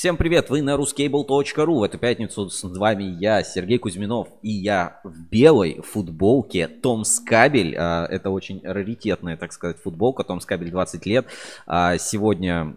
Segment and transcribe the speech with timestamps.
[0.00, 1.74] Всем привет, вы на ruscable.ru.
[1.74, 7.76] В эту пятницу с вами я, Сергей Кузьминов, и я в белой футболке Том Скабель.
[7.76, 10.24] А, это очень раритетная, так сказать, футболка.
[10.24, 11.26] Том Скабель 20 лет.
[11.66, 12.74] А, сегодня,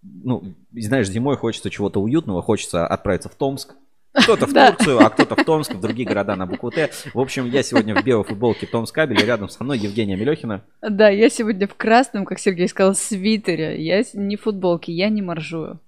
[0.00, 3.74] ну, знаешь, зимой хочется чего-то уютного, хочется отправиться в Томск,
[4.12, 6.90] кто-то в Турцию, а кто-то в Томск, в другие города на букву Т.
[7.14, 10.62] В общем, я сегодня в белой футболке Том Скабель, рядом со мной Евгения Мелехина.
[10.82, 13.84] Да, я сегодня в красном, как Сергей сказал, свитере.
[13.84, 15.80] Я не в футболке, я не моржую.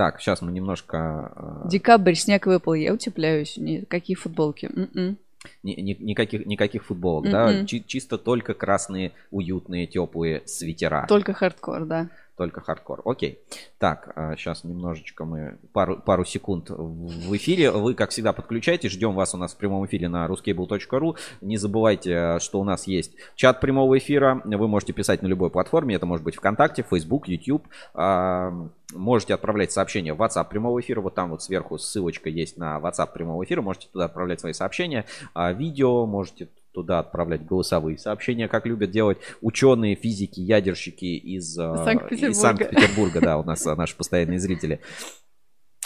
[0.00, 1.30] Так, сейчас мы немножко...
[1.36, 3.58] Э, Декабрь, снег выпал, я утепляюсь.
[3.58, 4.64] Никакие футболки.
[4.74, 5.18] М-м.
[5.62, 7.30] Ни, ни, никаких, никаких футболок, Mm-mm.
[7.30, 7.52] да?
[7.52, 7.66] М-м.
[7.66, 11.04] Чи- чисто только красные, уютные, теплые свитера.
[11.06, 12.08] Только хардкор, да.
[12.40, 13.02] Только хардкор.
[13.04, 13.38] Окей.
[13.76, 17.70] Так, сейчас а, немножечко мы пару, пару секунд в эфире.
[17.70, 18.92] Вы, как всегда, подключайтесь.
[18.92, 21.18] Ждем вас у нас в прямом эфире на ruscable.ru.
[21.42, 24.40] Не забывайте, что у нас есть чат прямого эфира.
[24.46, 25.94] Вы можете писать на любой платформе.
[25.94, 27.68] Это может быть ВКонтакте, Facebook, YouTube.
[27.92, 28.54] А,
[28.94, 31.02] можете отправлять сообщения в WhatsApp прямого эфира.
[31.02, 33.60] Вот там вот сверху ссылочка есть на WhatsApp прямого эфира.
[33.60, 35.04] Можете туда отправлять свои сообщения.
[35.34, 41.76] А, видео можете туда отправлять голосовые сообщения, как любят делать ученые, физики, ядерщики из э,
[41.84, 42.30] Санкт-Петербурга.
[42.30, 44.80] Из Санкт-Петербурга, да, у нас э, наши постоянные зрители.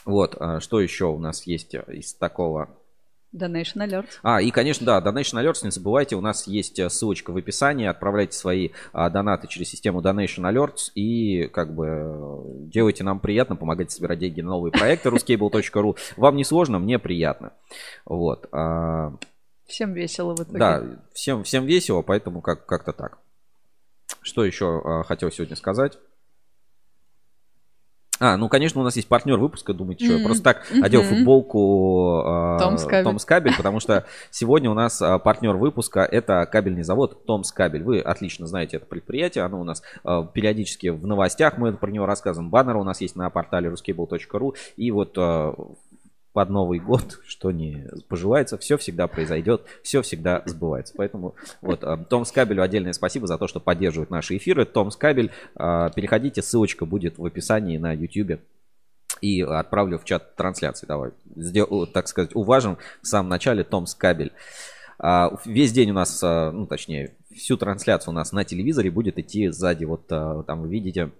[0.04, 2.68] Вот, а что еще у нас есть из такого
[3.34, 4.20] Donation Alerts.
[4.22, 7.86] А, и, конечно, да, Donation Alerts, не забывайте, у нас есть э, ссылочка в описании,
[7.86, 13.94] отправляйте свои а, донаты через систему Donation Alerts и, как бы, делайте нам приятно, помогайте
[13.94, 15.96] собирать деньги на новые проекты ruscable.ru.
[16.16, 17.52] Вам не сложно, мне приятно.
[18.04, 18.48] Вот.
[19.66, 20.58] А, Всем весело в итоге.
[20.58, 23.18] Да, всем, всем весело, поэтому как- как-то так.
[24.22, 25.98] Что еще э, хотел сегодня сказать?
[28.20, 32.22] А, ну, конечно, у нас есть партнер выпуска, думаете, что я просто так одел футболку
[32.24, 33.04] э, Том Скабель.
[33.04, 37.82] Том Скабель, потому что сегодня у нас э, партнер выпуска это кабельный завод Том Скабель.
[37.82, 42.06] Вы отлично знаете это предприятие, оно у нас э, периодически в новостях, мы про него
[42.06, 42.50] рассказываем.
[42.50, 45.52] Баннер у нас есть на портале ruscable.ru и вот э,
[46.34, 50.92] под Новый год, что не пожелается, все всегда произойдет, все всегда сбывается.
[50.94, 54.66] Поэтому вот э, Том Скабелю отдельное спасибо за то, что поддерживает наши эфиры.
[54.66, 58.40] Том Скабель, э, переходите, ссылочка будет в описании на YouTube
[59.20, 60.86] и отправлю в чат трансляции.
[60.86, 64.32] Давай, сдел, так сказать, уважим в самом начале Том Скабель.
[64.98, 69.18] А, весь день у нас, э, ну точнее, всю трансляцию у нас на телевизоре будет
[69.18, 71.10] идти сзади, вот там вы видите,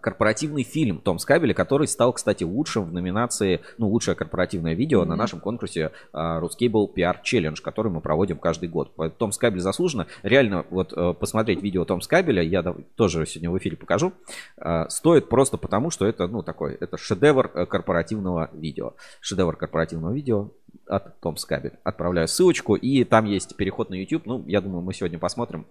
[0.00, 5.08] корпоративный фильм Том Скабеля, который стал, кстати, лучшим в номинации, ну, лучшее корпоративное видео mm-hmm.
[5.08, 8.92] на нашем конкурсе Ruscable PR Challenge, который мы проводим каждый год.
[9.18, 10.06] Том Скабель заслуженно.
[10.22, 12.62] Реально, вот э, посмотреть видео Том Скабеля, я
[12.94, 14.12] тоже сегодня в эфире покажу,
[14.56, 18.94] а, стоит просто потому, что это, ну, такой, это шедевр э, корпоративного видео.
[19.20, 20.50] Шедевр корпоративного видео
[20.86, 21.74] от Том Скабель.
[21.84, 24.26] Отправляю ссылочку, и там есть переход на YouTube.
[24.26, 25.66] Ну, я думаю, мы сегодня посмотрим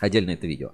[0.00, 0.70] Отдельно это видео.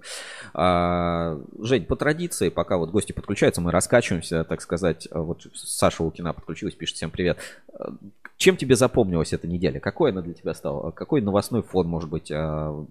[0.52, 5.08] А, Жень, по традиции, пока вот гости подключаются, мы раскачиваемся, так сказать.
[5.10, 7.38] Вот Саша Лукина подключилась, пишет всем привет.
[8.36, 9.80] Чем тебе запомнилась эта неделя?
[9.80, 10.90] Какой она для тебя стала?
[10.90, 12.84] Какой новостной фон, может быть, а,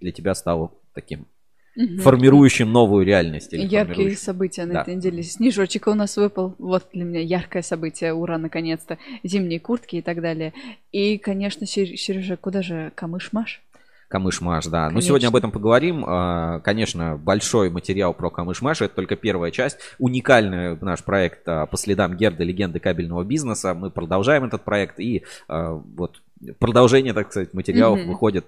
[0.00, 1.26] для тебя стал таким
[1.74, 1.98] угу.
[2.02, 3.52] формирующим новую реальность?
[3.52, 4.82] Яркие события на да.
[4.82, 5.22] этой неделе.
[5.22, 6.54] Снежочек у нас выпал.
[6.58, 8.12] Вот для меня яркое событие.
[8.12, 8.98] Ура, наконец-то.
[9.22, 10.52] Зимние куртки и так далее.
[10.92, 13.62] И, конечно, Сережа, куда же камыш-маш?
[14.08, 14.88] Камыш-Маш, да.
[14.88, 14.94] Конечно.
[14.94, 16.04] Ну, сегодня об этом поговорим.
[16.06, 18.82] А, конечно, большой материал про Камыш-Маш.
[18.82, 19.78] Это только первая часть.
[19.98, 23.74] Уникальный наш проект а, по следам Герда легенды кабельного бизнеса.
[23.74, 24.98] Мы продолжаем этот проект.
[24.98, 26.22] И а, вот
[26.58, 28.08] продолжение, так сказать, материалов угу.
[28.08, 28.46] выходит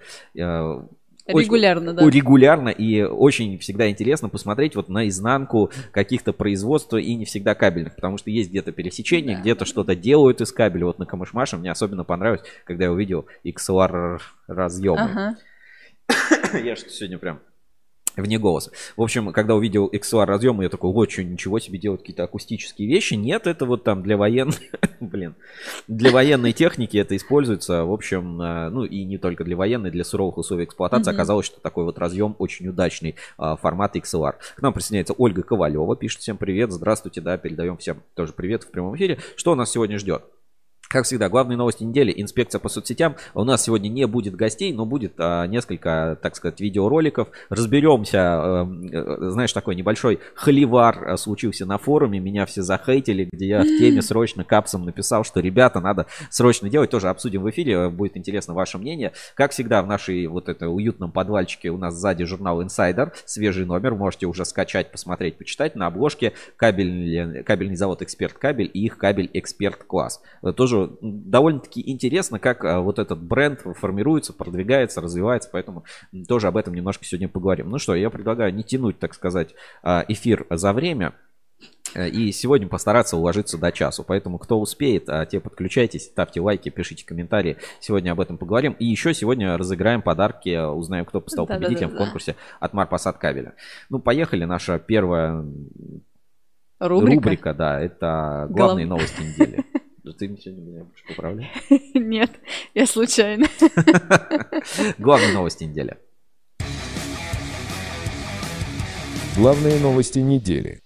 [1.27, 2.11] Регулярно, очень, да.
[2.11, 7.95] Регулярно и очень всегда интересно посмотреть вот на изнанку каких-то производств и не всегда кабельных,
[7.95, 9.43] потому что есть где-то пересечение, да.
[9.43, 10.87] где-то что-то делают из кабеля.
[10.87, 15.01] Вот на Камышмаше мне особенно понравилось, когда я увидел XLR разъемы.
[15.01, 15.37] Ага.
[16.65, 17.41] Я что сегодня прям
[18.17, 18.71] вне голоса.
[18.97, 22.89] В общем, когда увидел XLR разъем, я такой, вот что, ничего себе делают какие-то акустические
[22.89, 23.15] вещи.
[23.15, 25.35] Нет, это вот там для военной, блин,
[25.89, 27.85] для военной техники это используется.
[27.85, 31.11] В общем, э, ну и не только для военной, для суровых условий эксплуатации.
[31.11, 31.15] Mm-hmm.
[31.15, 34.35] Оказалось, что такой вот разъем очень удачный а, формат XLR.
[34.57, 38.71] К нам присоединяется Ольга Ковалева, пишет всем привет, здравствуйте, да, передаем всем тоже привет в
[38.71, 39.19] прямом эфире.
[39.37, 40.25] Что у нас сегодня ждет?
[40.91, 43.15] Как всегда, главные новости недели, инспекция по соцсетям.
[43.35, 47.29] У нас сегодня не будет гостей, но будет а, несколько, так сказать, видеороликов.
[47.49, 48.69] Разберемся, а,
[49.31, 54.03] знаешь, такой небольшой холивар а, случился на форуме, меня все захейтили, где я в теме
[54.03, 58.77] срочно капсом написал, что, ребята, надо срочно делать, тоже обсудим в эфире, будет интересно ваше
[58.77, 59.13] мнение.
[59.37, 63.95] Как всегда, в нашей вот этой уютном подвальчике у нас сзади журнал Insider, свежий номер,
[63.95, 65.77] можете уже скачать, посмотреть, почитать.
[65.77, 70.21] На обложке кабель, кабельный завод Эксперт Кабель и их кабель Эксперт Класс.
[70.57, 75.85] Тоже довольно-таки интересно, как а, вот этот бренд формируется, продвигается, развивается, поэтому
[76.29, 77.71] тоже об этом немножко сегодня поговорим.
[77.71, 81.15] Ну что, я предлагаю не тянуть, так сказать, а, эфир за время.
[81.95, 84.05] Э, и сегодня постараться уложиться до часу.
[84.07, 87.57] Поэтому кто успеет, а те подключайтесь, ставьте лайки, пишите комментарии.
[87.81, 88.73] Сегодня об этом поговорим.
[88.79, 92.73] И еще сегодня разыграем подарки, узнаем, кто стал да, победителем да, да, в конкурсе от
[92.73, 93.55] Марпасад кабеля.
[93.89, 94.45] Ну, поехали.
[94.45, 95.45] Наша первая
[96.79, 99.01] рубрика, рубрика да, это главные Глав...
[99.01, 99.65] новости недели.
[100.03, 101.51] Ты сегодня меня будешь поправлять?
[101.95, 102.31] Нет,
[102.75, 103.47] я случайно.
[104.99, 105.99] Главные новости недели.
[109.37, 110.81] Главные новости недели.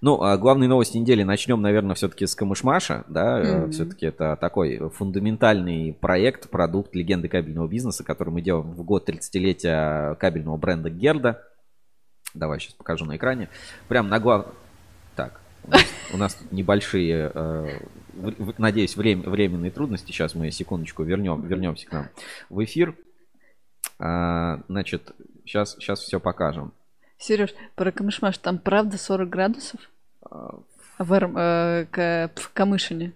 [0.00, 3.70] Ну, а главные новости недели начнем, наверное, все-таки с Камышмаша, да, mm-hmm.
[3.72, 10.14] все-таки это такой фундаментальный проект, продукт легенды кабельного бизнеса, который мы делаем в год 30-летия
[10.14, 11.42] кабельного бренда Герда.
[12.32, 13.48] Давай сейчас покажу на экране.
[13.88, 14.46] Прям на глав...
[15.16, 15.40] Так,
[16.12, 17.80] у нас, тут небольшие, э,
[18.58, 20.12] надеюсь, время, временные трудности.
[20.12, 22.08] Сейчас мы секундочку вернем, вернемся к нам
[22.48, 22.94] в эфир.
[23.98, 25.12] А, значит,
[25.44, 26.72] сейчас, сейчас все покажем.
[27.18, 29.80] Сереж, про Камышмаш, там правда 40 градусов?
[30.22, 30.60] А,
[30.98, 33.12] в, э, к, в Камышине.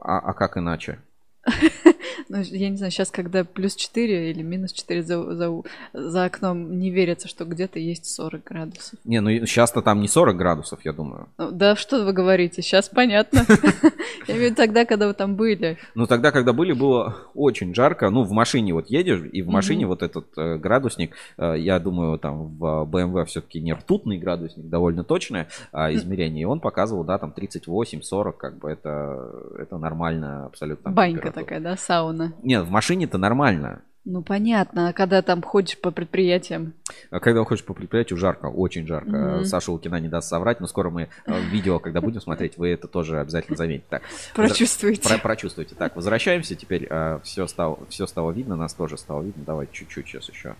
[0.00, 0.98] А, а как иначе?
[2.28, 5.62] Ну, я не знаю, сейчас, когда плюс 4 или минус 4 за, за,
[5.92, 8.98] за окном, не верится, что где-то есть 40 градусов.
[9.04, 11.28] Не, ну сейчас-то там не 40 градусов, я думаю.
[11.36, 13.44] Ну, да, что вы говорите, сейчас понятно.
[14.28, 15.78] Я имею в виду тогда, когда вы там были.
[15.94, 18.10] Ну, тогда, когда были, было очень жарко.
[18.10, 22.18] Ну, в машине вот едешь, и в машине вот этот э, градусник, э, я думаю,
[22.18, 27.18] там в BMW все-таки не ртутный градусник, довольно точное а, измерение, и он показывал, да,
[27.18, 30.90] там 38-40, как бы это, это нормально абсолютно.
[30.90, 32.32] Банька такая, да, сауна?
[32.42, 33.82] Нет, в машине-то нормально.
[34.04, 36.74] Ну понятно, а когда там ходишь по предприятиям?
[37.10, 39.10] А когда ходишь по предприятию, жарко, очень жарко.
[39.10, 39.44] Mm-hmm.
[39.44, 42.88] Саша Лукина не даст соврать, но скоро мы э, видео, когда будем смотреть, вы это
[42.88, 43.86] тоже обязательно заметите.
[43.88, 44.02] Так,
[44.34, 45.08] прочувствуйте.
[45.08, 45.76] Про- прочувствуйте.
[45.76, 46.56] Так, возвращаемся.
[46.56, 49.44] Теперь э, все, стало, все стало видно, нас тоже стало видно.
[49.44, 50.56] Давай чуть-чуть сейчас еще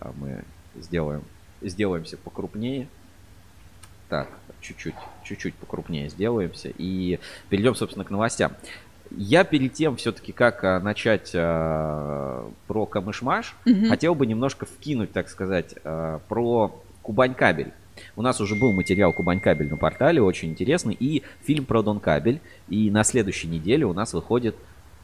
[0.00, 0.42] э, мы
[0.74, 1.22] сделаем,
[1.60, 2.88] сделаемся покрупнее.
[4.08, 4.28] Так,
[4.60, 8.52] чуть-чуть, чуть-чуть покрупнее сделаемся и перейдем, собственно, к новостям.
[9.16, 13.88] Я перед тем, все-таки, как а, начать а, про Камышмаш, угу.
[13.88, 17.72] хотел бы немножко вкинуть, так сказать, а, про Кубань кабель.
[18.16, 22.00] У нас уже был материал Кубань кабель на портале, очень интересный, и фильм про Дон
[22.00, 22.40] кабель.
[22.68, 24.56] И на следующей неделе у нас выходит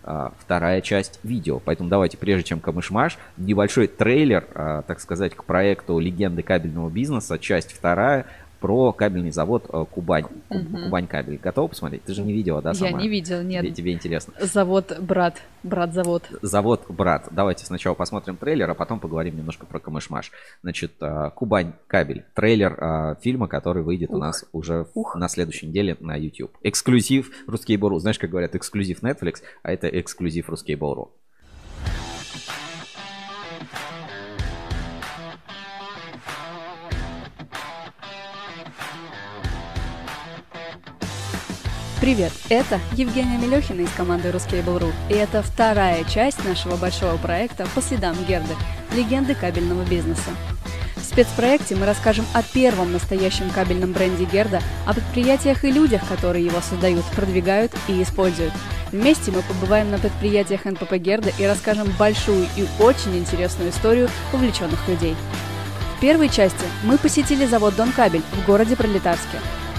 [0.04, 1.60] а, вторая часть видео.
[1.62, 7.38] Поэтому давайте, прежде чем Камышмаш, небольшой трейлер, а, так сказать, к проекту «Легенды кабельного бизнеса»,
[7.38, 8.26] часть вторая,
[8.60, 10.26] про кабельный завод э, Кубань.
[10.50, 10.84] Угу.
[10.84, 11.38] Кубань кабель.
[11.38, 12.04] Готова посмотреть?
[12.04, 12.90] Ты же не видела, да, сама?
[12.90, 13.62] Я не видела, нет.
[13.62, 14.34] Тебе, тебе интересно.
[14.40, 15.42] Завод брат.
[15.62, 16.24] Брат-завод.
[16.42, 17.28] Завод брат.
[17.30, 20.30] Давайте сначала посмотрим трейлер, а потом поговорим немножко про Камышмаш.
[20.62, 22.24] Значит, э, Кубань кабель.
[22.34, 24.16] Трейлер э, фильма, который выйдет Ух.
[24.16, 25.16] у нас уже Ух.
[25.16, 26.56] на следующей неделе на YouTube.
[26.62, 27.98] Эксклюзив Русский Бору.
[27.98, 31.12] Знаешь, как говорят, эксклюзив Netflix, а это эксклюзив Русский Бору.
[42.08, 47.82] Привет, это Евгения Мелехина из команды Ruscable.ru, и это вторая часть нашего большого проекта по
[47.82, 48.54] следам Герды,
[48.96, 50.30] легенды кабельного бизнеса.
[50.96, 56.46] В спецпроекте мы расскажем о первом настоящем кабельном бренде Герда, о предприятиях и людях, которые
[56.46, 58.54] его создают, продвигают и используют.
[58.90, 64.88] Вместе мы побываем на предприятиях НПП Герда и расскажем большую и очень интересную историю увлеченных
[64.88, 65.14] людей.
[65.98, 69.36] В первой части мы посетили завод Дон Кабель в городе Пролетарске,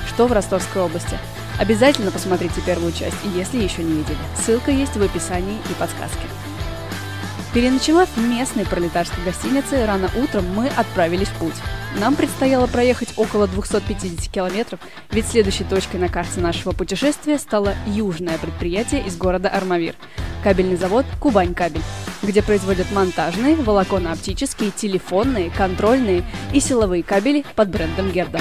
[0.07, 1.17] что в Ростовской области–
[1.59, 4.17] Обязательно посмотрите первую часть, если еще не видели.
[4.35, 6.25] Ссылка есть в описании и подсказке.
[7.53, 11.55] Переночевав в местной пролетарской гостинице, рано утром мы отправились в путь.
[11.99, 14.79] Нам предстояло проехать около 250 километров,
[15.11, 19.95] ведь следующей точкой на карте нашего путешествия стало южное предприятие из города Армавир–
[20.43, 21.81] кабельный завод «Кубань Кабель»,
[22.21, 26.23] где производят монтажные, волоконно-оптические, телефонные, контрольные
[26.53, 28.39] и силовые кабели под брендом Герда.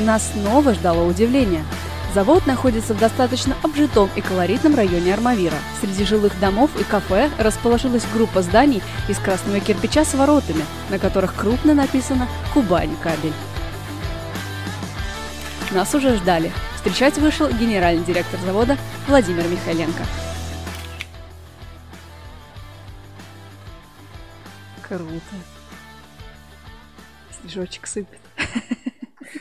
[0.00, 1.62] И нас снова ждало удивление.
[2.14, 5.58] Завод находится в достаточно обжитом и колоритном районе Армавира.
[5.78, 11.34] Среди жилых домов и кафе расположилась группа зданий из красного кирпича с воротами, на которых
[11.34, 13.34] крупно написано «Кубань кабель».
[15.70, 16.50] Нас уже ждали.
[16.76, 20.04] Встречать вышел генеральный директор завода Владимир Михайленко.
[24.88, 25.20] Круто.
[27.42, 28.20] Снежочек сыпет.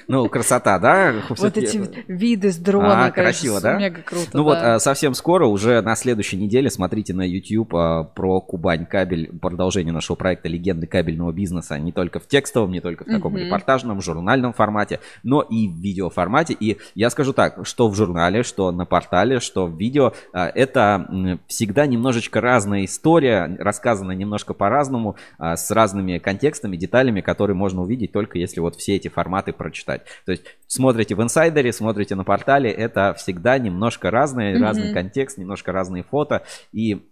[0.10, 1.14] Ну, красота, да?
[1.30, 3.78] Вот эти виды с дрона, а, красиво, да?
[3.78, 4.30] Мега круто.
[4.34, 8.88] Ну вот, а, совсем скоро, уже на следующей неделе, смотрите на YouTube а, про Кубань
[8.88, 11.78] кабель, продолжение нашего проекта «Легенды кабельного бизнеса».
[11.78, 16.56] Не только в текстовом, не только в таком репортажном, журнальном формате, но и в видеоформате.
[16.60, 21.86] И я скажу так, что в журнале, что на портале, что в видео, это всегда
[21.86, 28.60] немножечко разная история, рассказана немножко по-разному, с разными контекстами, деталями, которые можно увидеть только если
[28.60, 29.99] вот все эти форматы прочитать.
[30.26, 34.62] То есть смотрите в инсайдере, смотрите на портале, это всегда немножко разное, mm-hmm.
[34.62, 36.44] разный контекст, немножко разные фото.
[36.72, 37.09] И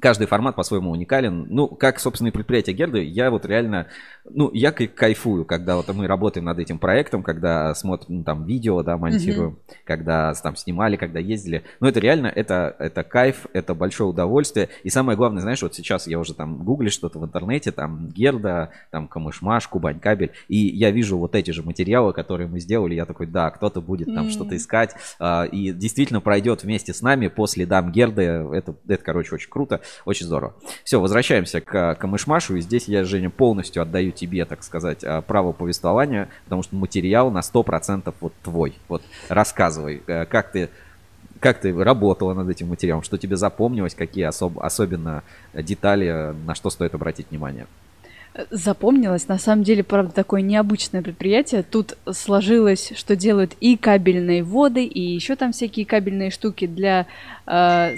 [0.00, 1.46] каждый формат по-своему уникален.
[1.48, 3.88] Ну, как, собственно, и предприятие Герды, я вот реально,
[4.24, 8.82] ну, я кайфую, когда вот мы работаем над этим проектом, когда смотрим ну, там видео,
[8.82, 9.74] да, монтируем, mm-hmm.
[9.84, 11.62] когда там снимали, когда ездили.
[11.80, 14.70] Ну, это реально, это, это кайф, это большое удовольствие.
[14.82, 18.70] И самое главное, знаешь, вот сейчас я уже там гуглю что-то в интернете, там Герда,
[18.90, 23.04] там Камышмаш, Кубань кабель, и я вижу вот эти же материалы, которые мы сделали, я
[23.04, 24.30] такой, да, кто-то будет там mm-hmm.
[24.30, 29.34] что-то искать, а, и действительно пройдет вместе с нами по следам Герды, это, это, короче,
[29.34, 29.81] очень круто.
[30.04, 30.54] Очень здорово.
[30.84, 32.56] Все, возвращаемся к Камышмашу.
[32.56, 37.30] И здесь я, Женя, полностью отдаю тебе, так сказать, а, право повествования, потому что материал
[37.30, 38.74] на 100% вот твой.
[38.88, 40.70] Вот рассказывай, э, как ты
[41.40, 46.70] как ты работала над этим материалом, что тебе запомнилось, какие особ, особенно детали, на что
[46.70, 47.66] стоит обратить внимание?
[48.50, 49.28] Запомнилось.
[49.28, 51.62] На самом деле, правда, такое необычное предприятие.
[51.62, 57.06] Тут сложилось, что делают и кабельные воды, и еще там всякие кабельные штуки для
[57.46, 57.96] э,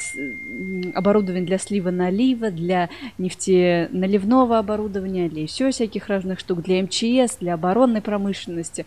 [0.94, 2.88] оборудования для слива налива, для
[3.18, 8.86] нефтеналивного оборудования, для еще всяких разных штук, для МЧС, для оборонной промышленности.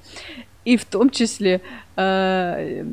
[0.65, 1.61] И в том числе...
[1.95, 2.83] Э,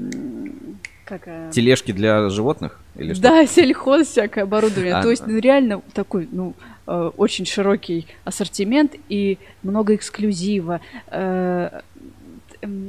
[1.04, 1.50] как, э...
[1.52, 2.80] Тележки для животных?
[2.96, 3.22] Или что?
[3.22, 4.94] Да, сельхоз, всякое оборудование.
[4.94, 6.54] А, То есть, ну, реально такой, ну,
[6.86, 11.80] Э, очень широкий ассортимент и много эксклюзива, э,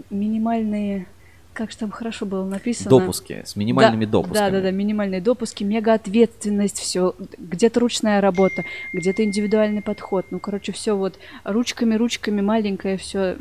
[0.09, 1.07] минимальные
[1.53, 2.89] как же там хорошо было написано.
[2.89, 4.51] Допуски, с минимальными да, допусками.
[4.51, 7.15] Да, да, да, минимальные допуски, мега ответственность, все.
[7.37, 10.25] Где-то ручная работа, где-то индивидуальный подход.
[10.31, 13.37] Ну, короче, все вот ручками, ручками, маленькое, все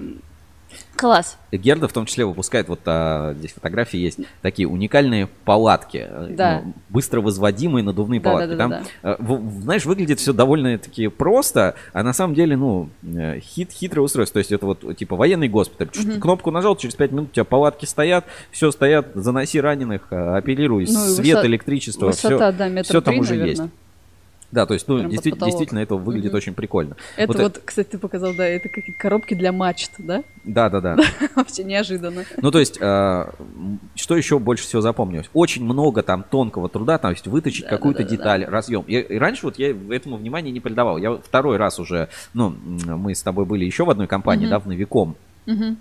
[0.96, 1.38] Класс.
[1.52, 6.06] Герда в том числе выпускает, вот а, здесь фотографии есть, такие уникальные палатки.
[6.08, 6.62] Э, да.
[6.64, 8.54] Ну, быстро возводимые надувные да, палатки.
[8.54, 9.16] Да, да, Там, да, да.
[9.18, 14.34] В, знаешь, выглядит все довольно-таки просто, а на самом деле, ну, э, хит, хитрое устройство.
[14.34, 15.88] То есть это вот типа военный госпиталь.
[15.88, 16.20] Угу.
[16.20, 21.00] Кнопку нажал, через 5 минут у тебя палатки стоят, все стоят, заноси раненых, апеллируй, ну,
[21.00, 21.46] свет, высо...
[21.46, 23.64] электричество, высота, все, да, все там 3, уже наверное.
[23.64, 23.74] есть.
[24.54, 26.36] Да, то есть, ну, действительно, действительно, это выглядит угу.
[26.36, 26.96] очень прикольно.
[27.16, 30.22] Это вот, вот кстати, ты показал, да, это какие коробки для мачт, да?
[30.44, 30.96] Да, да, да.
[31.34, 32.22] Вообще неожиданно.
[32.40, 33.32] Ну, то есть, э,
[33.96, 35.28] что еще больше всего запомнилось?
[35.34, 38.84] Очень много там тонкого труда, то есть выточить да, какую-то да, да, деталь, разъем.
[38.86, 40.98] И, и раньше вот я этому внимания не придавал.
[40.98, 44.50] Я второй раз уже, ну, мы с тобой были еще в одной компании, угу.
[44.50, 45.16] да, в Новиком.
[45.48, 45.76] Угу.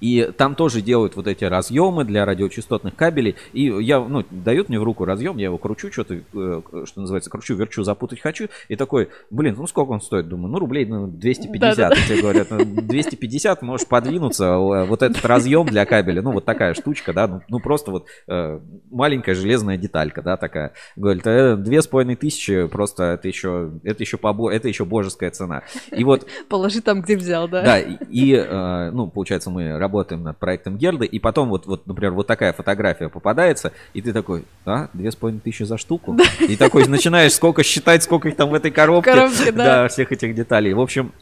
[0.00, 3.36] И там тоже делают вот эти разъемы для радиочастотных кабелей.
[3.52, 7.30] И я, ну, дают мне в руку разъем, я его кручу, что-то, э, что называется,
[7.30, 8.48] кручу, верчу, запутать хочу.
[8.68, 10.28] И такой, блин, ну сколько он стоит?
[10.28, 11.76] Думаю, ну рублей ну, 250.
[11.76, 11.96] Да, да.
[11.96, 12.48] Тебе говорят,
[12.86, 17.40] 250 «Ну, можешь подвинуться, вот этот разъем для кабеля, ну вот такая штучка, да, ну,
[17.48, 18.60] ну просто вот э,
[18.90, 20.72] маленькая железная деталька, да, такая.
[20.96, 25.30] Говорит, э, две с половиной тысячи, просто это еще, это еще побо, это еще божеская
[25.30, 25.62] цена.
[25.92, 26.26] И вот...
[26.48, 27.62] Положи там, где взял, да?
[27.62, 32.26] Да, и, ну, получается, мы работаем над проектом Герды, и потом вот, вот, например, вот
[32.26, 36.16] такая фотография попадается, и ты такой, а, две с половиной тысячи за штуку?
[36.40, 39.12] И такой начинаешь сколько считать, сколько их там в этой коробке.
[39.12, 39.64] Коробке, да.
[39.64, 40.72] Да, всех этих деталей.
[40.72, 41.12] В общем,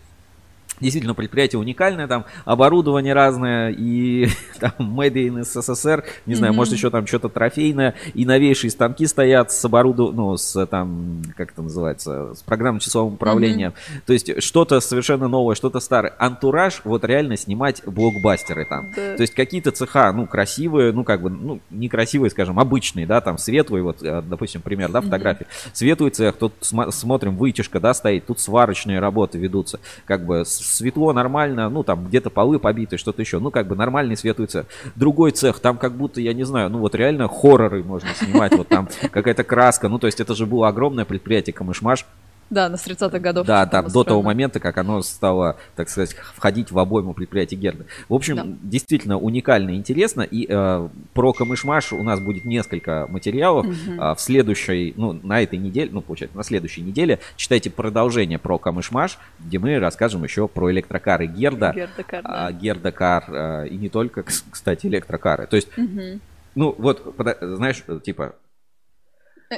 [0.82, 4.28] Действительно, предприятие уникальное, там оборудование разное, и
[4.60, 6.56] там Made in SSSR, не знаю, mm-hmm.
[6.56, 11.52] может еще там что-то трофейное, и новейшие станки стоят с оборудованием, ну, с там, как
[11.52, 13.70] это называется, с программным часовым управлением.
[13.70, 14.02] Mm-hmm.
[14.06, 16.14] То есть что-то совершенно новое, что-то старое.
[16.18, 18.90] Антураж, вот реально снимать блокбастеры там.
[18.94, 19.16] Да.
[19.16, 23.38] То есть какие-то цеха, ну, красивые, ну, как бы, ну, некрасивые, скажем, обычные, да, там
[23.38, 25.46] светлые, вот, э, допустим, пример, да, фотографии.
[25.46, 25.70] Mm-hmm.
[25.72, 31.12] Светлый цех, тут см- смотрим, вытяжка, да, стоит, тут сварочные работы ведутся, как бы светло
[31.12, 34.66] нормально, ну, там где-то полы побиты, что-то еще, ну, как бы нормальный цех.
[34.96, 38.68] Другой цех, там как будто, я не знаю, ну, вот реально хорроры можно снимать, вот
[38.68, 42.06] там какая-то краска, ну, то есть это же было огромное предприятие Камышмаш,
[42.52, 43.46] да, на 30-х годов.
[43.46, 47.86] Да, да, до того момента, как оно стало, так сказать, входить в обойму предприятий Герда.
[48.08, 48.46] В общем, да.
[48.62, 50.20] действительно уникально и интересно.
[50.20, 53.66] И э, про Камышмаш у нас будет несколько материалов.
[53.66, 53.96] Угу.
[53.98, 58.58] А, в следующей, ну, на этой неделе, ну, получается, на следующей неделе читайте продолжение про
[58.58, 61.72] Камышмаш, где мы расскажем еще про электрокары Герда.
[61.74, 62.52] Гердакар, а, да.
[62.52, 65.46] Гердакар а, и не только, кстати, электрокары.
[65.46, 66.20] То есть, угу.
[66.54, 68.34] ну, вот, знаешь, типа,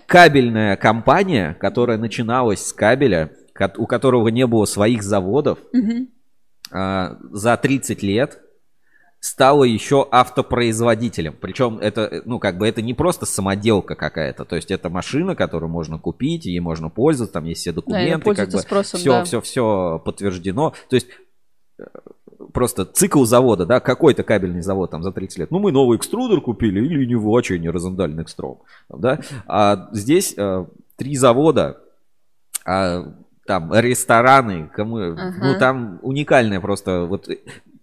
[0.06, 3.30] кабельная компания, которая начиналась с кабеля,
[3.76, 6.08] у которого не было своих заводов, угу.
[6.70, 8.40] за 30 лет
[9.24, 11.34] стала еще автопроизводителем.
[11.40, 14.44] Причем это, ну, как бы это не просто самоделка какая-то.
[14.44, 18.36] То есть это машина, которую можно купить, ей можно пользоваться, там есть все документы, да,
[18.36, 19.24] как бы спросом, все, да.
[19.24, 20.74] все, все подтверждено.
[20.90, 21.06] То есть
[21.78, 21.84] э,
[22.54, 25.50] просто цикл завода, да, какой-то кабельный завод там за 30 лет.
[25.50, 29.20] Ну, мы новый экструдер купили, или не в а не Розендаль Экстром, да.
[29.46, 30.64] А здесь э,
[30.96, 31.80] три завода,
[32.64, 33.12] а,
[33.46, 35.32] там рестораны, кому, uh-huh.
[35.42, 37.28] ну там уникальная просто вот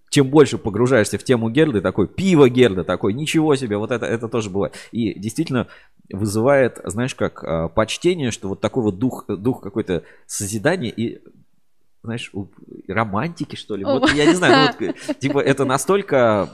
[0.09, 4.27] чем больше погружаешься в тему Герды, такой пиво Герда, такой ничего себе, вот это, это
[4.27, 4.75] тоже бывает.
[4.91, 5.67] И действительно
[6.11, 11.21] вызывает, знаешь, как а, почтение, что вот такой вот дух, дух какой-то созидания и
[12.03, 12.31] знаешь,
[12.87, 13.85] романтики, что ли.
[13.85, 16.49] Вот, я не знаю, ну, вот, типа, это настолько,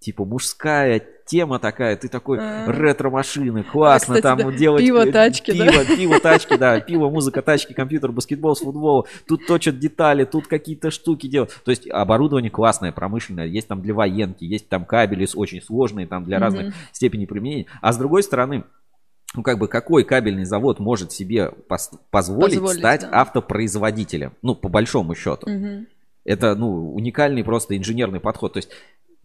[0.00, 2.72] типа, мужская тема такая, ты такой а.
[2.72, 4.56] ретро-машины, классно, а, кстати, там да.
[4.56, 4.82] делать...
[4.82, 5.96] Пиво, тачки, пиво, да?
[5.96, 10.90] Пиво, тачки, да, пиво, музыка, тачки, компьютер, баскетбол, с футбол, тут точат детали, тут какие-то
[10.90, 11.54] штуки делают.
[11.64, 16.24] То есть оборудование классное, промышленное, есть там для военки, есть там кабели очень сложные, там
[16.24, 17.66] для разных степеней применения.
[17.82, 18.64] А с другой стороны,
[19.34, 21.52] ну, как бы, какой кабельный завод может себе
[22.10, 23.20] позволить, позволить стать да.
[23.20, 24.32] автопроизводителем?
[24.42, 25.50] Ну, по большому счету.
[25.50, 25.86] Угу.
[26.24, 28.54] Это, ну, уникальный просто инженерный подход.
[28.54, 28.70] То есть,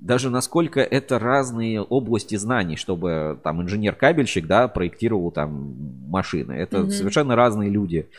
[0.04, 5.76] даже насколько это разные области знаний, чтобы там инженер-кабельщик, да, проектировал там
[6.10, 6.52] машины.
[6.52, 6.92] Это угу.
[6.92, 8.10] совершенно разные люди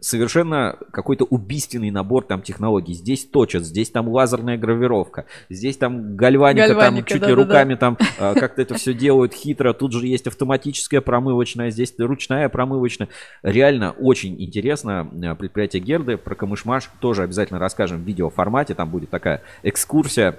[0.00, 2.94] совершенно какой-то убийственный набор там технологий.
[2.94, 7.42] Здесь точат, здесь там лазерная гравировка, здесь там гальваника, гальваника там чуть да, ли да,
[7.42, 7.78] руками да.
[7.78, 9.74] там как-то это все делают хитро.
[9.74, 13.08] Тут же есть автоматическая промывочная, здесь ручная промывочная.
[13.42, 15.06] Реально очень интересно
[15.38, 16.16] предприятие Герды.
[16.16, 18.74] Про Камышмаш тоже обязательно расскажем в видеоформате.
[18.74, 20.38] Там будет такая экскурсия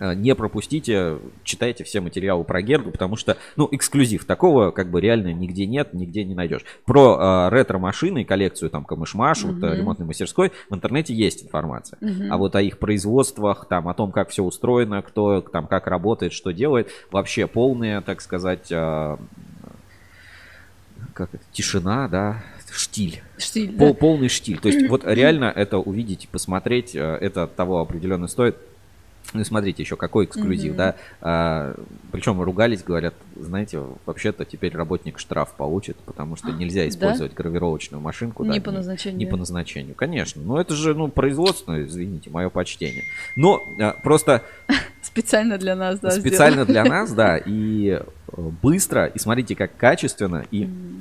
[0.00, 5.32] не пропустите, читайте все материалы про Герду, потому что, ну, эксклюзив такого как бы реально
[5.32, 6.62] нигде нет, нигде не найдешь.
[6.84, 9.52] Про э, ретро-машины, коллекцию там Камышмаш, mm-hmm.
[9.52, 11.98] вот, э, ремонтной мастерской в интернете есть информация.
[12.00, 12.28] Mm-hmm.
[12.30, 16.32] А вот о их производствах, там, о том, как все устроено, кто там как работает,
[16.32, 19.16] что делает, вообще полная, так сказать, э,
[21.14, 23.22] как это, тишина, да, штиль.
[23.38, 23.94] Штиль, Пол, да.
[23.94, 24.58] Полный штиль.
[24.58, 28.56] То есть вот реально это увидеть, посмотреть, э, это того определенно стоит.
[29.32, 30.76] Ну, смотрите, еще какой эксклюзив, mm-hmm.
[30.76, 30.94] да.
[31.20, 31.74] А,
[32.12, 37.42] причем ругались, говорят, знаете, вообще-то теперь работник штраф получит, потому что нельзя использовать да?
[37.42, 38.44] гравировочную машинку.
[38.44, 39.18] Не да, по назначению.
[39.18, 40.42] Не по назначению, конечно.
[40.42, 43.04] Но это же, ну, производственное, извините, мое почтение.
[43.36, 44.42] Но а, просто...
[45.02, 46.10] Специально для нас, да.
[46.10, 46.84] Специально сделано.
[46.84, 47.38] для нас, да.
[47.38, 48.02] И э,
[48.62, 50.64] быстро, и смотрите, как качественно, и...
[50.64, 51.00] Mm-hmm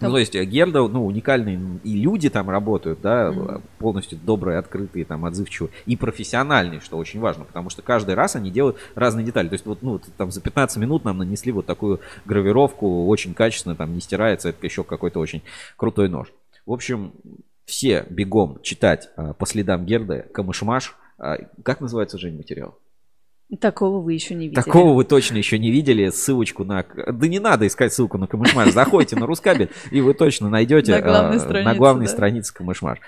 [0.00, 3.62] ну, то есть э, Герда, ну, уникальные и люди там работают, да, mm-hmm.
[3.78, 8.50] полностью добрые, открытые, там, отзывчивые, и профессиональные, что очень важно, потому что каждый раз они
[8.50, 9.48] делают разные детали.
[9.48, 13.74] То есть вот, ну, там за 15 минут нам нанесли вот такую гравировку, очень качественно,
[13.74, 15.42] там, не стирается, это еще какой-то очень
[15.76, 16.28] крутой нож.
[16.66, 17.12] В общем,
[17.64, 20.96] все бегом читать а, по следам Герды, Камышмаш.
[21.18, 22.78] А, как называется, Жень, материал?
[23.60, 24.60] Такого вы еще не видели.
[24.60, 26.10] Такого вы точно еще не видели.
[26.10, 26.84] Ссылочку на...
[27.12, 28.72] Да не надо искать ссылку на Камышмаш.
[28.72, 32.12] Заходите на Рускабель, и вы точно найдете на главной, а, странице, на главной да.
[32.12, 32.98] странице Камышмаш.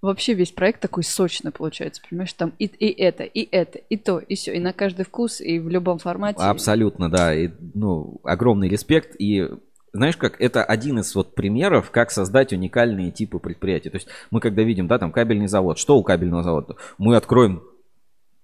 [0.00, 2.32] Вообще весь проект такой сочный получается, понимаешь?
[2.34, 4.54] Там и, и это, и это, и то, и все.
[4.54, 6.38] И на каждый вкус, и в любом формате.
[6.40, 7.34] Абсолютно, да.
[7.34, 9.16] И, ну, огромный респект.
[9.18, 9.48] И
[9.92, 13.90] знаешь, как это один из вот примеров, как создать уникальные типы предприятий.
[13.90, 16.76] То есть мы когда видим, да, там кабельный завод, что у кабельного завода?
[16.98, 17.62] Мы откроем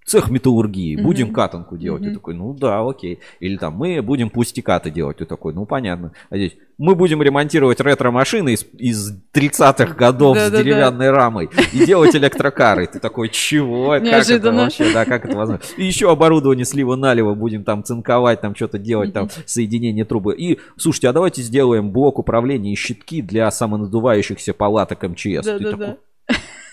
[0.06, 1.02] цех металлургии, mm-hmm.
[1.02, 2.02] будем катанку делать.
[2.02, 2.08] Mm-hmm.
[2.08, 3.18] Ты такой, ну да, окей.
[3.40, 5.18] Или там, мы будем пустикаты делать.
[5.18, 6.12] Ты такой, ну понятно.
[6.30, 12.14] А здесь, мы будем ремонтировать ретро-машины из, из 30-х годов с деревянной рамой и делать
[12.14, 12.86] электрокары.
[12.86, 13.98] Ты такой, чего?
[13.98, 14.92] Как это вообще?
[14.92, 15.64] Да, как это возможно?
[15.76, 20.36] И еще оборудование слива-налива будем там цинковать, там что-то делать, там соединение трубы.
[20.36, 25.46] И, слушайте, а давайте сделаем блок управления и щитки для самонадувающихся палаток МЧС.
[25.46, 25.96] Ты такой,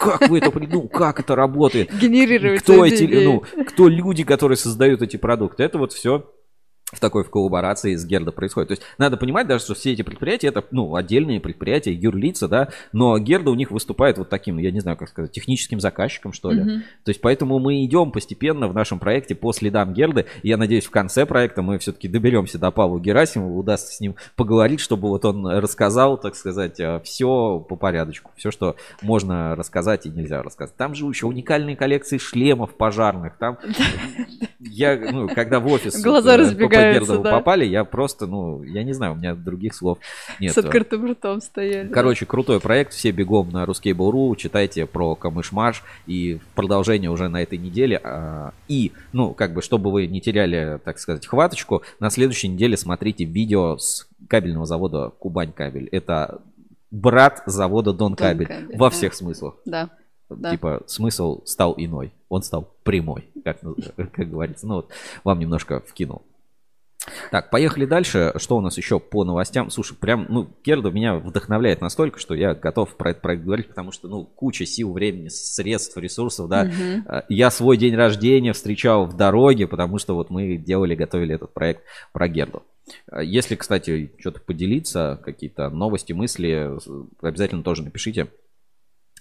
[0.04, 1.94] как вы это придумали, как это работает?
[1.98, 5.64] Генерируется кто эти, ну, кто люди, которые создают эти продукты?
[5.64, 6.30] Это вот все
[6.94, 8.70] в такой в коллаборации с Герда происходит.
[8.70, 12.70] То есть надо понимать даже, что все эти предприятия это ну, отдельные предприятия, юрлица, да,
[12.92, 16.52] но Герда у них выступает вот таким, я не знаю, как сказать, техническим заказчиком, что
[16.52, 16.62] ли.
[16.62, 16.80] Mm-hmm.
[17.04, 20.26] То есть поэтому мы идем постепенно в нашем проекте по следам Герды.
[20.44, 24.16] И я надеюсь, в конце проекта мы все-таки доберемся до Павла Герасимова, удастся с ним
[24.36, 30.06] поговорить, чтобы вот он рассказал, так сказать, э, все по порядочку, все, что можно рассказать
[30.06, 30.76] и нельзя рассказать.
[30.76, 33.58] Там же еще уникальные коллекции шлемов пожарных, там
[34.60, 37.32] я, ну, когда в офис Глаза разбегаются Гердову да.
[37.32, 40.00] попали, я просто, ну, я не знаю, у меня других слов
[40.40, 40.54] нет.
[40.54, 41.88] С открытым ртом стояли.
[41.88, 47.58] Короче, крутой проект, все бегом на Ruskable.ru, читайте про Камышмаш и продолжение уже на этой
[47.58, 48.00] неделе.
[48.04, 52.78] А, и, ну, как бы, чтобы вы не теряли, так сказать, хваточку, на следующей неделе
[52.78, 55.88] смотрите видео с кабельного завода Кубань Кабель.
[55.92, 56.42] Это
[56.94, 58.90] брат завода Дон, Дон Кабель, Кабель во да.
[58.92, 59.56] всех смыслах.
[59.66, 59.90] Да.
[60.30, 60.52] да.
[60.52, 63.60] типа смысл стал иной, он стал прямой, как,
[64.14, 64.68] как говорится.
[64.68, 64.90] Ну вот
[65.24, 66.22] вам немножко вкинул.
[67.32, 68.34] Так, поехали дальше.
[68.38, 69.70] Что у нас еще по новостям?
[69.70, 73.92] Слушай, прям, ну, Керда меня вдохновляет настолько, что я готов про этот проект говорить, потому
[73.92, 76.64] что, ну, куча сил, времени, средств, ресурсов, да.
[76.64, 77.24] Угу.
[77.30, 81.84] Я свой день рождения встречал в дороге, потому что вот мы делали, готовили этот проект
[82.12, 82.64] про Герду.
[83.10, 86.72] А если, кстати, что-то поделиться, какие-то новости, мысли,
[87.22, 88.28] обязательно тоже напишите.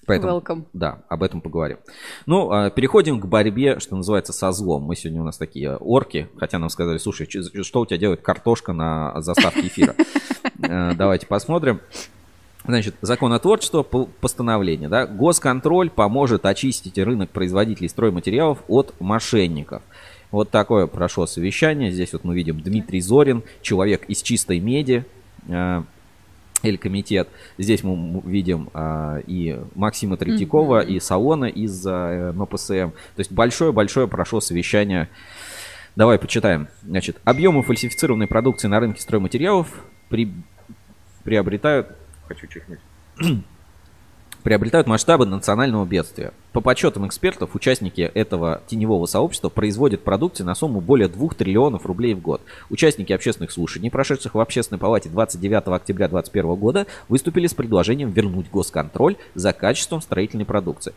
[0.07, 0.65] Поэтому, Welcome.
[0.73, 1.79] Да, об этом поговорим.
[2.27, 4.83] Ну, а, переходим к борьбе, что называется, со злом.
[4.83, 7.29] Мы сегодня у нас такие орки, хотя нам сказали, слушай,
[7.63, 9.95] что у тебя делает картошка на заставке эфира?
[10.65, 11.81] Э, давайте посмотрим.
[12.65, 14.89] Значит, законотворчество, постановление.
[14.89, 15.07] Да?
[15.07, 19.83] Госконтроль поможет очистить рынок производителей стройматериалов от мошенников.
[20.31, 21.91] Вот такое прошло совещание.
[21.91, 25.05] Здесь вот мы видим Дмитрий Зорин, человек из чистой меди,
[26.63, 27.29] э, или комитет.
[27.59, 30.91] Здесь мы видим а, и Максима Третьякова, mm-hmm.
[30.91, 32.91] и Салона из а, МПСМ.
[32.91, 35.09] То есть большое-большое прошло совещание.
[35.97, 36.69] Давай почитаем.
[36.83, 39.69] Значит, объемы фальсифицированной продукции на рынке стройматериалов
[40.09, 40.33] при...
[41.23, 41.89] приобретают...
[42.29, 42.81] Хочу чихнуть
[44.43, 46.33] приобретают масштабы национального бедствия.
[46.53, 52.15] По подсчетам экспертов, участники этого теневого сообщества производят продукцию на сумму более 2 триллионов рублей
[52.15, 52.43] в год.
[52.69, 58.51] Участники общественных слушаний, прошедших в Общественной палате 29 октября 2021 года, выступили с предложением вернуть
[58.51, 60.93] госконтроль за качеством строительной продукции.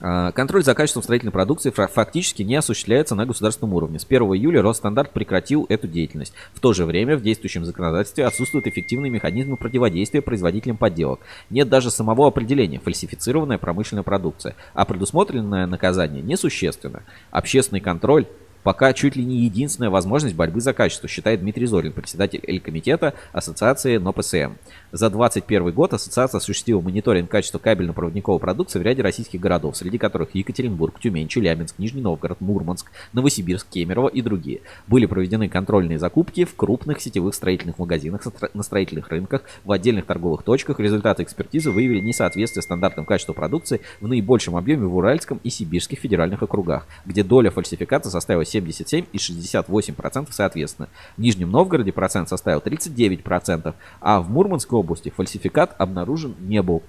[0.00, 3.98] А, контроль за качеством строительной продукции фактически не осуществляется на государственном уровне.
[3.98, 6.32] С 1 июля Росстандарт прекратил эту деятельность.
[6.54, 11.20] В то же время в действующем законодательстве отсутствуют эффективные механизмы противодействия производителям подделок.
[11.50, 17.02] Нет даже самого определения фальсифицированная промышленная продукция, а предусмотренное наказание несущественно.
[17.30, 18.26] Общественный контроль
[18.68, 23.96] пока чуть ли не единственная возможность борьбы за качество, считает Дмитрий Зорин, председатель Эль-комитета Ассоциации
[23.96, 24.56] НОПСМ.
[24.92, 30.34] За 2021 год ассоциация осуществила мониторинг качества кабельно-проводниковой продукции в ряде российских городов, среди которых
[30.34, 34.60] Екатеринбург, Тюмень, Челябинск, Нижний Новгород, Мурманск, Новосибирск, Кемерово и другие.
[34.86, 38.20] Были проведены контрольные закупки в крупных сетевых строительных магазинах,
[38.52, 40.78] на строительных рынках, в отдельных торговых точках.
[40.78, 46.42] Результаты экспертизы выявили несоответствие стандартам качества продукции в наибольшем объеме в Уральском и Сибирских федеральных
[46.42, 50.88] округах, где доля фальсификата составила 77 и 68% соответственно.
[51.16, 56.82] В Нижнем Новгороде процент составил 39%, а в Мурманской области фальсификат обнаружен не был.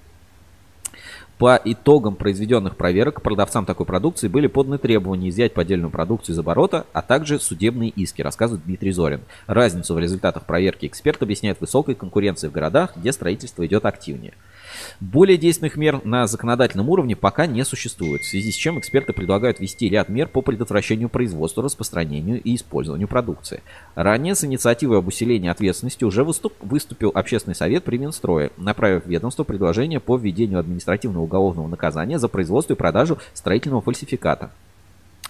[1.38, 6.86] По итогам произведенных проверок продавцам такой продукции были поданы требования изъять поддельную продукцию из оборота,
[6.92, 9.22] а также судебные иски, рассказывает Дмитрий Зорин.
[9.48, 14.34] Разницу в результатах проверки эксперт объясняет высокой конкуренцией в городах, где строительство идет активнее.
[15.02, 19.62] Более действенных мер на законодательном уровне пока не существует, в связи с чем эксперты предлагают
[19.62, 23.64] ввести ряд мер по предотвращению производства, распространению и использованию продукции.
[23.96, 29.46] Ранее с инициативой об усилении ответственности уже выступ, выступил Общественный совет при Минстрое, направив ведомство
[29.46, 34.52] предложение по введению административного уголовного наказания за производство и продажу строительного фальсификата.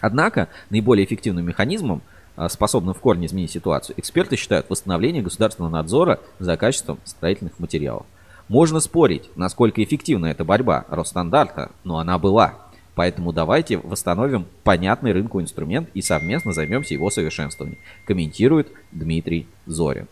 [0.02, 2.02] Однако наиболее эффективным механизмом
[2.36, 8.08] а, способным в корне изменить ситуацию, эксперты считают восстановление государственного надзора за качеством строительных материалов.
[8.50, 12.56] Можно спорить, насколько эффективна эта борьба Росстандарта, но она была.
[12.96, 20.08] Поэтому давайте восстановим понятный рынку инструмент и совместно займемся его совершенствованием, комментирует Дмитрий Зорин.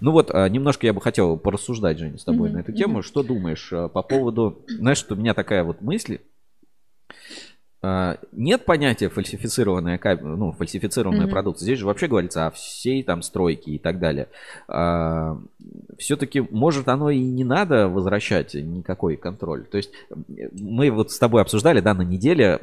[0.00, 2.52] Ну вот, а, немножко я бы хотел порассуждать, Женя, с тобой mm-hmm.
[2.52, 3.02] на эту тему.
[3.02, 4.58] Что думаешь а, по поводу...
[4.68, 6.18] Знаешь, что у меня такая вот мысль.
[7.80, 11.30] А, нет понятия фальсифицированная, ну, фальсифицированная mm-hmm.
[11.30, 11.64] продукция.
[11.64, 14.28] Здесь же вообще говорится о всей там стройке и так далее.
[14.66, 15.38] А,
[15.96, 19.64] все-таки, может, оно и не надо возвращать никакой контроль.
[19.64, 19.90] То есть
[20.60, 22.58] мы вот с тобой обсуждали, да, на неделе,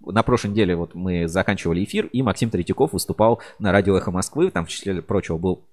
[0.00, 4.50] на прошлой неделе вот мы заканчивали эфир, и Максим Третьяков выступал на радио «Эхо Москвы»,
[4.50, 5.64] там в числе прочего был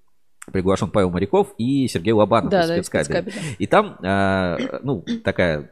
[0.50, 3.22] приглашен Павел Моряков и Сергей Лобанов да, из спецкабеля.
[3.22, 5.70] Да, и там, э, ну, такая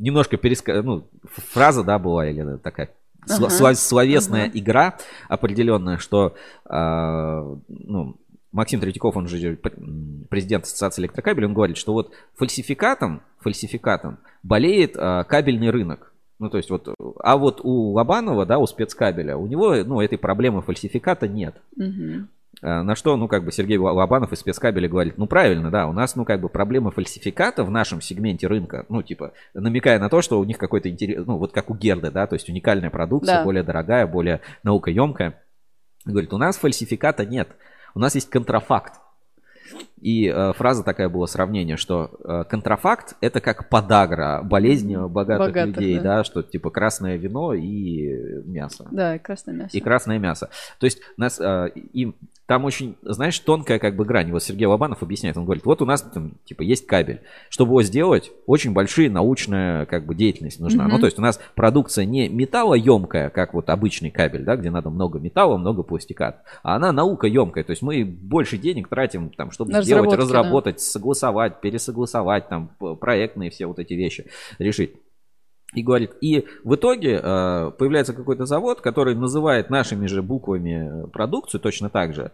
[0.00, 0.82] немножко переска...
[0.82, 1.06] ну,
[1.52, 2.90] фраза, да, была, или такая
[3.22, 3.50] ага.
[3.50, 3.76] слов...
[3.76, 4.58] словесная ага.
[4.58, 6.34] игра определенная, что
[6.68, 8.16] э, ну,
[8.52, 9.58] Максим Третьяков, он же
[10.28, 16.12] президент Ассоциации электрокабелей, он говорит, что вот фальсификатом, фальсификатом болеет э, кабельный рынок.
[16.40, 20.16] Ну, то есть вот, а вот у Лобанова, да, у спецкабеля, у него, ну, этой
[20.16, 21.54] проблемы фальсификата нет.
[21.76, 21.84] Угу.
[21.84, 22.24] Э,
[22.62, 26.16] на что, ну, как бы Сергей Лобанов из спецкабеля говорит, ну, правильно, да, у нас,
[26.16, 30.38] ну, как бы проблема фальсификата в нашем сегменте рынка, ну, типа, намекая на то, что
[30.38, 33.44] у них какой-то интерес, ну, вот как у Герды, да, то есть уникальная продукция, да.
[33.44, 35.42] более дорогая, более наукоемкая.
[36.04, 37.48] Говорит, у нас фальсификата нет,
[37.94, 38.94] у нас есть контрафакт.
[40.00, 45.76] И э, фраза такая была сравнение, что э, контрафакт это как подагра, болезнь богатых, богатых
[45.76, 46.18] людей, да.
[46.18, 48.88] да, что типа красное вино и мясо.
[48.90, 49.76] Да, и красное мясо.
[49.76, 50.50] И красное мясо.
[50.78, 52.14] То есть нас э, и
[52.50, 54.32] там очень, знаешь, тонкая как бы грань.
[54.32, 57.20] Вот Сергей Лобанов объясняет, он говорит, вот у нас там, типа, есть кабель.
[57.48, 60.86] Чтобы его сделать, очень большая научная как бы деятельность нужна.
[60.86, 60.90] Mm-hmm.
[60.90, 64.90] Ну, то есть у нас продукция не металлоемкая, как вот обычный кабель, да, где надо
[64.90, 67.62] много металла, много пластика, а она наукоемкая.
[67.62, 70.80] То есть мы больше денег тратим, там, чтобы На сделать, разработать, да.
[70.80, 74.26] согласовать, пересогласовать, там, проектные все вот эти вещи
[74.58, 74.94] решить.
[75.72, 81.60] И говорит, и в итоге э, появляется какой-то завод, который называет нашими же буквами продукцию
[81.60, 82.32] точно так же,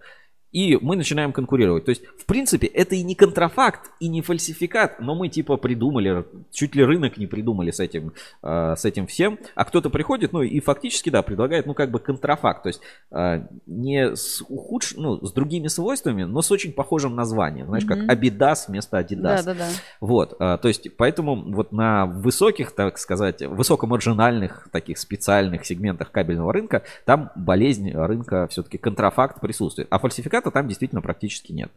[0.57, 1.85] и мы начинаем конкурировать.
[1.85, 6.25] То есть, в принципе, это и не контрафакт, и не фальсификат, но мы типа придумали,
[6.51, 9.39] чуть ли рынок не придумали с этим, э, с этим всем.
[9.55, 12.63] А кто-то приходит, ну и фактически, да, предлагает, ну как бы контрафакт.
[12.63, 14.95] То есть, э, не с ухудш...
[14.97, 17.67] ну, с другими свойствами, но с очень похожим названием.
[17.67, 18.07] Знаешь, mm-hmm.
[18.07, 19.45] как Абидас вместо Адидас.
[19.45, 19.69] Да, да, да.
[20.01, 26.51] Вот, э, то есть, поэтому вот на высоких, так сказать, высокомаржинальных таких специальных сегментах кабельного
[26.55, 29.89] рынка, там болезнь рынка все-таки контрафакт присутствует.
[29.91, 31.71] А фальсификат результата там действительно практически нет.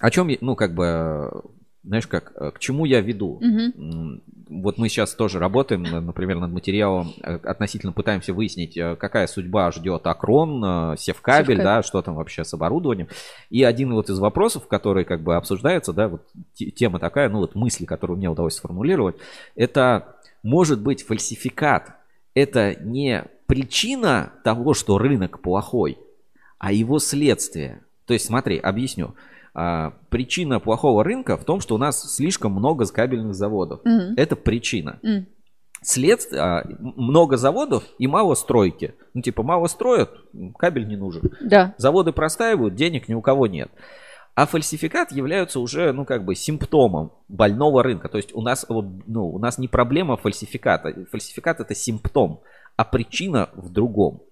[0.00, 1.30] О чем, ну, как бы,
[1.82, 3.40] знаешь, как, э, к чему я веду?
[3.40, 4.20] Угу.
[4.50, 9.70] Вот мы сейчас тоже работаем, например, над материалом, э, относительно пытаемся выяснить, э, какая судьба
[9.70, 13.08] ждет Акрон, Севкабель, да, что там вообще с оборудованием.
[13.50, 16.22] И один вот из вопросов, который как бы обсуждается, да, вот
[16.54, 19.16] тема такая, ну вот мысли, которую мне удалось сформулировать,
[19.54, 21.94] это может быть фальсификат.
[22.34, 25.98] Это не причина того, что рынок плохой,
[26.64, 27.82] а его следствие.
[28.06, 29.14] То есть, смотри, объясню.
[29.52, 33.84] А, причина плохого рынка в том, что у нас слишком много кабельных заводов.
[33.84, 34.14] Mm-hmm.
[34.16, 34.98] Это причина.
[35.04, 35.26] Mm.
[35.82, 38.94] Следствие, а, много заводов и мало стройки.
[39.12, 40.10] Ну, типа, мало строят,
[40.56, 41.30] кабель не нужен.
[41.42, 41.74] Да.
[41.76, 43.70] Заводы простаивают, денег ни у кого нет.
[44.34, 48.08] А фальсификат является уже, ну, как бы симптомом больного рынка.
[48.08, 50.94] То есть у нас, ну, у нас не проблема фальсификата.
[51.10, 52.40] Фальсификат это симптом,
[52.78, 54.22] а причина в другом.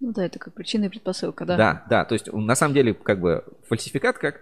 [0.00, 1.56] Ну да, это как причина и предпосылка, да.
[1.56, 4.40] Да, да, то есть на самом деле как бы фальсификат как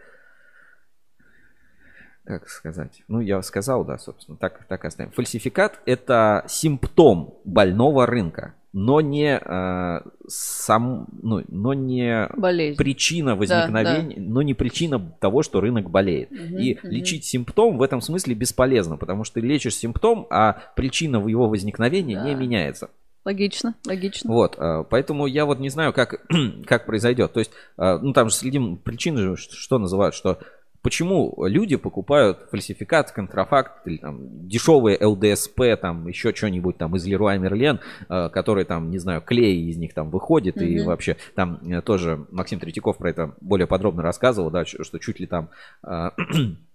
[2.29, 3.03] как сказать?
[3.09, 5.13] Ну, я сказал, да, собственно, так, так и оставим.
[5.13, 12.77] Фальсификат– это симптом больного рынка, но не э, сам, ну, но не Болезнь.
[12.77, 14.31] причина возникновения, да, да.
[14.31, 16.31] но не причина того, что рынок болеет.
[16.31, 16.89] Угу, И угу.
[16.89, 22.17] лечить симптом в этом смысле бесполезно, потому что ты лечишь симптом, а причина его возникновения
[22.17, 22.25] да.
[22.25, 22.91] не меняется.
[23.25, 24.33] Логично, логично.
[24.33, 26.27] Вот, а, поэтому я вот не знаю, как,
[26.67, 27.33] как произойдет.
[27.33, 30.39] То есть, а, ну там же следим причины, что называют, что
[30.83, 37.37] почему люди покупают фальсификат, контрафакт, или там дешевые ЛДСП, там еще что-нибудь там из Леруа
[37.37, 40.67] Мерлен, который там, не знаю, клей из них там выходит, mm-hmm.
[40.67, 45.21] и вообще там э, тоже Максим Третьяков про это более подробно рассказывал, да, что чуть
[45.21, 45.51] ли там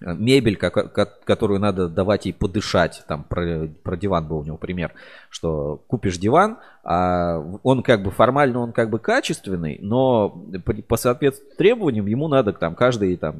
[0.00, 3.02] мебель, которую надо давать ей подышать.
[3.08, 4.92] Там про, про диван был у него пример,
[5.30, 10.28] что купишь диван, он как бы формально он как бы качественный, но
[10.86, 13.34] по соответствию требованиям ему надо там каждые там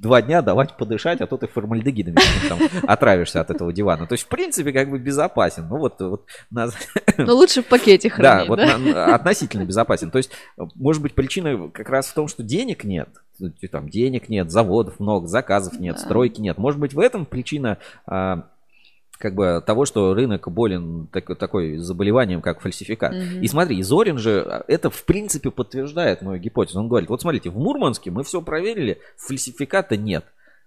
[0.00, 2.16] два дня давать подышать, а то ты формальдегидами
[2.48, 4.06] там отравишься от этого дивана.
[4.06, 5.66] То есть в принципе как бы безопасен.
[5.68, 6.74] Ну вот, вот нас...
[7.18, 8.48] Но лучше в пакете хранить, да?
[8.48, 10.10] вот На, относительно безопасен.
[10.10, 14.30] То есть может быть причина как раз в том, что денег нет, ну, там денег
[14.30, 16.02] нет, заводов много, заказов нет, да.
[16.02, 16.56] стройки нет.
[16.56, 18.44] Может быть, в этом причина а,
[19.18, 23.14] как бы того, что рынок болен так, такой заболеванием, как фальсификат.
[23.14, 23.40] Mm-hmm.
[23.40, 26.80] И смотри, Зорин же а, это в принципе подтверждает мою гипотезу.
[26.80, 30.24] Он говорит, вот смотрите, в Мурманске мы все проверили, фальсификата нет.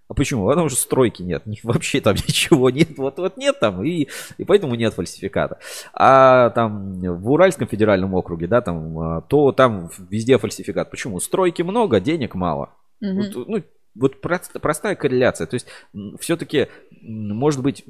[0.10, 0.48] А почему?
[0.48, 4.08] Потому что стройки нет, вообще там ничего нет, вот, вот нет там, и,
[4.40, 5.60] и поэтому нет фальсификата.
[5.94, 10.90] А там в Уральском федеральном округе, да, там, а, то там везде фальсификат.
[10.90, 11.20] Почему?
[11.20, 12.72] Стройки много, денег мало.
[13.02, 13.22] Угу.
[13.36, 13.64] Вот, ну,
[13.96, 15.46] вот простая корреляция.
[15.46, 15.68] То есть
[16.20, 16.68] все-таки,
[17.02, 17.86] может быть,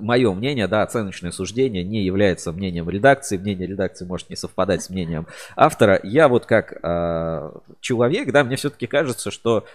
[0.00, 4.90] мое мнение, да, оценочное суждение не является мнением редакции, мнение редакции может не совпадать с
[4.90, 6.00] мнением автора.
[6.02, 9.66] Я вот как э, человек, да, мне все-таки кажется, что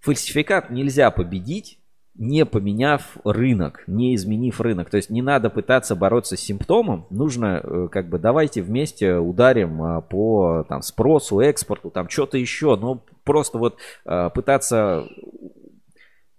[0.00, 1.78] Фальсификат нельзя победить,
[2.14, 4.90] не поменяв рынок, не изменив рынок.
[4.90, 9.82] То есть не надо пытаться бороться с симптомом, нужно э, как бы давайте вместе ударим
[9.82, 15.08] а, по там, спросу, экспорту, там что-то еще, но просто вот а, пытаться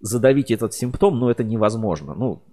[0.01, 2.13] задавить этот симптом, но это невозможно.
[2.13, 2.43] Ну,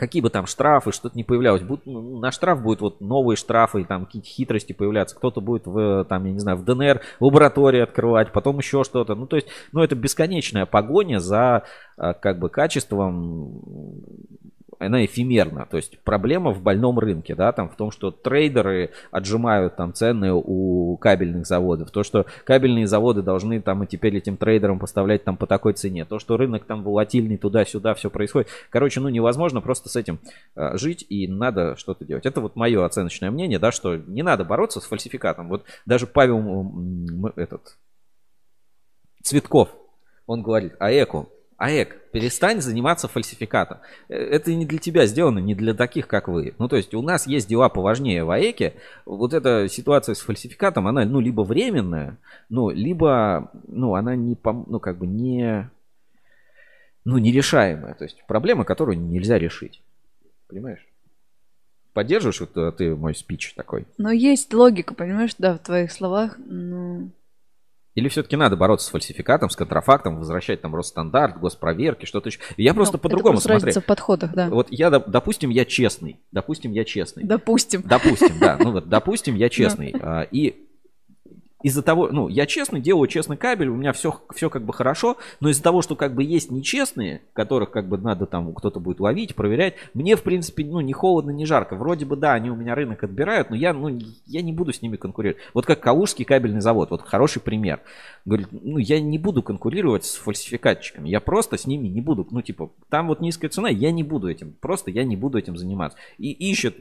[0.00, 1.62] какие бы там штрафы, что-то не появлялось.
[1.62, 5.14] Будут, ну, на штраф будут вот новые штрафы, там какие-то хитрости появляться.
[5.14, 9.14] Кто-то будет в, там, я не знаю, в ДНР лаборатории открывать, потом еще что-то.
[9.14, 11.64] Ну, то есть, ну, это бесконечная погоня за,
[11.98, 13.62] а, как бы, качеством
[14.80, 15.66] она эфемерна.
[15.70, 20.32] То есть проблема в больном рынке, да, там в том, что трейдеры отжимают там цены
[20.32, 21.90] у кабельных заводов.
[21.90, 26.04] То, что кабельные заводы должны там и теперь этим трейдерам поставлять там по такой цене.
[26.06, 28.48] То, что рынок там волатильный туда-сюда все происходит.
[28.70, 30.18] Короче, ну невозможно просто с этим
[30.56, 32.24] э, жить и надо что-то делать.
[32.24, 35.48] Это вот мое оценочное мнение, да, что не надо бороться с фальсификатом.
[35.48, 36.72] Вот даже Павел
[37.36, 37.76] этот
[39.22, 39.68] Цветков,
[40.26, 41.28] он говорит, АЭКу,
[41.60, 43.80] АЭК, перестань заниматься фальсификатом.
[44.08, 46.54] Э, это не для тебя сделано, не для таких, как вы.
[46.58, 48.76] Ну, то есть у нас есть дела поважнее в АЭКе.
[49.04, 52.16] Вот эта ситуация с фальсификатом, она, ну, либо временная,
[52.48, 55.70] ну, либо, ну, она не, ну, как бы не,
[57.04, 57.92] ну, нерешаемая.
[57.92, 59.82] То есть проблема, которую нельзя решить.
[60.48, 60.86] Понимаешь?
[61.92, 63.86] Поддерживаешь вот э, ты мой спич такой?
[63.98, 66.38] Но есть логика, понимаешь, да, в твоих словах.
[66.38, 67.10] Ну...
[67.94, 72.38] Или все-таки надо бороться с фальсификатом, с контрафактом, возвращать там Росстандарт, госпроверки, что-то еще.
[72.56, 73.72] Я просто ну, по-другому смотрю.
[73.72, 74.48] в подходах, да.
[74.48, 76.20] Вот я, допустим, я честный.
[76.30, 77.24] Допустим, я честный.
[77.24, 77.82] Допустим.
[77.84, 78.56] Допустим, да.
[78.60, 79.94] Ну вот, допустим, я честный.
[80.00, 80.69] А, и
[81.62, 85.16] из-за того, ну, я честно делаю честный кабель, у меня все, все как бы хорошо,
[85.40, 89.00] но из-за того, что как бы есть нечестные, которых как бы надо там, кто-то будет
[89.00, 91.76] ловить, проверять, мне, в принципе, ну, не холодно, не жарко.
[91.76, 94.82] Вроде бы, да, они у меня рынок отбирают, но я, ну, я не буду с
[94.82, 95.42] ними конкурировать.
[95.54, 97.80] Вот как Калужский кабельный завод, вот хороший пример.
[98.24, 102.42] Говорит, ну, я не буду конкурировать с фальсификатчиками, я просто с ними не буду, ну,
[102.42, 105.98] типа, там вот низкая цена, я не буду этим, просто я не буду этим заниматься.
[106.18, 106.76] И ищет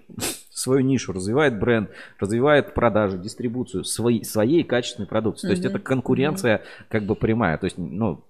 [0.60, 5.48] свою нишу, развивает бренд, развивает продажи, дистрибуцию своей, своей качественной продукции.
[5.48, 5.50] Mm-hmm.
[5.50, 6.86] То есть это конкуренция mm-hmm.
[6.90, 7.58] как бы прямая.
[7.58, 8.24] То есть, ну,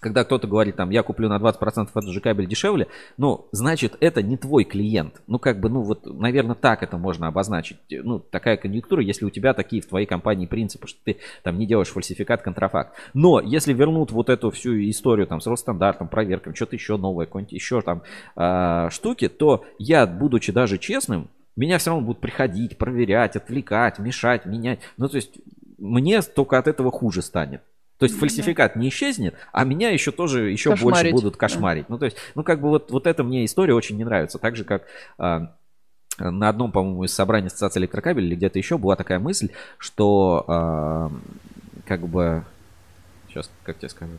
[0.00, 4.22] когда кто-то говорит, там, я куплю на 20% этот же кабель дешевле, ну, значит, это
[4.22, 5.22] не твой клиент.
[5.26, 7.78] Ну, как бы, ну, вот, наверное, так это можно обозначить.
[7.90, 11.66] Ну, такая конъюнктура, если у тебя такие в твоей компании принципы, что ты там не
[11.66, 12.94] делаешь фальсификат, контрафакт.
[13.14, 17.52] Но если вернут вот эту всю историю там с Росстандартом, проверками, что-то еще новое, какое-нибудь
[17.52, 18.02] еще там
[18.36, 24.46] э, штуки, то я, будучи даже честным, меня все равно будут приходить, проверять, отвлекать, мешать,
[24.46, 24.80] менять.
[24.96, 25.32] Ну, то есть
[25.78, 27.62] мне только от этого хуже станет.
[27.98, 31.02] То есть фальсификат не исчезнет, а меня еще тоже еще кошмарить.
[31.02, 31.86] больше будут кошмарить.
[31.88, 31.94] Да.
[31.94, 34.38] Ну, то есть, ну, как бы вот, вот эта мне история очень не нравится.
[34.38, 34.82] Так же, как
[35.16, 35.54] а,
[36.18, 41.10] на одном, по-моему, из собраний Ассоциации электрокабелей или где-то еще была такая мысль, что а,
[41.86, 42.44] как бы...
[43.28, 44.12] Сейчас, как тебе скажу?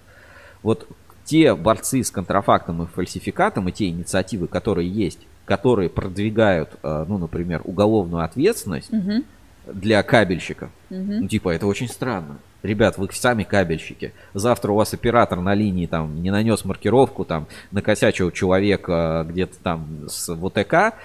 [0.64, 0.88] Вот
[1.24, 7.18] те борцы с контрафактом и фальсификатом, и те инициативы, которые есть, которые продвигают, а, ну,
[7.18, 9.24] например, уголовную ответственность угу.
[9.66, 11.02] для кабельщиков, угу.
[11.02, 12.38] ну, типа, это очень странно.
[12.64, 14.12] Ребят, вы сами кабельщики.
[14.34, 19.88] Завтра у вас оператор на линии там не нанес маркировку, там накосячил человека где-то там
[20.10, 20.96] с ВТК,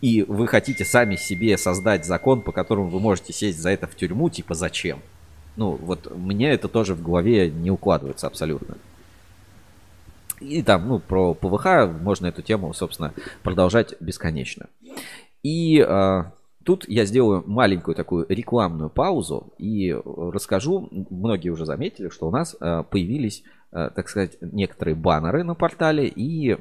[0.00, 3.96] и вы хотите сами себе создать закон, по которому вы можете сесть за это в
[3.96, 5.00] тюрьму, типа зачем?
[5.56, 8.76] Ну, вот мне это тоже в голове не укладывается абсолютно.
[10.40, 14.66] И там, ну, про ПВХ можно эту тему, собственно, продолжать бесконечно.
[15.42, 16.22] И э,
[16.64, 22.56] тут я сделаю маленькую такую рекламную паузу и расскажу, многие уже заметили, что у нас
[22.60, 26.56] э, появились, э, так сказать, некоторые баннеры на портале и э,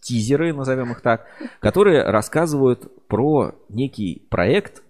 [0.00, 1.26] тизеры, назовем их так,
[1.60, 4.82] которые рассказывают про некий проект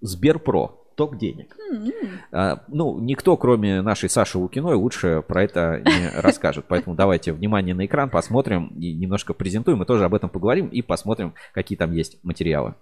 [0.00, 1.56] Сберпро ток денег.
[1.72, 2.08] Mm-hmm.
[2.32, 6.66] А, ну, никто, кроме нашей Саши Лукиной, лучше про это не расскажет.
[6.68, 9.78] Поэтому давайте внимание на экран, посмотрим и немножко презентуем.
[9.78, 12.74] Мы тоже об этом поговорим и посмотрим, какие там есть материалы.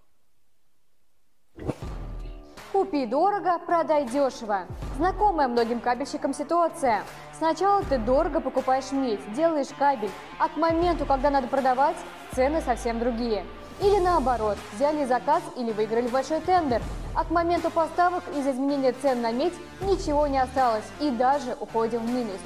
[2.72, 4.66] Купи дорого, продай дешево.
[4.96, 7.02] Знакомая многим кабельщикам ситуация.
[7.36, 11.96] Сначала ты дорого покупаешь медь, делаешь кабель, а к моменту, когда надо продавать,
[12.32, 13.44] цены совсем другие.
[13.82, 16.82] Или наоборот, взяли заказ или выиграли большой тендер,
[17.14, 22.00] а к моменту поставок из-за изменения цен на медь ничего не осталось и даже уходим
[22.00, 22.38] в минус.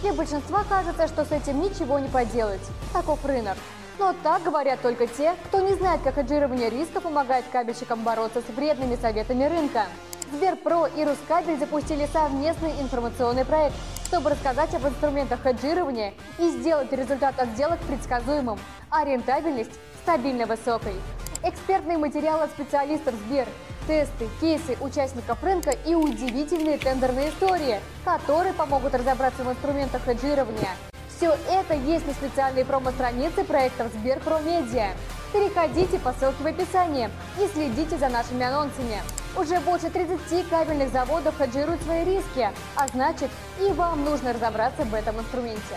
[0.00, 2.62] Для большинства кажется, что с этим ничего не поделать.
[2.94, 3.56] Таков рынок.
[3.98, 8.50] Но так говорят только те, кто не знает, как хеджирование риска помогает кабельщикам бороться с
[8.54, 9.84] вредными советами рынка.
[10.32, 13.74] Сберпро и Рускабель запустили совместный информационный проект,
[14.06, 18.58] чтобы рассказать об инструментах хеджирования и сделать результат от сделок предсказуемым,
[18.90, 20.94] а рентабельность стабильно высокой.
[21.42, 23.48] Экспертные материалы специалистов Сбер,
[23.88, 30.76] тесты, кейсы участников рынка и удивительные тендерные истории, которые помогут разобраться в инструментах хеджирования.
[31.20, 34.92] Все это есть на специальной промо-странице проектов Сберпро Медиа.
[35.34, 39.02] Переходите по ссылке в описании и следите за нашими анонсами.
[39.36, 43.28] Уже больше 30 кабельных заводов хеджируют свои риски, а значит
[43.60, 45.76] и вам нужно разобраться в этом инструменте.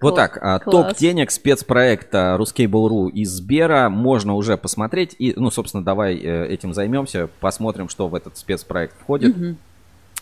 [0.00, 0.38] Вот так.
[0.40, 0.88] А, Класс.
[0.88, 5.16] Топ денег спецпроекта Ruskable.ru из Сбера можно уже посмотреть.
[5.18, 9.36] И, ну, собственно, давай э, этим займемся, посмотрим, что в этот спецпроект входит.
[9.36, 9.56] Угу.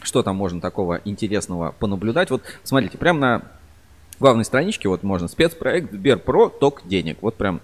[0.02, 2.30] Что там можно такого интересного понаблюдать?
[2.30, 3.42] Вот смотрите, прямо на
[4.20, 7.18] главной страничке вот можно спецпроект Сберпро ток денег.
[7.20, 7.60] Вот прям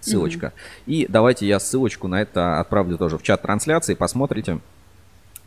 [0.00, 0.46] ссылочка.
[0.46, 0.82] Mm-hmm.
[0.86, 4.60] И давайте я ссылочку на это отправлю тоже в чат трансляции, посмотрите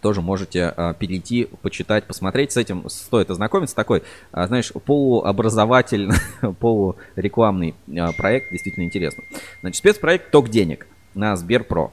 [0.03, 2.51] тоже можете а, перейти, почитать, посмотреть.
[2.51, 3.75] С этим стоит ознакомиться.
[3.75, 6.15] Такой, а, знаешь, полуобразовательный,
[6.59, 9.23] полурекламный а, проект, действительно интересно.
[9.61, 10.85] Значит, спецпроект «Ток денег»
[11.15, 11.91] на Сберпро.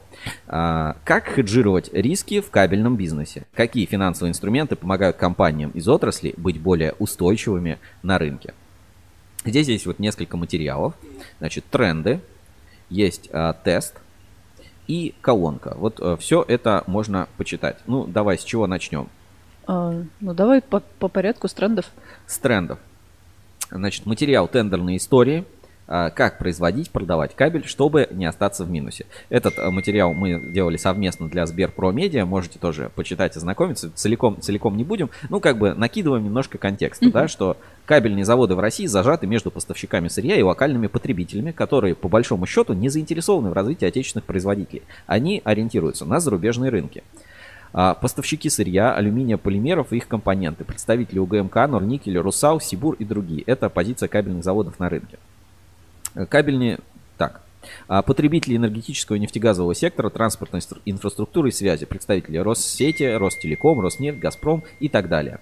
[0.48, 3.46] А, как хеджировать риски в кабельном бизнесе?
[3.54, 8.54] Какие финансовые инструменты помогают компаниям из отрасли быть более устойчивыми на рынке?
[9.44, 10.94] Здесь есть вот несколько материалов.
[11.38, 12.20] Значит, тренды,
[12.88, 13.94] есть а, тест–
[14.90, 15.74] и колонка.
[15.76, 17.76] Вот э, все это можно почитать.
[17.86, 19.08] Ну, давай, с чего начнем?
[19.68, 21.86] А, ну, давай по, по порядку с трендов.
[22.26, 22.80] С трендов.
[23.70, 25.44] Значит, материал «Тендерные истории»,
[25.90, 29.06] как производить, продавать кабель, чтобы не остаться в минусе.
[29.28, 34.76] Этот э, материал мы делали совместно для Сберпро Медиа, можете тоже почитать, ознакомиться, целиком, целиком
[34.76, 35.10] не будем.
[35.28, 37.12] Ну, как бы накидываем немножко контекста, mm-hmm.
[37.12, 42.08] да, что кабельные заводы в России зажаты между поставщиками сырья и локальными потребителями, которые, по
[42.08, 44.82] большому счету, не заинтересованы в развитии отечественных производителей.
[45.06, 47.02] Они ориентируются на зарубежные рынки.
[47.72, 53.42] А, поставщики сырья, алюминия, полимеров и их компоненты, представители УГМК, Норникель, Русал, Сибур и другие.
[53.42, 55.18] Это позиция кабельных заводов на рынке.
[56.28, 56.78] Кабельные,
[57.16, 57.42] так,
[57.88, 64.64] а, потребители энергетического и нефтегазового сектора, транспортной инфраструктуры и связи, представители Россети, Ростелеком, Роснефть, Газпром
[64.80, 65.40] и так далее.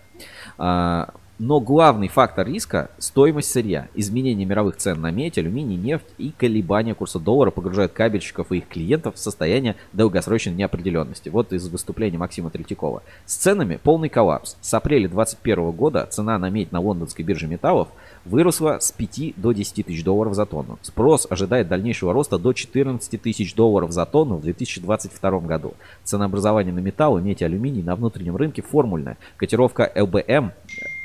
[0.57, 3.87] А, но главный фактор риска– стоимость сырья.
[3.95, 8.67] Изменение мировых цен на медь, алюминий, нефть и колебания курса доллара погружают кабельщиков и их
[8.67, 11.29] клиентов в состояние долгосрочной неопределенности.
[11.29, 13.05] Вот из выступления Максима Третьякова.
[13.25, 14.57] С ценами полный коллапс.
[14.61, 17.87] С апреля 2021 года цена на медь на лондонской бирже металлов
[18.25, 20.79] выросла с 5 до 10 тысяч долларов за тонну.
[20.83, 25.75] Спрос ожидает дальнейшего роста до 14 тысяч долларов за тонну в 2022 году.
[26.05, 29.19] Ценообразование на металлы, медь и алюминий на внутреннем рынке формульное.
[29.37, 30.53] Котировка ЛБМ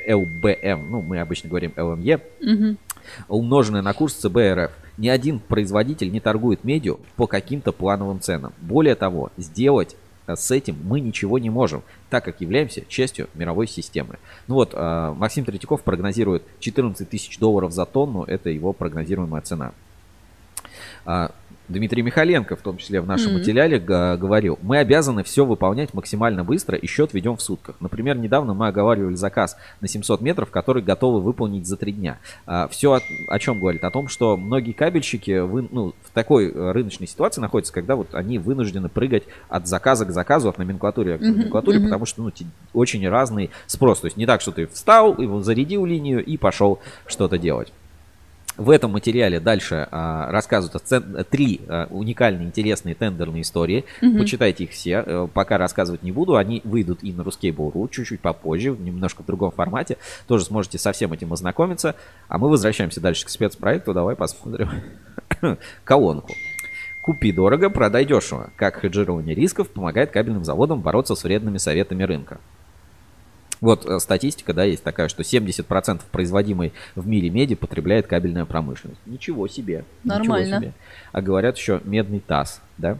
[0.07, 2.77] ЛБМ, ну мы обычно говорим ЛМЕ, угу.
[3.27, 4.71] умноженное на курс ЦБРФ.
[4.97, 8.53] Ни один производитель не торгует медью по каким-то плановым ценам.
[8.61, 9.95] Более того, сделать
[10.27, 11.83] э, с этим мы ничего не можем,
[12.13, 14.19] так как являемся частью мировой системы.
[14.45, 19.71] Ну вот, э, Максим Третьяков прогнозирует 14 тысяч долларов за тонну, это его прогнозируемая цена.
[21.69, 23.37] Дмитрий Михаленко, в том числе в нашем mm-hmm.
[23.37, 27.75] материале, говорил, мы обязаны все выполнять максимально быстро и счет ведем в сутках.
[27.79, 32.17] Например, недавно мы оговаривали заказ на 700 метров, который готовы выполнить за три дня.
[32.45, 33.83] А, все о, о чем говорит?
[33.83, 38.13] О том, что многие кабельщики вы, ну, в такой э, рыночной ситуации находятся, когда вот
[38.13, 41.83] они вынуждены прыгать от заказа к заказу, от номенклатуры к номенклатуре, mm-hmm.
[41.83, 42.31] потому что ну,
[42.73, 44.01] очень разный спрос.
[44.01, 47.71] То есть не так, что ты встал, его зарядил линию и пошел что-то делать.
[48.55, 51.25] В этом материале дальше а, рассказывают цен...
[51.29, 53.85] три а, уникальные, интересные тендерные истории.
[54.01, 54.19] Угу.
[54.19, 54.99] Почитайте их все.
[54.99, 56.35] А, пока рассказывать не буду.
[56.35, 59.97] Они выйдут и на Ruskable.ru чуть-чуть попозже, немножко в другом формате.
[60.27, 61.95] Тоже сможете со всем этим ознакомиться.
[62.27, 63.93] А мы возвращаемся дальше к спецпроекту.
[63.93, 64.69] Давай посмотрим
[65.83, 66.33] колонку.
[67.01, 68.51] Купи дорого, продай дешево.
[68.55, 72.39] Как хеджирование рисков помогает кабельным заводам бороться с вредными советами рынка.
[73.63, 78.99] Вот э, статистика, да, есть такая, что 70% производимой в мире меди потребляет кабельная промышленность.
[79.05, 79.85] Ничего себе.
[80.03, 80.45] Нормально.
[80.45, 80.73] Ничего себе.
[81.13, 82.97] А говорят еще медный таз, да.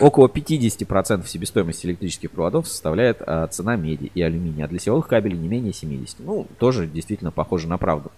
[0.00, 5.36] Около 50% себестоимости электрических проводов составляет а, цена меди и алюминия, а для силовых кабелей
[5.36, 6.14] не менее 70%.
[6.20, 8.10] Ну, тоже действительно похоже на правду.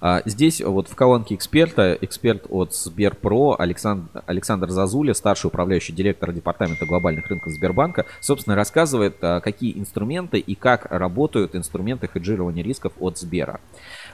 [0.00, 6.32] А, здесь вот в колонке эксперта, эксперт от Сберпро Александр, Александр Зазуля, старший управляющий директор
[6.32, 12.92] департамента глобальных рынков Сбербанка, собственно, рассказывает, а, какие инструменты и как работают инструменты хеджирования рисков
[13.00, 13.60] от Сбера.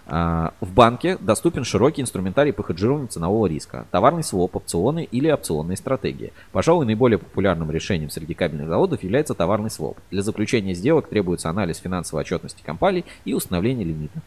[0.06, 5.76] А, в банке доступен широкий инструментарий по хеджированию ценового риска, товарный своп, опционы или опционные
[5.76, 6.32] стратегии.
[6.52, 9.98] Пожалуй, наиболее популярным решением среди кабельных заводов является товарный своп.
[10.10, 14.20] Для заключения сделок требуется анализ финансовой отчетности компании и установление лимита.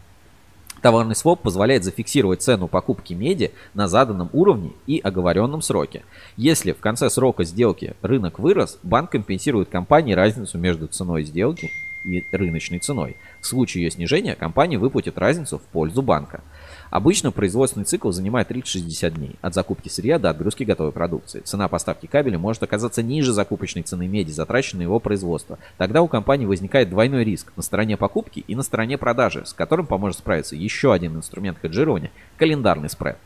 [0.87, 6.05] Товарный своп позволяет зафиксировать цену покупки меди на заданном уровне и оговоренном сроке.
[6.37, 11.73] Если в конце срока сделки рынок вырос, банк компенсирует компании разницу между ценой сделки
[12.05, 13.17] и рыночной ценой.
[13.41, 16.41] В случае ее снижения компания выплатит разницу в пользу банка.
[16.89, 21.41] Обычно производственный цикл занимает 30-60 дней от закупки сырья до отгрузки готовой продукции.
[21.41, 25.57] Цена поставки кабеля может оказаться ниже закупочной цены меди, затраченной на его производство.
[25.77, 29.87] Тогда у компании возникает двойной риск на стороне покупки и на стороне продажи, с которым
[29.87, 33.17] поможет справиться еще один инструмент хеджирования– календарный спред.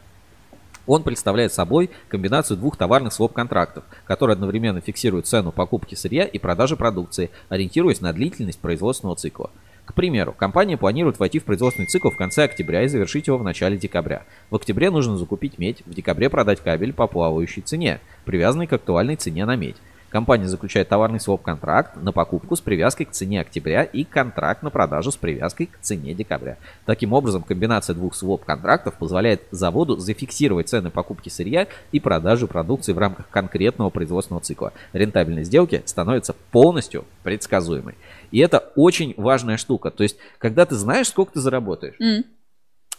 [0.88, 6.76] Он представляет собой комбинацию двух товарных своп-контрактов, которые одновременно фиксируют цену покупки сырья и продажи
[6.76, 9.52] продукции, ориентируясь на длительность производственного цикла.
[9.92, 13.44] К примеру, компания планирует войти в производственный цикл в конце октября и завершить его в
[13.44, 14.24] начале декабря.
[14.50, 19.18] В октябре нужно закупить медь, в декабре продать кабель по плавающей цене, привязанной к актуальной
[19.18, 19.76] цене на медь.
[20.12, 25.10] Компания заключает товарный своп-контракт на покупку с привязкой к цене октября и контракт на продажу
[25.10, 26.58] с привязкой к цене декабря.
[26.86, 32.98] Таким образом, комбинация двух своп-контрактов позволяет заводу зафиксировать цены покупки сырья и продажи продукции в
[32.98, 34.74] рамках конкретного производственного цикла.
[34.92, 37.96] Рентабельность сделки становится полностью предсказуемой.
[38.32, 39.92] И это очень важная штука.
[39.92, 41.96] То есть, когда ты знаешь, сколько ты заработаешь.
[42.02, 42.26] Mm.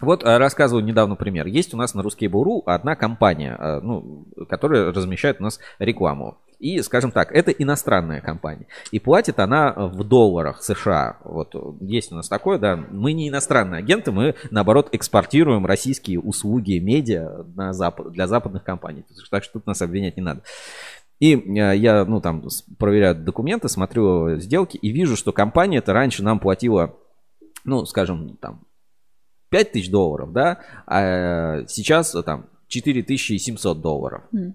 [0.01, 1.47] Вот э, рассказываю недавно пример.
[1.47, 6.39] Есть у нас на Ruskable.ru одна компания, э, ну, которая размещает у нас рекламу.
[6.63, 8.69] И, скажем так, это иностранная компания.
[8.93, 11.17] И платит она в долларах США.
[11.25, 12.77] Вот есть у нас такое, да.
[12.77, 19.05] Мы не иностранные агенты, мы, наоборот, экспортируем российские услуги медиа на запад, для западных компаний.
[19.29, 20.43] Так что тут нас обвинять не надо.
[21.19, 22.45] И э, я, ну, там,
[22.79, 26.95] проверяю документы, смотрю сделки и вижу, что компания это раньше нам платила,
[27.65, 28.61] ну, скажем, там,
[29.49, 34.23] 5 тысяч долларов, да, а сейчас там 4700 долларов.
[34.33, 34.53] Mm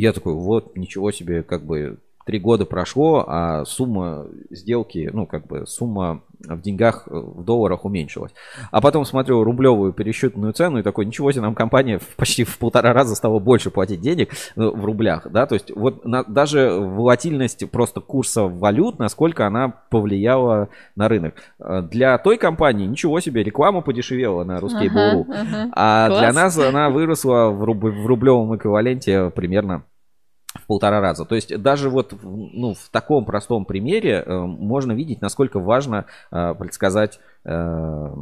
[0.00, 1.98] я такой, вот, ничего себе, как бы
[2.28, 8.32] три года прошло, а сумма сделки, ну, как бы сумма в деньгах, в долларах уменьшилась.
[8.70, 12.92] А потом смотрю рублевую пересчетную цену и такой, ничего себе, нам компания почти в полтора
[12.92, 17.68] раза стала больше платить денег ну, в рублях, да, то есть вот на, даже волатильность
[17.70, 21.34] просто курса валют, насколько она повлияла на рынок.
[21.90, 25.70] Для той компании ничего себе, реклама подешевела на русский ага, ага.
[25.72, 26.20] а Класс.
[26.20, 29.84] для нас она выросла в, руб, в рублевом эквиваленте примерно
[30.54, 31.24] в полтора раза.
[31.24, 36.54] То есть даже вот ну, в таком простом примере э, можно видеть, насколько важно э,
[36.54, 38.12] предсказать э,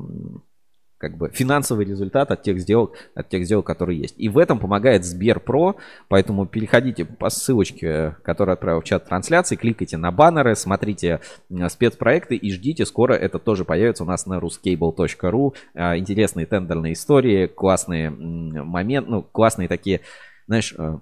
[0.98, 4.14] как бы финансовый результат от тех сделок, от тех сделок, которые есть.
[4.18, 5.76] И в этом помогает Сберпро,
[6.08, 11.20] поэтому переходите по ссылочке, которую отправил в чат трансляции, кликайте на баннеры, смотрите
[11.50, 15.54] э, спецпроекты и ждите, скоро это тоже появится у нас на ruscable.ru.
[15.74, 20.00] Э, интересные тендерные истории, классные моменты, ну, классные такие,
[20.46, 20.98] знаешь, э,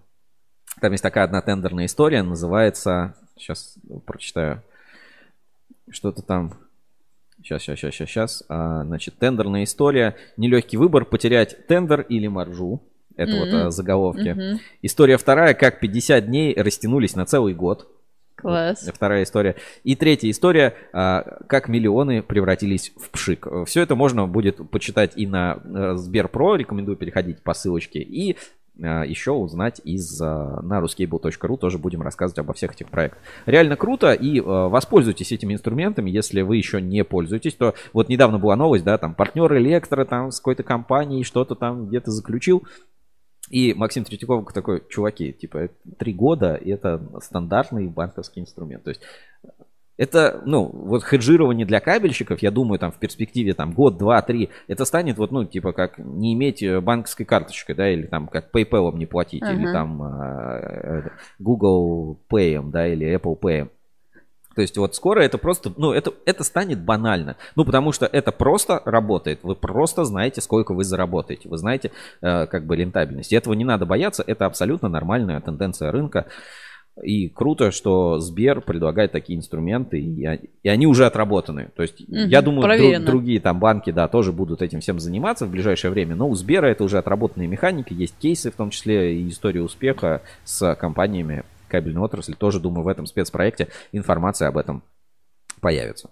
[0.80, 3.14] там есть такая одна тендерная история, называется...
[3.36, 3.74] Сейчас
[4.06, 4.62] прочитаю.
[5.90, 6.54] Что-то там...
[7.42, 8.44] Сейчас, сейчас, сейчас, сейчас, сейчас.
[8.48, 10.16] А, значит, тендерная история.
[10.36, 12.82] Нелегкий выбор, потерять тендер или маржу.
[13.16, 13.38] Это mm-hmm.
[13.38, 14.28] вот а, заголовки.
[14.28, 14.58] Mm-hmm.
[14.82, 17.88] История вторая, как 50 дней растянулись на целый год.
[18.36, 18.88] Класс.
[18.92, 19.56] Вторая история.
[19.84, 23.46] И третья история, а, как миллионы превратились в пшик.
[23.66, 28.36] Все это можно будет почитать и на э, Сберпро, рекомендую переходить по ссылочке, и
[28.76, 33.20] еще узнать из а, на ruscable.ru тоже будем рассказывать обо всех этих проектах.
[33.46, 38.38] Реально круто и а, воспользуйтесь этими инструментами, если вы еще не пользуетесь, то вот недавно
[38.38, 42.64] была новость, да, там партнер электро там с какой-то компанией что-то там где-то заключил,
[43.50, 45.68] и Максим Третьяков такой, чуваки, типа,
[45.98, 48.84] три года, это стандартный банковский инструмент.
[48.84, 49.02] То есть
[49.96, 54.50] это, ну, вот хеджирование для кабельщиков, я думаю, там в перспективе там год, два, три,
[54.66, 58.50] это станет вот, ну, типа как не иметь э, банковской карточкой, да, или там как
[58.52, 59.54] PayPal не платить, uh-huh.
[59.54, 63.68] или там э, Google Pay, да, или Apple Pay.
[64.54, 67.36] То есть вот скоро это просто, ну, это, это станет банально.
[67.56, 69.40] Ну, потому что это просто работает.
[69.42, 71.48] Вы просто знаете, сколько вы заработаете.
[71.48, 71.90] Вы знаете,
[72.22, 73.32] э, как бы, рентабельность.
[73.32, 74.22] И этого не надо бояться.
[74.24, 76.26] Это абсолютно нормальная тенденция рынка.
[77.02, 81.70] И круто, что Сбер предлагает такие инструменты, и, и они уже отработаны.
[81.74, 85.46] То есть, угу, я думаю, друг, другие там банки, да, тоже будут этим всем заниматься
[85.46, 86.14] в ближайшее время.
[86.14, 90.22] Но у Сбера это уже отработанные механики, есть кейсы, в том числе и история успеха
[90.44, 92.34] с компаниями кабельной отрасли.
[92.34, 94.84] Тоже, думаю, в этом спецпроекте информация об этом
[95.60, 96.10] появится.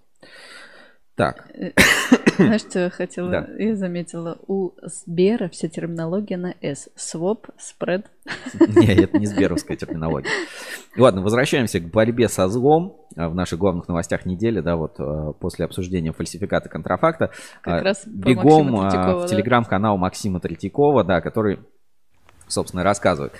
[1.14, 1.48] Так.
[2.36, 3.30] Знаешь, что я хотела?
[3.30, 3.48] Да.
[3.58, 6.88] Я заметила, у Сбера вся терминология на S.
[6.96, 8.06] Своп, спред.
[8.60, 10.30] Не, это не сберовская терминология.
[10.96, 15.32] Ладно, возвращаемся к борьбе со злом а, в наших главных новостях недели, да, вот а,
[15.32, 17.30] после обсуждения фальсификата контрафакта.
[17.62, 21.58] Как а, раз бегом в телеграм-канал Максима Третьякова, да, который,
[22.46, 23.32] собственно, рассказывает.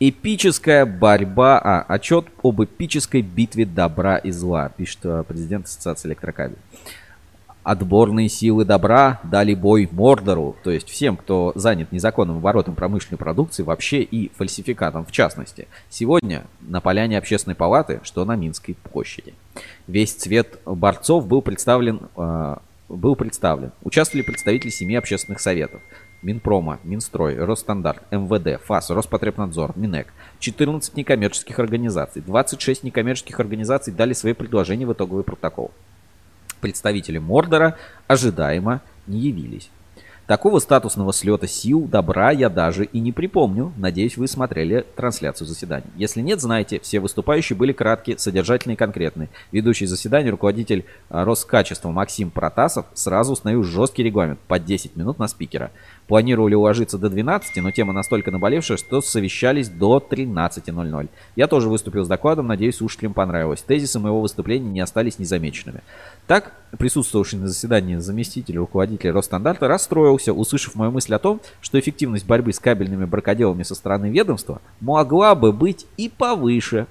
[0.00, 6.58] Эпическая борьба, а, отчет об эпической битве добра и зла, пишет президент Ассоциации электрокабель
[7.66, 13.64] отборные силы добра дали бой Мордору, то есть всем, кто занят незаконным оборотом промышленной продукции
[13.64, 15.66] вообще и фальсификатом в частности.
[15.90, 19.34] Сегодня на поляне общественной палаты, что на Минской площади.
[19.88, 22.56] Весь цвет борцов был представлен, э,
[22.88, 23.72] был представлен.
[23.82, 25.82] Участвовали представители семи общественных советов.
[26.22, 30.06] Минпрома, Минстрой, Росстандарт, МВД, ФАС, Роспотребнадзор, Минэк.
[30.38, 32.22] 14 некоммерческих организаций.
[32.22, 35.72] 26 некоммерческих организаций дали свои предложения в итоговый протокол
[36.66, 37.76] представители Мордора
[38.08, 39.70] ожидаемо не явились.
[40.26, 43.72] Такого статусного слета сил добра я даже и не припомню.
[43.76, 45.86] Надеюсь, вы смотрели трансляцию заседания.
[45.96, 49.28] Если нет, знаете, все выступающие были краткие, содержательные и конкретные.
[49.52, 55.28] Ведущий заседания, руководитель а, Роскачества Максим Протасов сразу установил жесткий регламент по 10 минут на
[55.28, 55.70] спикера.
[56.06, 61.08] Планировали уложиться до 12, но тема настолько наболевшая, что совещались до 13.00.
[61.34, 63.62] Я тоже выступил с докладом, надеюсь, слушателям понравилось.
[63.62, 65.82] Тезисы моего выступления не остались незамеченными.
[66.28, 72.26] Так, присутствовавший на заседании заместитель руководителя Росстандарта расстроился, услышав мою мысль о том, что эффективность
[72.26, 76.86] борьбы с кабельными бракоделами со стороны ведомства могла бы быть и повыше.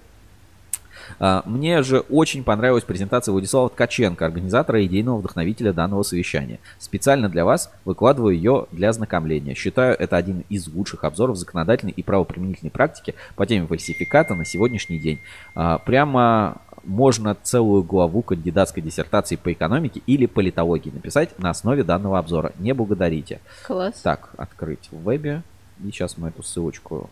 [1.20, 6.60] А, мне же очень понравилась презентация Владислава Ткаченко, организатора и идейного вдохновителя данного совещания.
[6.80, 9.56] Специально для вас выкладываю ее для ознакомления.
[9.56, 15.00] Считаю, это один из лучших обзоров законодательной и правоприменительной практики по теме фальсификата на сегодняшний
[15.00, 15.20] день.
[15.56, 22.20] А, прямо можно целую главу кандидатской диссертации по экономике или политологии написать на основе данного
[22.20, 22.54] обзора.
[22.60, 23.40] Не благодарите.
[23.66, 24.02] Класс.
[24.02, 25.42] Так, открыть в вебе.
[25.84, 27.10] И сейчас мы эту ссылочку...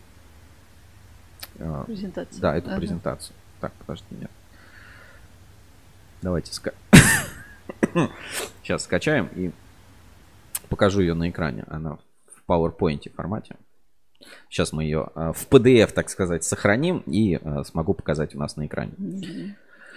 [1.58, 2.40] Э, презентацию.
[2.40, 2.78] Да, эту ага.
[2.78, 3.34] презентацию.
[3.64, 4.30] Так, подожди, нет.
[6.20, 6.72] Давайте ска...
[8.62, 9.52] сейчас скачаем и
[10.68, 11.64] покажу ее на экране.
[11.68, 11.96] Она
[12.26, 13.56] в PowerPoint формате.
[14.50, 18.56] Сейчас мы ее э, в PDF, так сказать, сохраним и э, смогу показать у нас
[18.56, 18.92] на экране.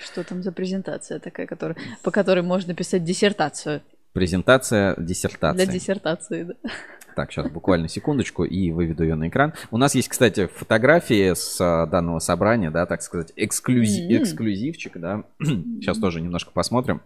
[0.01, 3.82] Что там за презентация такая, которая, по которой можно писать диссертацию?
[4.13, 5.65] Презентация диссертации.
[5.65, 6.53] Для диссертации, да.
[7.18, 9.55] Так, сейчас буквально секундочку и выведу ее на экран.
[9.72, 14.22] У нас есть, кстати, фотографии с а, данного собрания, да, так сказать, эксклюзив, mm-hmm.
[14.22, 15.24] эксклюзивчик, да.
[15.41, 17.01] Сейчас тоже немножко посмотрим.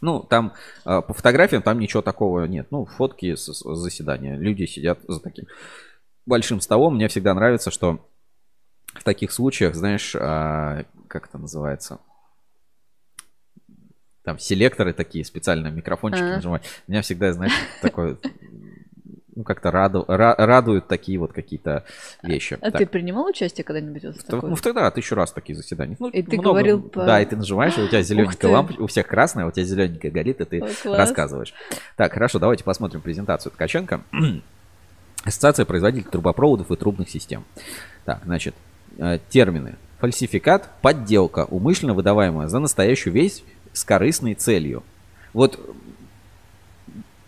[0.00, 0.54] Ну, там
[0.86, 2.68] а, по фотографиям там ничего такого нет.
[2.70, 4.38] Ну, фотки с, с заседания.
[4.38, 5.44] Люди сидят за таким
[6.24, 6.94] большим столом.
[6.94, 8.00] Мне всегда нравится, что
[8.94, 11.98] в таких случаях, знаешь, а, как это называется?
[14.22, 16.64] Там селекторы такие, специальные микрофончики а нажимать.
[16.88, 18.16] Меня всегда, знаешь, такое
[19.36, 21.84] ну, как-то раду, ра, радуют такие вот какие-то
[22.22, 22.58] вещи.
[22.60, 22.78] А так.
[22.78, 24.50] ты принимал участие когда-нибудь вот в такой?
[24.50, 25.96] Ну, тогда тысячу раз такие заседания.
[25.98, 27.04] Ну, и ты много, говорил по...
[27.04, 30.10] Да, и ты нажимаешь, и у тебя зелененькая лампа, у всех красная, у тебя зелененькая
[30.10, 31.52] горит, и ты О, рассказываешь.
[31.96, 34.02] Так, хорошо, давайте посмотрим презентацию Ткаченко.
[35.24, 37.44] Ассоциация производителей трубопроводов и трубных систем.
[38.04, 38.54] Так, значит,
[38.98, 39.76] э, термины.
[39.98, 44.82] Фальсификат, подделка, умышленно выдаваемая за настоящую вещь с корыстной целью.
[45.32, 45.58] Вот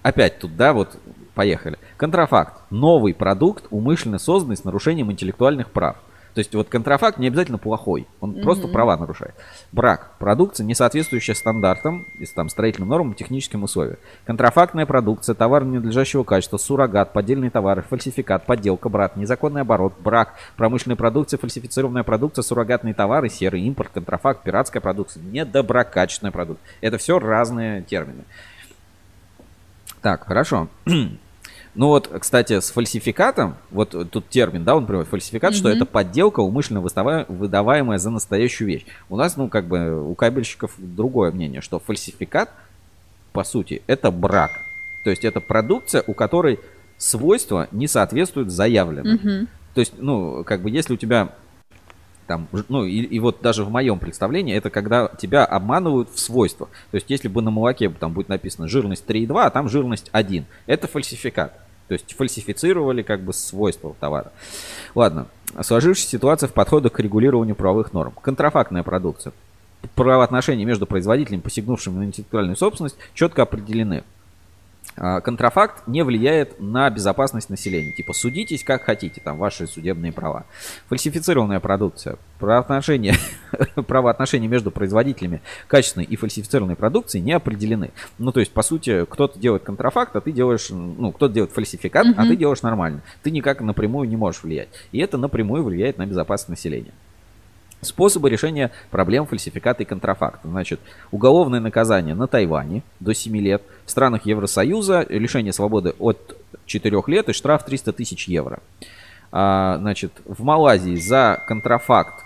[0.02, 0.98] опять тут, да, вот
[1.37, 1.78] Поехали.
[1.99, 2.62] Контрафакт.
[2.70, 5.99] Новый продукт, умышленно созданный с нарушением интеллектуальных прав.
[6.32, 8.43] То есть вот контрафакт не обязательно плохой, он mm-hmm.
[8.43, 9.34] просто права нарушает.
[9.70, 10.12] Брак.
[10.18, 13.99] Продукция, не соответствующая стандартам, там, строительным нормам и техническим условиям.
[14.24, 20.97] Контрафактная продукция, товар ненадлежащего качества, суррогат, поддельные товары, фальсификат, подделка, брат, незаконный оборот, брак, промышленная
[20.97, 26.66] продукция, фальсифицированная продукция, суррогатные товары, серый импорт, контрафакт, пиратская продукция, недоброкачественная продукция.
[26.80, 28.24] Это все разные термины.
[30.01, 30.68] Так, хорошо.
[31.76, 35.56] Ну вот, кстати, с фальсификатом, вот тут термин, да, он приводит, фальсификат, mm-hmm.
[35.56, 38.86] что это подделка, умышленно выдаваемая за настоящую вещь.
[39.10, 42.50] У нас, ну, как бы, у кабельщиков другое мнение, что фальсификат,
[43.32, 44.52] по сути, это брак.
[45.04, 46.60] То есть это продукция, у которой
[46.96, 49.16] свойства не соответствуют заявленным.
[49.16, 49.46] Mm-hmm.
[49.74, 51.34] То есть, ну, как бы, если у тебя
[52.26, 56.70] там, ну и, и вот даже в моем представлении это когда тебя обманывают в свойствах.
[56.90, 60.44] То есть если бы на молоке там будет написано жирность 3,2, а там жирность 1,
[60.66, 61.65] это фальсификат.
[61.89, 64.32] То есть фальсифицировали как бы свойства товара.
[64.95, 65.26] Ладно.
[65.61, 68.12] Сложившаяся ситуация в подходах к регулированию правовых норм.
[68.20, 69.32] Контрафактная продукция.
[69.95, 74.03] Правоотношения между производителями, посягнувшими на интеллектуальную собственность, четко определены.
[74.97, 77.93] А, контрафакт не влияет на безопасность населения.
[77.93, 80.47] Типа судитесь как хотите, там ваши судебные права.
[80.89, 82.16] Фальсифицированная продукция.
[82.39, 83.16] Правоотношения,
[83.87, 87.91] правоотношения между производителями качественной и фальсифицированной продукции не определены.
[88.18, 92.07] Ну, то есть, по сути, кто-то делает контрафакт, а ты делаешь, ну, кто-то делает фальсификат,
[92.07, 92.14] mm-hmm.
[92.16, 93.03] а ты делаешь нормально.
[93.22, 94.68] Ты никак напрямую не можешь влиять.
[94.93, 96.93] И это напрямую влияет на безопасность населения.
[97.80, 100.48] Способы решения проблем фальсификата и контрафакта.
[100.48, 107.02] Значит, уголовное наказание на Тайване до 7 лет, в странах Евросоюза лишение свободы от 4
[107.06, 108.60] лет и штраф 300 тысяч евро.
[109.32, 112.25] А, значит, в Малайзии за контрафакт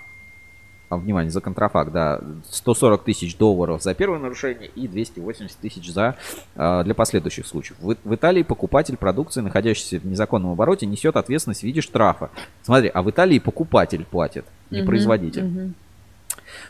[0.90, 2.20] а, внимание, за контрафакт, да,
[2.50, 6.16] 140 тысяч долларов за первое нарушение и 280 тысяч за,
[6.56, 7.78] а, для последующих случаев.
[7.80, 12.30] В, в Италии покупатель продукции, находящийся в незаконном обороте, несет ответственность в виде штрафа.
[12.64, 15.44] Смотри, а в Италии покупатель платит, не uh-huh, производитель.
[15.44, 15.72] Uh-huh.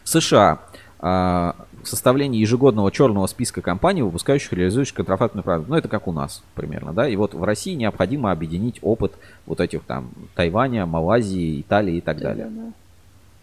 [0.04, 0.60] В США
[0.98, 5.70] а, составление ежегодного черного списка компаний, выпускающих и реализующих контрафактную продукцию.
[5.70, 7.08] Ну, это как у нас примерно, да.
[7.08, 9.14] И вот в России необходимо объединить опыт
[9.46, 12.50] вот этих там Тайваня, Малайзии, Италии и так далее.
[12.50, 12.72] Да, да.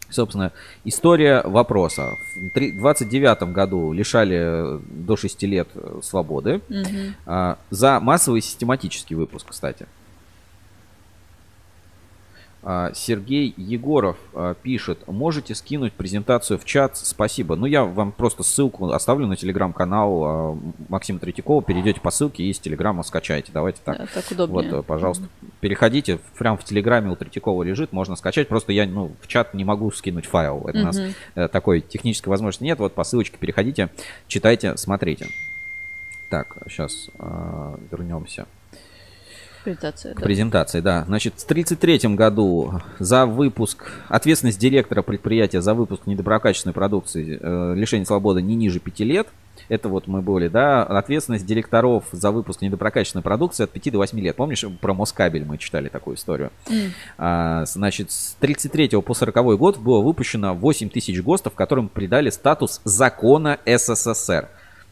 [0.09, 0.51] Собственно,
[0.85, 2.17] история вопроса.
[2.35, 5.67] В 29 году лишали до 6 лет
[6.01, 7.55] свободы угу.
[7.69, 9.87] за массовый систематический выпуск, кстати.
[12.63, 17.55] А, Сергей Егоров а, пишет, можете скинуть презентацию в чат, спасибо.
[17.55, 20.57] Ну, я вам просто ссылку оставлю на телеграм-канал а,
[20.89, 23.51] Максима Третьякова, перейдете по ссылке и из телеграма скачайте.
[23.53, 23.97] Давайте так.
[23.97, 24.75] Да, так удобнее.
[24.75, 25.49] Вот, пожалуйста, mm-hmm.
[25.61, 28.47] переходите, прям в телеграме у Третьякова лежит, можно скачать.
[28.47, 30.65] Просто я ну, в чат не могу скинуть файл.
[30.67, 30.81] Это mm-hmm.
[30.81, 30.99] у нас
[31.35, 32.79] э, такой технической возможности нет.
[32.79, 33.89] Вот по ссылочке переходите,
[34.27, 35.27] читайте, смотрите.
[36.29, 38.47] Так, сейчас э, вернемся
[39.67, 40.23] презентации, к да.
[40.23, 41.03] презентации, да.
[41.05, 48.05] Значит, в 1933 году за выпуск, ответственность директора предприятия за выпуск недоброкачественной продукции, э, лишение
[48.05, 49.27] свободы не ниже 5 лет.
[49.69, 50.83] Это вот мы были, да.
[50.83, 54.35] Ответственность директоров за выпуск недоброкачественной продукции от 5 до 8 лет.
[54.35, 56.51] Помнишь, про Москабель мы читали такую историю?
[56.67, 56.89] Mm.
[57.17, 62.79] А, значит, с 33 по 40 год было выпущено 8 тысяч ГОСТов, которым придали статус
[62.85, 64.47] закона СССР.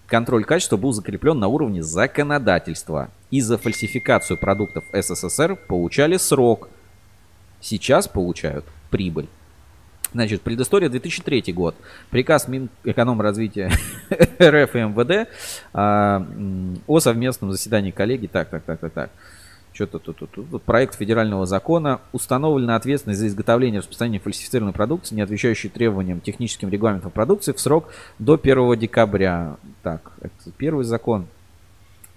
[0.08, 6.70] Контроль качества был закреплен на уровне законодательства и за фальсификацию продуктов СССР получали срок.
[7.60, 9.28] Сейчас получают прибыль.
[10.14, 11.76] Значит, предыстория 2003 год.
[12.10, 13.70] Приказ Минэкономразвития
[14.10, 15.30] РФ и МВД
[15.74, 16.26] а,
[16.88, 18.28] о совместном заседании коллеги.
[18.28, 19.10] Так, так, так, так, так.
[19.76, 20.64] Что-то тут, тут, тут.
[20.64, 22.00] Проект федерального закона.
[22.14, 27.60] Установлена ответственность за изготовление и распространение фальсифицированной продукции, не отвечающей требованиям техническим регламентам продукции в
[27.60, 29.58] срок до 1 декабря.
[29.84, 31.28] Так, это первый закон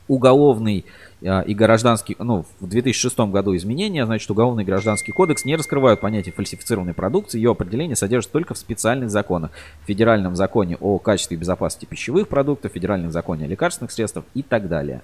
[0.06, 0.86] уголовный
[1.24, 6.00] а, и гражданский, ну, в 2006 году изменения, значит, уголовный и гражданский кодекс не раскрывают
[6.00, 9.50] понятие фальсифицированной продукции, ее определение содержится только в специальных законах.
[9.82, 14.42] В федеральном законе о качестве и безопасности пищевых продуктов, федеральном законе о лекарственных средствах и
[14.42, 15.02] так далее.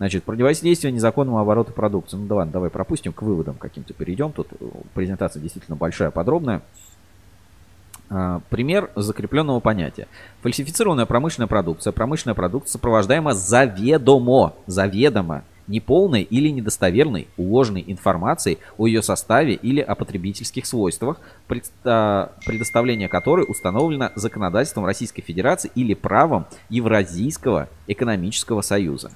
[0.00, 2.16] Значит, противодействие незаконному обороту продукции.
[2.16, 4.32] Ну, давай, давай пропустим, к выводам каким-то перейдем.
[4.32, 4.48] Тут
[4.94, 6.62] презентация действительно большая, подробная.
[8.08, 10.08] А, пример закрепленного понятия.
[10.40, 11.92] Фальсифицированная промышленная продукция.
[11.92, 19.94] Промышленная продукция сопровождаема заведомо, заведомо неполной или недостоверной ложной информацией о ее составе или о
[19.94, 29.10] потребительских свойствах, предоставление которой установлено законодательством Российской Федерации или правом Евразийского экономического союза.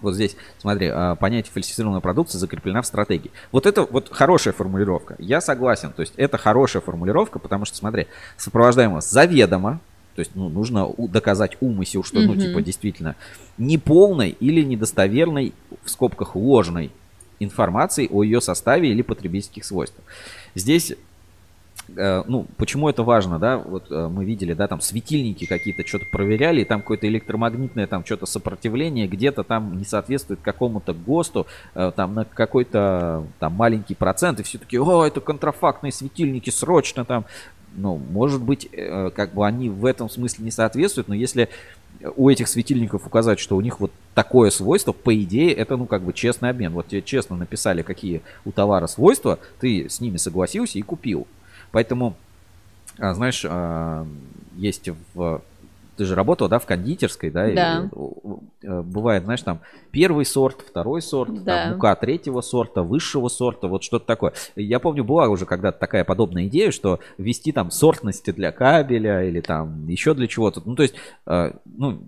[0.00, 3.30] Вот здесь, смотри, а, понятие фальсифицированной продукции закреплено в стратегии.
[3.52, 5.16] Вот это вот хорошая формулировка.
[5.18, 5.92] Я согласен.
[5.92, 9.80] То есть это хорошая формулировка, потому что, смотри, сопровождаемо заведомо,
[10.14, 13.14] то есть ну, нужно доказать умысел, что, ну, типа, действительно,
[13.56, 15.52] неполной или недостоверной,
[15.84, 16.90] в скобках, ложной
[17.40, 20.04] информации о ее составе или потребительских свойствах.
[20.54, 20.94] Здесь
[21.96, 26.60] ну, почему это важно, да, вот э, мы видели, да, там светильники какие-то что-то проверяли,
[26.60, 32.14] и там какое-то электромагнитное там что-то сопротивление где-то там не соответствует какому-то ГОСТу, э, там
[32.14, 37.24] на какой-то там маленький процент, и все таки о, это контрафактные светильники, срочно там,
[37.74, 38.68] ну, может быть,
[39.14, 41.48] как бы они в этом смысле не соответствуют, но если
[42.16, 46.02] у этих светильников указать, что у них вот такое свойство, по идее, это, ну, как
[46.02, 46.72] бы честный обмен.
[46.72, 51.26] Вот тебе честно написали, какие у товара свойства, ты с ними согласился и купил.
[51.72, 52.16] Поэтому,
[52.98, 54.06] а, знаешь, а,
[54.56, 55.42] есть в
[55.98, 57.50] ты же работала, да, в кондитерской, да?
[57.52, 57.90] Да.
[57.92, 59.58] И, э, бывает, знаешь, там
[59.90, 61.64] первый сорт, второй сорт, да.
[61.64, 64.32] там, мука третьего сорта, высшего сорта, вот что-то такое.
[64.54, 69.40] Я помню, была уже когда-то такая подобная идея, что ввести там сортности для кабеля или
[69.40, 70.62] там еще для чего-то.
[70.64, 70.94] Ну, то есть,
[71.26, 72.04] э, ну,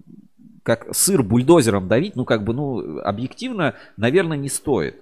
[0.62, 4.96] как сыр бульдозером давить, ну, как бы, ну, объективно, наверное, не стоит.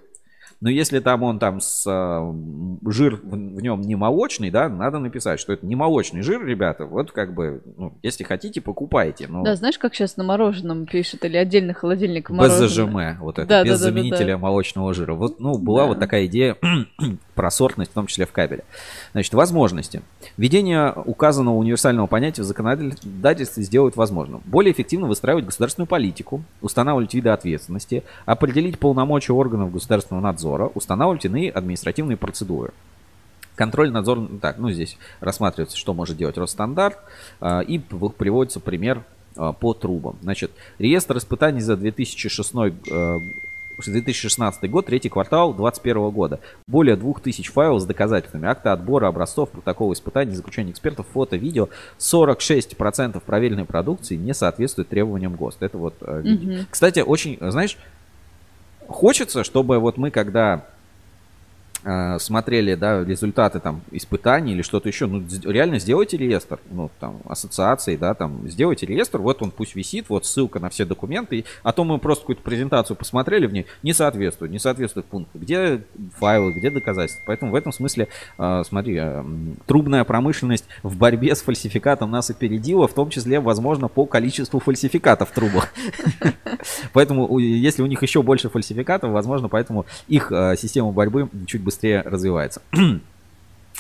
[0.61, 4.99] Но если там он там с э, жир в, в нем не молочный, да, надо
[4.99, 6.85] написать, что это не молочный жир, ребята.
[6.85, 9.29] Вот как бы, ну, если хотите, покупайте.
[9.29, 9.45] Но...
[9.45, 13.65] Да, знаешь, как сейчас на мороженом пишут или отдельно холодильник Без зажима, вот это, да,
[13.65, 14.39] без да, заменителя да, да.
[14.39, 15.15] молочного жира.
[15.15, 15.89] Вот, ну, была да.
[15.89, 16.57] вот такая идея
[17.35, 18.65] про сортность, в том числе в кабеле.
[19.13, 20.03] Значит, возможности.
[20.37, 24.43] Введение указанного универсального понятия в законодательстве сделает возможным.
[24.45, 31.51] Более эффективно выстраивать государственную политику, устанавливать виды ответственности, определить полномочия органов государственного надзора, устанавливать иные
[31.51, 32.73] административные процедуры.
[33.55, 36.99] Контроль, надзор, так, ну здесь рассматривается, что может делать Росстандарт,
[37.41, 39.03] э, и приводится пример
[39.37, 40.17] э, по трубам.
[40.23, 42.55] Значит, реестр испытаний за 2006
[43.87, 46.41] 2016 год, третий квартал 2021 года.
[46.67, 48.49] Более 2000 файлов с доказательствами.
[48.49, 51.69] Акты отбора, образцов, протоколы испытаний, заключения экспертов, фото, видео.
[51.99, 55.63] 46% проверенной продукции не соответствует требованиям ГОСТ.
[55.63, 56.55] Это вот э, видео.
[56.55, 56.63] Угу.
[56.71, 57.79] Кстати, очень, знаешь,
[58.89, 60.67] хочется, чтобы вот мы, когда
[61.91, 67.23] Э, смотрели, да, результаты там испытаний или что-то еще, ну, реально сделайте реестр, ну, там,
[67.25, 71.73] ассоциации, да, там, сделайте реестр, вот он пусть висит, вот ссылка на все документы, а
[71.73, 75.81] то мы просто какую-то презентацию посмотрели в ней, не соответствует, не соответствует пункту, где
[76.19, 79.25] файлы, где доказательства, поэтому в этом смысле, э, смотри, э,
[79.65, 85.31] трубная промышленность в борьбе с фальсификатом нас опередила, в том числе, возможно, по количеству фальсификатов
[85.31, 85.73] в трубах,
[86.93, 92.03] поэтому, если у них еще больше фальсификатов, возможно, поэтому их система борьбы чуть быстрее быстрее
[92.03, 92.61] развивается.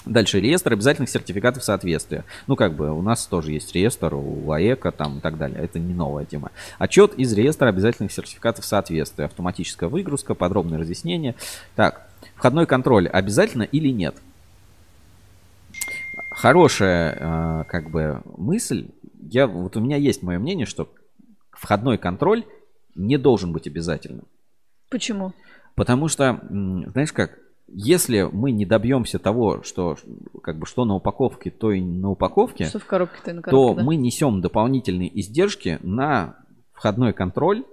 [0.06, 2.24] Дальше реестр обязательных сертификатов соответствия.
[2.46, 5.60] Ну, как бы у нас тоже есть реестр у АЭКа там и так далее.
[5.60, 6.52] Это не новая тема.
[6.78, 9.24] Отчет из реестра обязательных сертификатов соответствия.
[9.24, 11.34] Автоматическая выгрузка, подробное разъяснение.
[11.74, 14.14] Так, входной контроль обязательно или нет?
[16.30, 18.86] Хорошая, э, как бы, мысль.
[19.20, 20.88] Я, вот у меня есть мое мнение, что
[21.50, 22.44] входной контроль
[22.94, 24.26] не должен быть обязательным.
[24.88, 25.32] Почему?
[25.74, 27.38] Потому что, знаешь как,
[27.68, 29.96] если мы не добьемся того, что
[30.42, 33.42] как бы что на упаковке, то и на упаковке, что в коробке, то, и на
[33.42, 33.84] коробке, то да?
[33.84, 36.36] мы несем дополнительные издержки на
[36.72, 37.64] входной контроль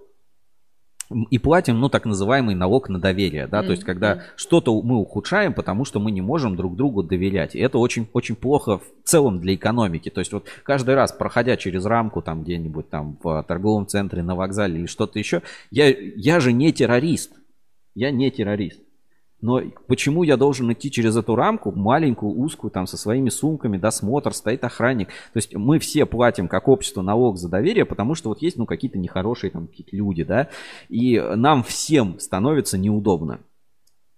[1.29, 3.65] и платим, ну, так называемый налог на доверие, да, mm-hmm.
[3.65, 7.55] то есть когда что-то мы ухудшаем, потому что мы не можем друг другу доверять.
[7.55, 10.09] И это очень, очень плохо в целом для экономики.
[10.09, 14.35] То есть вот каждый раз, проходя через рамку там где-нибудь там в торговом центре, на
[14.35, 17.33] вокзале или что-то еще, я, я же не террорист.
[17.93, 18.81] Я не террорист.
[19.41, 24.33] Но почему я должен идти через эту рамку, маленькую, узкую, там, со своими сумками, досмотр,
[24.33, 25.09] стоит охранник.
[25.09, 28.65] То есть мы все платим как общество налог за доверие, потому что вот есть, ну,
[28.65, 30.49] какие-то нехорошие там какие-то люди, да,
[30.89, 33.41] и нам всем становится неудобно.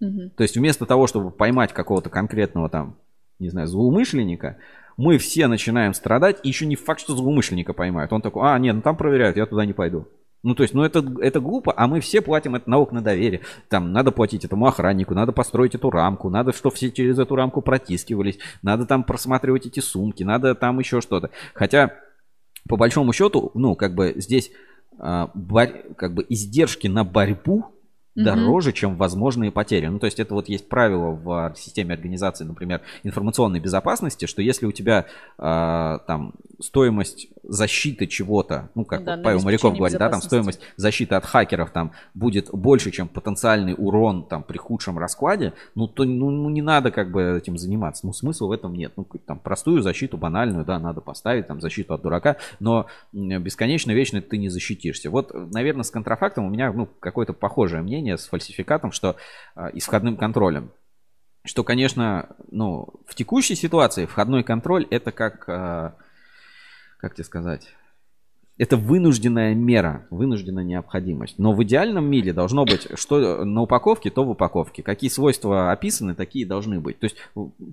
[0.00, 0.30] Угу.
[0.36, 2.96] То есть вместо того, чтобы поймать какого-то конкретного там,
[3.38, 4.56] не знаю, злоумышленника,
[4.96, 8.12] мы все начинаем страдать, и еще не факт, что злоумышленника поймают.
[8.12, 10.08] Он такой, а, нет, ну там проверяют, я туда не пойду.
[10.42, 13.40] Ну, то есть, ну это, это глупо, а мы все платим это налог на доверие.
[13.68, 17.60] Там надо платить этому охраннику, надо построить эту рамку, надо, чтобы все через эту рамку
[17.60, 21.30] протискивались, надо там просматривать эти сумки, надо там еще что-то.
[21.54, 21.94] Хотя,
[22.68, 24.52] по большому счету, ну, как бы здесь
[24.98, 27.66] а, борь, как бы издержки на борьбу
[28.24, 29.86] дороже, чем возможные потери.
[29.86, 34.66] Ну, то есть это вот есть правило в системе организации, например, информационной безопасности, что если
[34.66, 35.06] у тебя
[35.38, 40.60] э, там стоимость защиты чего-то, ну, как да, вот Павел Моряков говорит, да, там стоимость
[40.76, 46.04] защиты от хакеров там будет больше, чем потенциальный урон там при худшем раскладе, ну, то
[46.04, 48.06] ну, ну не надо как бы этим заниматься.
[48.06, 48.92] Ну, смысла в этом нет.
[48.96, 54.20] Ну, там простую защиту, банальную, да, надо поставить, там, защиту от дурака, но бесконечно, вечно
[54.20, 55.10] ты не защитишься.
[55.10, 59.16] Вот, наверное, с контрафактом у меня, ну, какое-то похожее мнение с фальсификатом, что
[59.56, 60.72] э, и с входным контролем.
[61.44, 65.92] Что, конечно, ну, в текущей ситуации входной контроль это как э,
[66.98, 67.74] как тебе сказать,
[68.58, 71.38] это вынужденная мера, вынужденная необходимость.
[71.38, 74.82] Но в идеальном мире должно быть, что на упаковке, то в упаковке.
[74.82, 76.98] Какие свойства описаны, такие должны быть.
[76.98, 77.16] То есть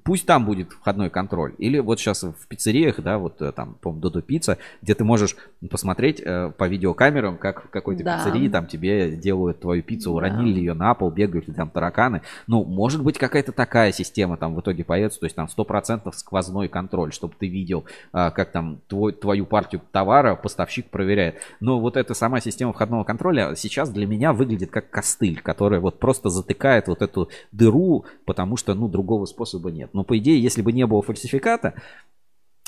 [0.03, 1.55] пусть там будет входной контроль.
[1.57, 5.35] Или вот сейчас в пиццериях, да, вот э, там, по-моему, Додо Пицца, где ты можешь
[5.71, 8.17] посмотреть э, по видеокамерам, как в какой-то да.
[8.17, 10.59] пиццерии там тебе делают твою пиццу, уронили да.
[10.59, 12.21] ее на пол, бегают ли там тараканы.
[12.45, 16.67] Ну, может быть, какая-то такая система там в итоге появится, то есть там 100% сквозной
[16.67, 21.35] контроль, чтобы ты видел, э, как там твой, твою партию товара поставщик поставщик проверяет.
[21.59, 25.99] Но вот эта сама система входного контроля сейчас для меня выглядит как костыль, который вот
[25.99, 29.89] просто затыкает вот эту дыру, потому что, ну, другого способа нет.
[29.93, 31.73] Но, по идее, если бы не было фальсификата,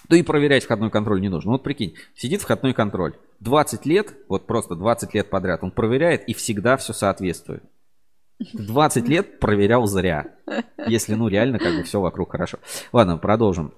[0.09, 1.51] то и проверять входной контроль не нужно.
[1.51, 3.13] Вот прикинь, сидит входной контроль.
[3.41, 7.63] 20 лет, вот просто 20 лет подряд он проверяет и всегда все соответствует.
[8.53, 10.27] 20 лет проверял зря.
[10.87, 12.59] Если, ну, реально, как бы все вокруг хорошо.
[12.93, 13.73] Ладно, продолжим.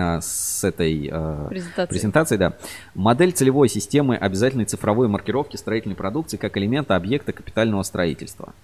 [0.00, 1.88] А, с этой а, презентацией.
[1.88, 2.52] презентацией, да.
[2.94, 8.54] Модель целевой системы обязательной цифровой маркировки строительной продукции как элемента объекта капитального строительства.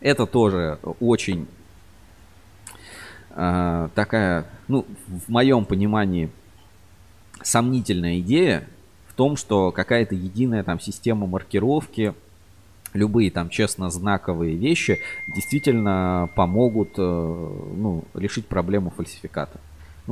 [0.00, 1.46] Это тоже очень
[3.30, 6.28] э, такая, ну, в моем понимании,
[7.42, 8.66] сомнительная идея
[9.06, 12.14] в том, что какая-то единая там система маркировки,
[12.94, 14.98] любые там честно знаковые вещи
[15.32, 19.60] действительно помогут э, ну, решить проблему фальсификата.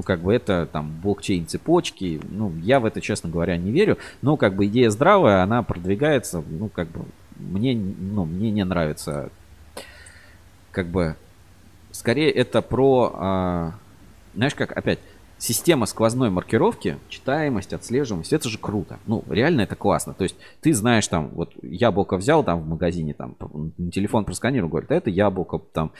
[0.01, 2.23] Ну, как бы это там блокчейн цепочки.
[2.31, 3.99] Ну, я в это, честно говоря, не верю.
[4.23, 6.43] Но как бы идея здравая, она продвигается.
[6.49, 7.05] Ну, как бы
[7.37, 9.29] мне, ну, мне не нравится.
[10.71, 11.17] Как бы
[11.91, 13.75] скорее это про, а,
[14.35, 15.01] знаешь, как опять
[15.41, 19.01] система сквозной маркировки, читаемость, отслеживаемость, это же круто.
[19.07, 20.13] Ну, реально это классно.
[20.13, 23.35] То есть ты знаешь там, вот яблоко взял там в магазине, там
[23.93, 25.93] телефон просканировал, говорит, это яблоко там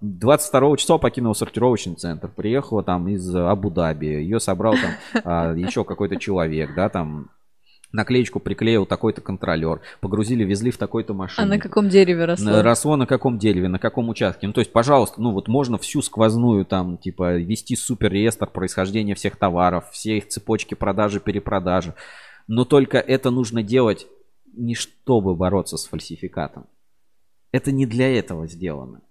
[0.00, 5.84] 22 а, числа покинул сортировочный центр, приехала там из Абу-Даби, ее собрал там а, еще
[5.84, 7.30] какой-то человек, да, там
[7.94, 11.46] наклеечку приклеил такой-то контролер, погрузили, везли в такой-то машину.
[11.46, 12.60] А на каком дереве росло?
[12.60, 14.46] Росло на каком дереве, на каком участке.
[14.46, 19.14] Ну, то есть, пожалуйста, ну вот можно всю сквозную там, типа, вести супер реестр происхождения
[19.14, 21.94] всех товаров, все их цепочки продажи, перепродажи.
[22.48, 24.06] Но только это нужно делать
[24.52, 26.66] не чтобы бороться с фальсификатом.
[27.52, 29.02] Это не для этого сделано.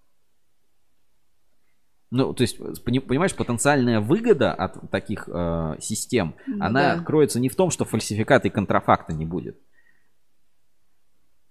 [2.16, 7.03] Ну, то есть, понимаешь, потенциальная выгода от таких э, систем, ну, она да.
[7.03, 9.59] кроется не в том, что фальсификата и контрафакта не будет.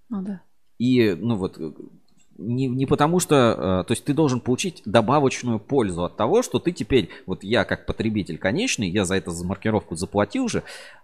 [0.09, 0.43] Ну да.
[0.79, 1.59] И, ну вот,
[2.39, 6.61] не, не потому что, э, то есть ты должен получить добавочную пользу от того, что
[6.61, 10.63] ты теперь, вот я как потребитель конечный, я за это за маркировку заплатил же,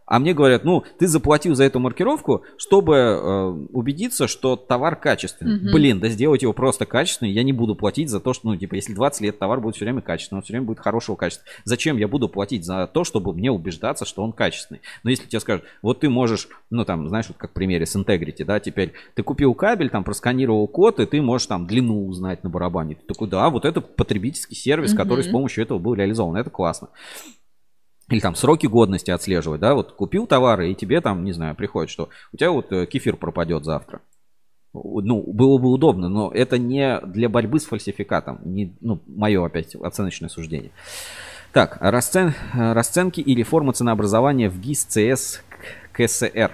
[0.09, 5.57] а мне говорят, ну, ты заплатил за эту маркировку, чтобы э, убедиться, что товар качественный.
[5.57, 5.73] Mm-hmm.
[5.73, 8.75] Блин, да сделать его просто качественный, я не буду платить за то, что, ну, типа,
[8.75, 11.47] если 20 лет товар будет все время качественный, он все время будет хорошего качества.
[11.65, 14.81] Зачем я буду платить за то, чтобы мне убеждаться, что он качественный?
[15.03, 17.95] Но если тебе скажут, вот ты можешь, ну, там, знаешь, вот как в примере с
[17.95, 22.43] Integrity, да, теперь ты купил кабель, там, просканировал код, и ты можешь там длину узнать
[22.45, 22.95] на барабане.
[22.95, 24.97] Ты такой, да, вот это потребительский сервис, mm-hmm.
[24.97, 26.37] который с помощью этого был реализован.
[26.37, 26.89] Это классно
[28.09, 31.91] или там сроки годности отслеживать, да, вот купил товары, и тебе там, не знаю, приходит,
[31.91, 34.01] что у тебя вот э, кефир пропадет завтра.
[34.73, 39.75] Ну, было бы удобно, но это не для борьбы с фальсификатом, не, ну, мое опять
[39.75, 40.71] оценочное суждение.
[41.53, 45.43] Так, расцен, э, расценки и реформа ценообразования в ГИС ЦС
[45.93, 46.53] КСР.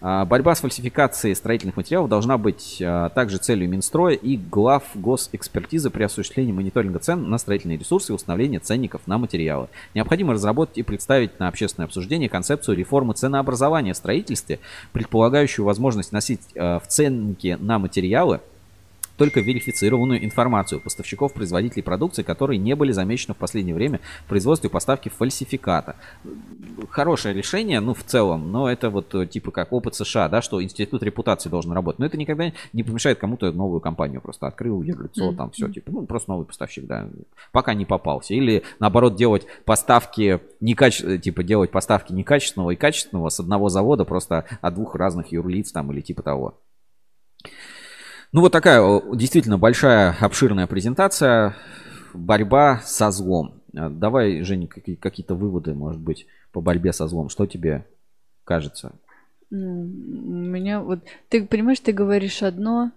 [0.00, 5.90] А, борьба с фальсификацией строительных материалов должна быть а, также целью Минстроя и глав госэкспертизы
[5.90, 9.68] при осуществлении мониторинга цен на строительные ресурсы и установления ценников на материалы.
[9.94, 14.60] Необходимо разработать и представить на общественное обсуждение концепцию реформы ценообразования в строительстве,
[14.92, 18.40] предполагающую возможность носить а, в ценники на материалы
[19.18, 24.70] только верифицированную информацию поставщиков, производителей продукции, которые не были замечены в последнее время в производстве
[24.70, 25.96] и поставке фальсификата.
[26.88, 30.62] Хорошее решение, ну, в целом, но это вот э, типа как опыт США, да, что
[30.62, 31.98] институт репутации должен работать.
[31.98, 35.36] Но это никогда не помешает кому-то новую компанию просто открыл, юрлицо, mm-hmm.
[35.36, 37.08] там все, типа, ну, просто новый поставщик, да,
[37.50, 38.34] пока не попался.
[38.34, 44.44] Или, наоборот, делать поставки некачественного, типа, делать поставки некачественного и качественного с одного завода просто
[44.60, 46.54] от двух разных юрлиц там или типа того.
[48.32, 51.56] Ну вот такая действительно большая, обширная презентация.
[52.14, 53.62] Борьба со злом.
[53.74, 57.28] А, давай, Женя, какие-то выводы, может быть, по борьбе со злом.
[57.28, 57.86] Что тебе
[58.44, 58.92] кажется?
[59.50, 61.00] Ну, у меня вот...
[61.28, 62.92] Ты понимаешь, ты говоришь одно,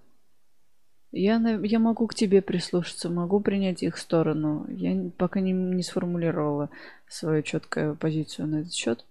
[1.12, 4.66] я, я могу к тебе прислушаться, могу принять их сторону.
[4.70, 6.70] Я пока не, не сформулировала
[7.10, 9.06] свою четкую позицию на этот счет.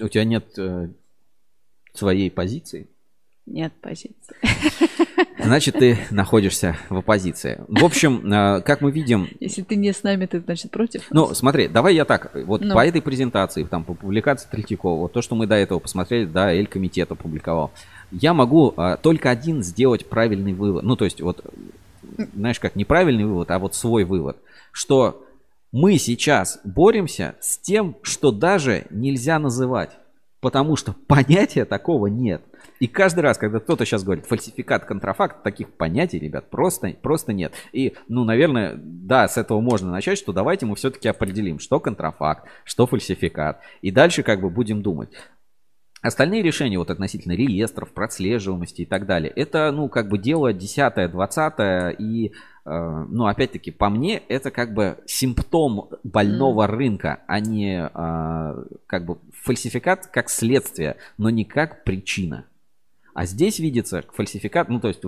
[0.00, 0.90] У тебя нет э,
[1.94, 2.88] своей позиции?
[3.46, 4.36] Нет позиции.
[5.38, 7.64] Значит, ты находишься в оппозиции.
[7.68, 9.28] В общем, э, как мы видим...
[9.40, 12.30] Если ты не с нами, ты, значит, против Ну, смотри, давай я так.
[12.46, 12.74] Вот ну.
[12.74, 16.52] по этой презентации, там, по публикации Третьякова, вот то, что мы до этого посмотрели, да,
[16.52, 17.72] Эль комитет опубликовал,
[18.10, 20.84] я могу а, только один сделать правильный вывод.
[20.84, 21.44] Ну, то есть, вот,
[22.34, 24.36] знаешь, как неправильный вывод, а вот свой вывод.
[24.70, 25.24] Что
[25.72, 29.90] мы сейчас боремся с тем, что даже нельзя называть.
[30.42, 32.42] Потому что понятия такого нет.
[32.80, 37.52] И каждый раз, когда кто-то сейчас говорит фальсификат, контрафакт, таких понятий, ребят, просто, просто нет.
[37.72, 42.48] И, ну, наверное, да, с этого можно начать, что давайте мы все-таки определим, что контрафакт,
[42.64, 43.60] что фальсификат.
[43.82, 45.10] И дальше как бы будем думать.
[46.02, 51.12] Остальные решения вот относительно реестров, прослеживаемости и так далее, это, ну, как бы дело 10
[51.12, 52.32] 20 и,
[52.64, 56.66] э, ну, опять-таки, по мне, это как бы симптом больного mm.
[56.66, 62.46] рынка, а не э, как бы фальсификат как следствие, но не как причина.
[63.14, 65.02] А здесь видится фальсификат, ну то есть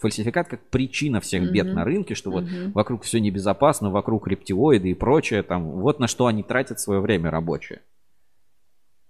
[0.00, 1.52] фальсификат как причина всех mm-hmm.
[1.52, 2.72] бед на рынке, что вот mm-hmm.
[2.72, 7.30] вокруг все небезопасно, вокруг рептилоиды и прочее, там вот на что они тратят свое время
[7.30, 7.80] рабочее.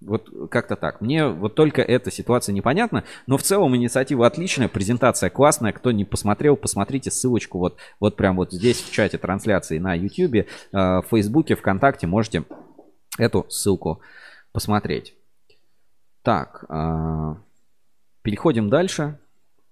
[0.01, 1.01] Вот как-то так.
[1.01, 5.72] Мне вот только эта ситуация непонятна, но в целом инициатива отличная, презентация классная.
[5.72, 10.34] Кто не посмотрел, посмотрите ссылочку вот, вот прям вот здесь в чате трансляции на YouTube,
[10.36, 12.44] э, в Фейсбуке, ВКонтакте можете
[13.18, 14.01] эту ссылку
[14.53, 15.14] посмотреть.
[16.22, 17.34] Так, э,
[18.22, 19.18] Переходим дальше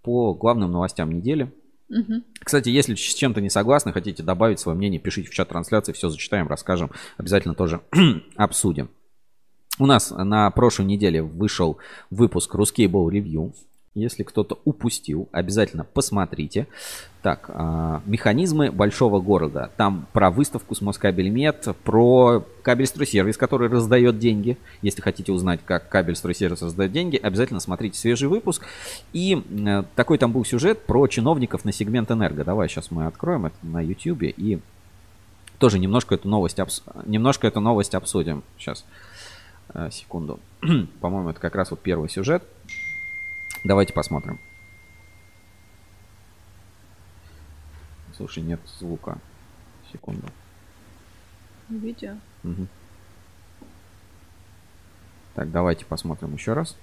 [0.03, 1.53] по главным новостям недели.
[1.91, 2.23] Угу.
[2.41, 6.09] Кстати, если с чем-то не согласны, хотите добавить свое мнение, пишите в чат трансляции, все
[6.09, 7.81] зачитаем, расскажем, обязательно тоже
[8.37, 8.91] обсудим.
[9.81, 11.79] У нас на прошлой неделе вышел
[12.11, 13.53] выпуск Ruscable Review.
[13.95, 16.67] Если кто-то упустил, обязательно посмотрите.
[17.23, 19.71] Так, а, механизмы большого города.
[19.77, 24.57] Там про выставку с Москабельмет, про кабель-стройсервис, который раздает деньги.
[24.83, 28.65] Если хотите узнать, как кабель-стройсервис раздает деньги, обязательно смотрите свежий выпуск.
[29.13, 32.45] И э, такой там был сюжет про чиновников на сегмент энерго.
[32.45, 34.61] Давай сейчас мы откроем это на YouTube и
[35.59, 36.83] тоже немножко эту новость, обс...
[37.05, 38.43] немножко эту новость обсудим.
[38.59, 38.85] Сейчас,
[39.91, 40.41] секунду.
[41.01, 42.43] По-моему, это как раз вот первый сюжет.
[43.65, 44.39] Давайте посмотрим.
[48.17, 49.19] Слушай, нет звука.
[49.93, 50.27] Секунду.
[51.69, 52.17] Видео.
[52.45, 52.67] Угу.
[55.35, 56.77] Так, давайте посмотрим еще раз.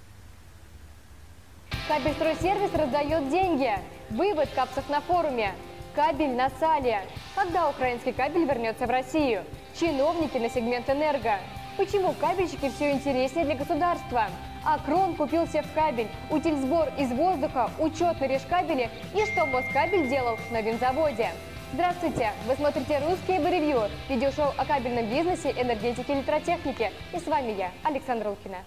[1.87, 3.71] Кабельстройсервис раздает деньги.
[4.09, 5.53] Вывод капсов на форуме.
[5.93, 7.01] Кабель на сале.
[7.35, 9.43] Когда украинский кабель вернется в Россию?
[9.79, 11.39] Чиновники на сегмент энерго.
[11.77, 14.27] Почему кабельщики все интереснее для государства?
[14.63, 20.61] Акрон купился в кабель, утильсбор из воздуха, учет на решкабеле и что Москабель делал на
[20.61, 21.31] винзаводе.
[21.73, 22.31] Здравствуйте!
[22.47, 26.91] Вы смотрите «Русские Ревью»– видеошоу о кабельном бизнесе, энергетике и электротехнике.
[27.13, 28.59] И с вами я, Александра Лукина.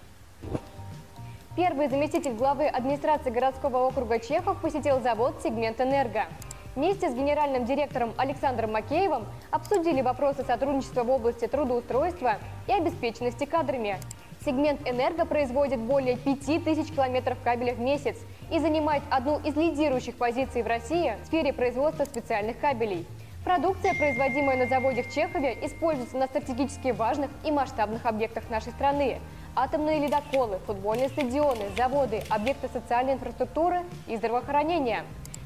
[1.55, 6.27] Первый заместитель главы администрации городского округа Чехов посетил завод «Сегмент Энерго».
[6.75, 12.35] Вместе с генеральным директором Александром Макеевым обсудили вопросы сотрудничества в области трудоустройства
[12.67, 13.97] и обеспеченности кадрами.
[14.45, 18.15] Сегмент «Энерго» производит более 5000 километров кабеля в месяц
[18.51, 23.05] и занимает одну из лидирующих позиций в России в сфере производства специальных кабелей.
[23.43, 29.17] Продукция, производимая на заводе в Чехове, используется на стратегически важных и масштабных объектах нашей страны.
[29.55, 35.03] Атомные ледоколы, футбольные стадионы, заводы, объекты социальной инфраструктуры и здравоохранения.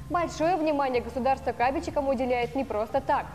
[0.09, 3.25] Большое внимание государство кабельщикам уделяет не просто так.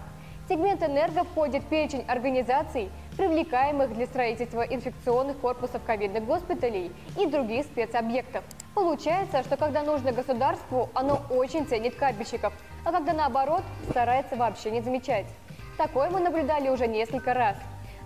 [0.49, 7.65] Сегмент «Энерго» входит в перечень организаций, привлекаемых для строительства инфекционных корпусов ковидных госпиталей и других
[7.65, 8.45] спецобъектов.
[8.75, 12.53] Получается, что когда нужно государству, оно очень ценит кабельщиков,
[12.85, 15.27] а когда наоборот, старается вообще не замечать.
[15.79, 17.57] Такое мы наблюдали уже несколько раз.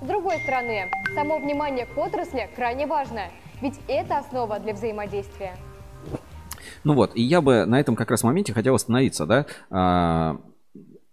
[0.00, 3.22] С другой стороны, само внимание к отрасли крайне важно,
[3.60, 5.54] ведь это основа для взаимодействия.
[6.84, 9.46] Ну вот, и я бы на этом как раз моменте хотел остановиться, да.
[9.70, 10.40] А,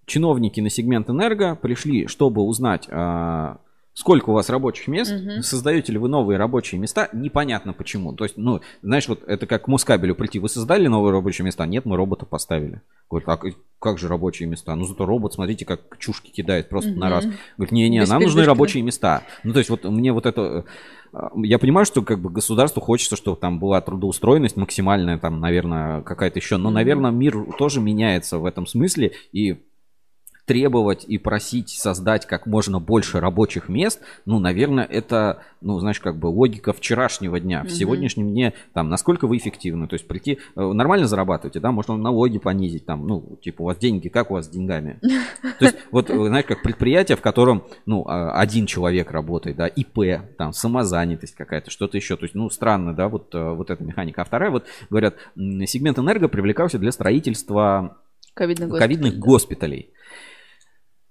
[0.06, 3.58] чиновники на сегмент энерго пришли, чтобы узнать, а,
[3.94, 5.42] сколько у вас рабочих мест, угу.
[5.42, 8.14] создаете ли вы новые рабочие места, непонятно почему.
[8.14, 11.66] То есть, ну, знаешь, вот это как к Москабелю прийти, вы создали новые рабочие места?
[11.66, 12.82] Нет, мы робота поставили.
[13.10, 13.40] Говорит, а
[13.80, 14.74] как же рабочие места?
[14.76, 17.00] Ну, зато робот, смотрите, как чушки кидает просто угу.
[17.00, 17.26] на раз.
[17.58, 19.24] Говорит, не-не, нам нужны рабочие места.
[19.44, 20.66] Ну, то есть, вот мне вот это...
[21.14, 26.02] Э, я понимаю, что как бы государству хочется, чтобы там была трудоустроенность максимальная, там, наверное,
[26.02, 26.58] какая-то еще.
[26.58, 29.14] Но, наверное, мир тоже меняется в этом смысле.
[29.32, 29.58] И
[30.50, 36.18] требовать и просить создать как можно больше рабочих мест, ну, наверное, это, ну, знаешь, как
[36.18, 37.62] бы логика вчерашнего дня.
[37.62, 37.70] В mm-hmm.
[37.70, 42.40] сегодняшнем дне, там, насколько вы эффективны, то есть прийти, э, нормально зарабатываете, да, можно налоги
[42.40, 45.00] понизить, там, ну, типа, у вас деньги, как у вас с деньгами?
[45.60, 49.68] То есть, вот, э, знаешь, как предприятие, в котором, ну, а, один человек работает, да,
[49.68, 53.84] ИП, там, самозанятость какая-то, что-то еще, то есть, ну, странно, да, вот, э, вот эта
[53.84, 54.24] механика.
[54.24, 58.00] А вторая, вот, говорят, сегмент энерго привлекался для строительства
[58.34, 58.96] ковидных госпиталей.
[58.96, 59.90] Ковидных госпиталей.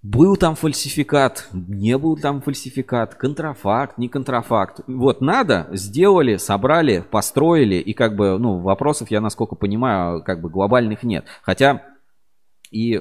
[0.03, 4.81] Был там фальсификат, не был там фальсификат, контрафакт, не контрафакт.
[4.87, 10.51] Вот надо, сделали, собрали, построили, и как бы, ну, вопросов, я насколько понимаю, как бы
[10.51, 11.27] глобальных нет.
[11.43, 11.85] Хотя
[12.71, 13.01] и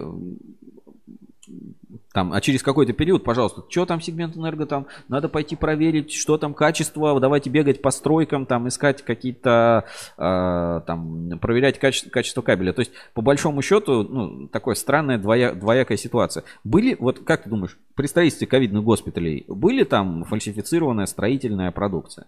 [2.18, 6.40] там, а через какой-то период, пожалуйста, что там сегмент энерго, там надо пойти проверить, что
[6.40, 9.86] там качество, давайте бегать по стройкам, там искать какие-то,
[10.18, 12.74] э, там, проверять качество, качество кабеля.
[12.74, 16.44] То есть, по большому счету, ну, такая странная двоя, двоякая ситуация.
[16.64, 22.26] Были, вот как ты думаешь, при строительстве ковидных госпиталей, были там фальсифицированная строительная продукция?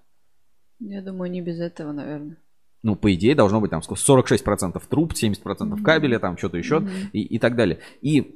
[0.79, 2.37] Я думаю, не без этого, наверное.
[2.83, 7.09] Ну, по идее, должно быть там 46% труб, 70% кабеля, там что-то еще mm-hmm.
[7.11, 7.79] и, и так далее.
[8.03, 8.35] И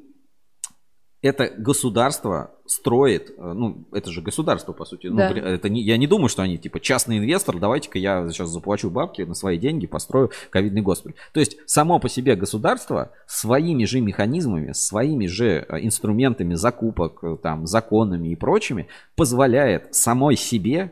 [1.23, 5.07] это государство строит, э, ну, это же государство, по сути.
[5.07, 5.29] Ну, да.
[5.29, 8.89] Ну, это не, я не думаю, что они, типа, частный инвестор, давайте-ка я сейчас заплачу
[8.89, 11.15] бабки на свои деньги, построю ковидный госпиталь.
[11.33, 17.37] То есть, само по себе государство своими же механизмами, своими же э, инструментами закупок, э,
[17.41, 20.91] там, законами и прочими, позволяет самой себе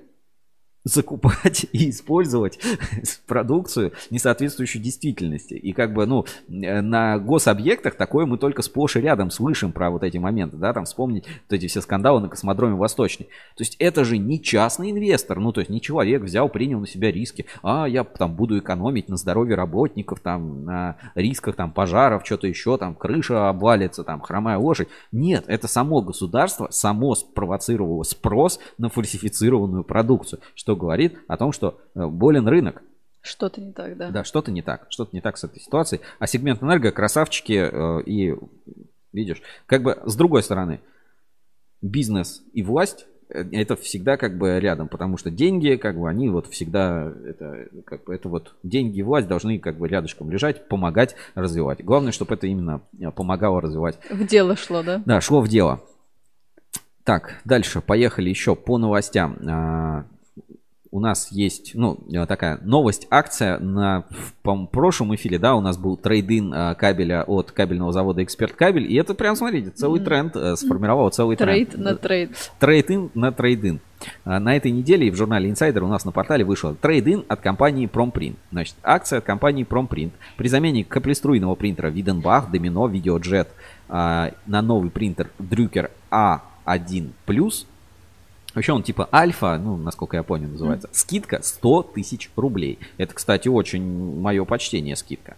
[0.84, 2.60] закупать и использовать
[3.28, 5.54] продукцию, не соответствующую действительности.
[5.54, 9.92] И как бы, ну, э, на гособъектах такое мы только сплошь и рядом слышим про
[9.92, 13.28] вот эти моменты, да, там вспомнить вот эти все скандалы на космодроме Восточный.
[13.56, 16.88] То есть это же не частный инвестор, ну, то есть не человек взял, принял на
[16.88, 22.26] себя риски, а я там буду экономить на здоровье работников, там, на рисках там пожаров,
[22.26, 24.88] что-то еще, там, крыша обвалится, там, хромая лошадь.
[25.12, 31.52] Нет, это само государство, само спровоцировало спрос на фальсифицированную продукцию, что что говорит о том,
[31.52, 32.82] что э, болен рынок.
[33.22, 34.10] Что-то не так, да.
[34.10, 34.88] Да, что-то не так.
[34.90, 36.02] Что-то не так с этой ситуацией.
[36.18, 38.34] А сегмент энерго красавчики э, и
[39.12, 40.80] видишь, как бы с другой стороны,
[41.82, 46.30] бизнес и власть э, это всегда как бы рядом, потому что деньги, как бы, они
[46.30, 50.70] вот всегда, это, как бы, это вот деньги и власть должны как бы рядышком лежать,
[50.70, 51.84] помогать развивать.
[51.84, 52.82] Главное, чтобы это именно
[53.14, 54.00] помогало развивать.
[54.10, 55.04] В дело шло, да?
[55.06, 55.82] Да, шло в дело.
[57.04, 59.36] Так, дальше, поехали еще по новостям.
[60.94, 64.04] У нас есть, ну, э, такая новость, акция на
[64.44, 68.92] в прошлом эфире, да, у нас был трейдин э, кабеля от кабельного завода Эксперт Кабель,
[68.92, 71.70] и это прям, смотрите, целый тренд, э, сформировал целый тренд.
[71.70, 72.52] Trade на trade.
[72.60, 73.80] Trade-in на трейдин.
[74.26, 78.36] На этой неделе в журнале Insider у нас на портале вышел трейдин от компании Promprint.
[78.52, 80.12] Значит, акция от компании Promprint.
[80.36, 83.48] При замене каплеструйного принтера Wiedenbach, Domino, Videojet
[83.88, 87.12] на новый принтер Drucker A1+,
[88.54, 90.90] Вообще он типа альфа, ну, насколько я понял, называется.
[90.92, 92.80] Скидка 100 тысяч рублей.
[92.98, 95.38] Это, кстати, очень мое почтение скидка.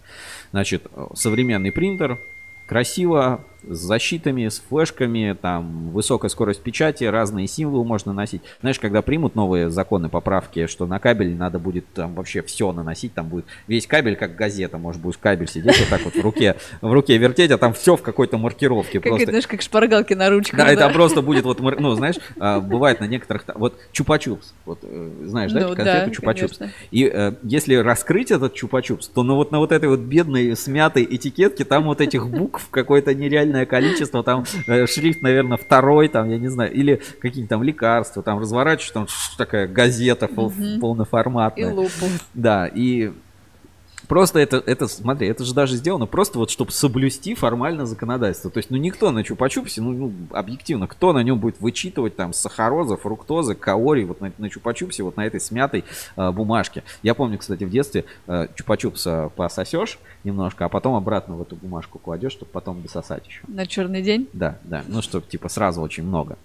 [0.51, 2.19] Значит, современный принтер,
[2.65, 8.41] красиво, с защитами, с флешками, там высокая скорость печати, разные символы можно носить.
[8.61, 13.13] Знаешь, когда примут новые законы поправки, что на кабель надо будет там вообще все наносить,
[13.13, 16.55] там будет весь кабель как газета, может будет кабель сидеть вот так вот в руке,
[16.81, 18.99] в руке вертеть, а там все в какой-то маркировке.
[18.99, 19.29] Как просто.
[19.29, 20.57] знаешь, как шпаргалки на ручках.
[20.57, 24.79] Да, да, это просто будет вот, ну, знаешь, а, бывает на некоторых, вот чупа-чупс, вот
[24.83, 26.69] э, знаешь, да, ну, конкретно да, чупа-чупс.
[26.91, 31.07] И э, если раскрыть этот чупа-чупс, то ну вот на вот этой вот бедной смятой
[31.09, 33.13] этикетке там вот этих букв какое-то
[33.53, 38.23] нереальное количество, там э, шрифт, наверное, второй, там, я не знаю, или какие-то там лекарства,
[38.23, 39.07] там разворачиваешь, там
[39.37, 40.51] такая газета пол,
[40.81, 41.71] полноформатная.
[41.71, 42.07] И лупу.
[42.33, 43.11] Да, и
[44.07, 48.51] Просто это, это, смотри, это же даже сделано просто вот, чтобы соблюсти формально законодательство.
[48.51, 52.33] То есть, ну, никто на чупа-чупсе, ну, ну, объективно, кто на нем будет вычитывать там
[52.33, 55.85] сахароза, фруктоза, каорий вот на, на чупа-чупсе, вот на этой смятой
[56.15, 56.83] э, бумажке.
[57.01, 61.99] Я помню, кстати, в детстве э, чупа-чупса пососешь немножко, а потом обратно в эту бумажку
[61.99, 63.41] кладешь, чтобы потом дососать еще.
[63.47, 64.27] На черный день?
[64.33, 64.83] Да, да.
[64.87, 66.37] Ну, чтобы, типа, сразу очень много.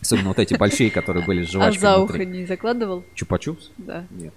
[0.00, 3.04] Особенно вот эти большие, которые были с жвачкой А за ухо не закладывал?
[3.14, 3.70] Чупа-чупс?
[3.78, 4.04] Да.
[4.10, 4.34] Нет.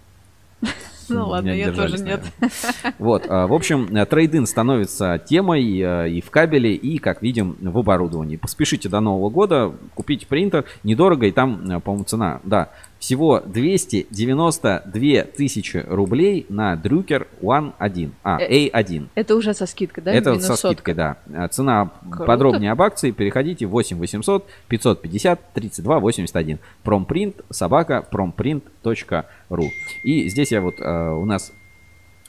[1.09, 2.21] Ну ладно, я тоже нет.
[2.99, 7.55] Вот, а, в общем, э, трейдин становится темой э, и в кабеле, и, как видим,
[7.59, 8.37] в оборудовании.
[8.37, 15.23] Поспешите до Нового года, купите принтер, недорого, и там, э, по-моему, цена, да, всего 292
[15.35, 19.07] тысячи рублей на Дрюкер One 1, а, A1.
[19.15, 20.13] Это уже со скидкой, да?
[20.13, 21.17] Это со скидкой, да.
[21.51, 22.25] Цена Круто.
[22.25, 26.59] подробнее об акции, переходите 8 800 550 32 81.
[26.83, 29.71] Промпринт, собака, промпринт.ру.
[30.03, 31.51] И здесь я вот, у нас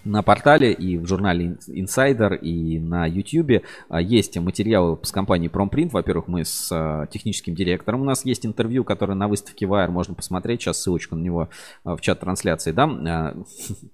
[0.05, 5.91] на портале и в журнале Insider и на YouTube а, есть материалы с компанией Promprint.
[5.91, 8.03] Во-первых, мы с а, техническим директором.
[8.03, 10.63] У нас есть интервью, которое на выставке Wire можно посмотреть.
[10.63, 11.49] Сейчас ссылочку на него
[11.85, 13.07] а, в чат трансляции дам.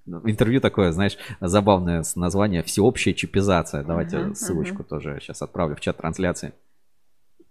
[0.07, 3.83] Интервью такое, знаешь, забавное с названием «Всеобщая чипизация».
[3.83, 4.89] Давайте uh-huh, ссылочку uh-huh.
[4.89, 6.53] тоже сейчас отправлю в чат трансляции.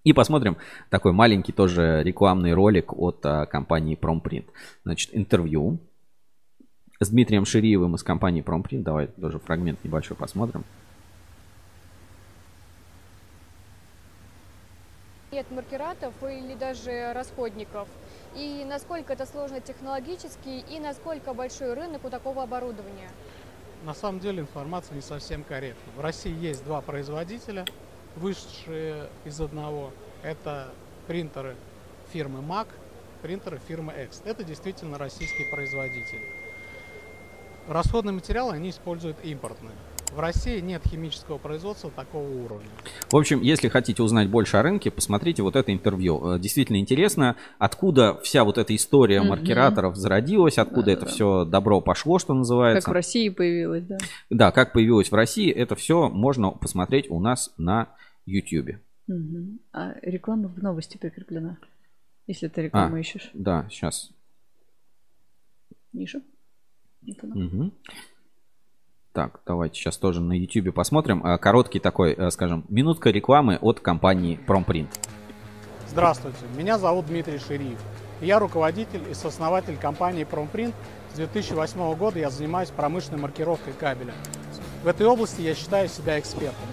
[0.03, 0.57] И посмотрим
[0.89, 4.45] такой маленький тоже рекламный ролик от компании Promprint.
[4.83, 5.79] Значит, интервью
[7.03, 8.83] с Дмитрием Шириевым из компании Промпринт.
[8.83, 10.63] Давай тоже фрагмент небольшой посмотрим.
[15.31, 17.87] Нет маркератов или даже расходников.
[18.35, 23.09] И насколько это сложно технологически, и насколько большой рынок у такого оборудования?
[23.83, 25.91] На самом деле информация не совсем корректна.
[25.97, 27.65] В России есть два производителя,
[28.15, 29.91] вышедшие из одного.
[30.21, 30.69] Это
[31.07, 31.55] принтеры
[32.11, 32.67] фирмы MAC,
[33.23, 34.21] принтеры фирмы X.
[34.25, 36.42] Это действительно российский производитель.
[37.67, 39.73] Расходные материалы они используют импортные.
[40.13, 42.67] В России нет химического производства такого уровня.
[43.09, 46.35] В общем, если хотите узнать больше о рынке, посмотрите вот это интервью.
[46.35, 49.27] Э, действительно интересно, откуда вся вот эта история mm-hmm.
[49.27, 51.11] маркераторов зародилась, откуда да, это да.
[51.11, 52.85] все добро пошло, что называется.
[52.85, 53.97] Как в России появилось, да?
[54.29, 57.87] Да, как появилось в России, это все можно посмотреть у нас на
[58.27, 58.77] YouTube.
[59.71, 61.57] А реклама в новости прикреплена,
[62.27, 63.31] если ты рекламу а, ищешь.
[63.33, 64.11] Да, сейчас.
[65.91, 66.21] Ниже.
[67.07, 67.71] Угу.
[69.13, 71.23] Так, давайте сейчас тоже на YouTube посмотрим.
[71.23, 74.89] А, короткий такой, э, скажем, минутка рекламы от компании Promprint.
[75.87, 77.79] Здравствуйте, меня зовут Дмитрий Шириев.
[78.21, 80.73] Я руководитель и сооснователь компании Promprint.
[81.13, 84.15] С 2008 года я занимаюсь промышленной маркировкой кабеля.
[84.83, 86.65] В этой области я считаю себя экспертом.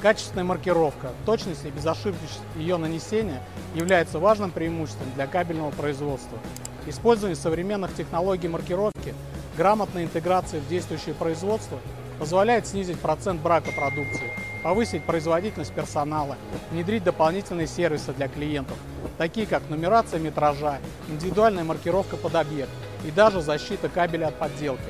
[0.00, 3.42] Качественная маркировка, точность и безошибочность ее нанесения
[3.74, 6.38] является важным преимуществом для кабельного производства.
[6.86, 9.14] Использование современных технологий маркировки
[9.58, 11.80] Грамотная интеграция в действующее производство
[12.20, 14.32] позволяет снизить процент брака продукции,
[14.62, 16.36] повысить производительность персонала,
[16.70, 18.76] внедрить дополнительные сервисы для клиентов,
[19.18, 20.78] такие как нумерация метража,
[21.08, 22.70] индивидуальная маркировка под объект
[23.04, 24.80] и даже защита кабеля от подделки.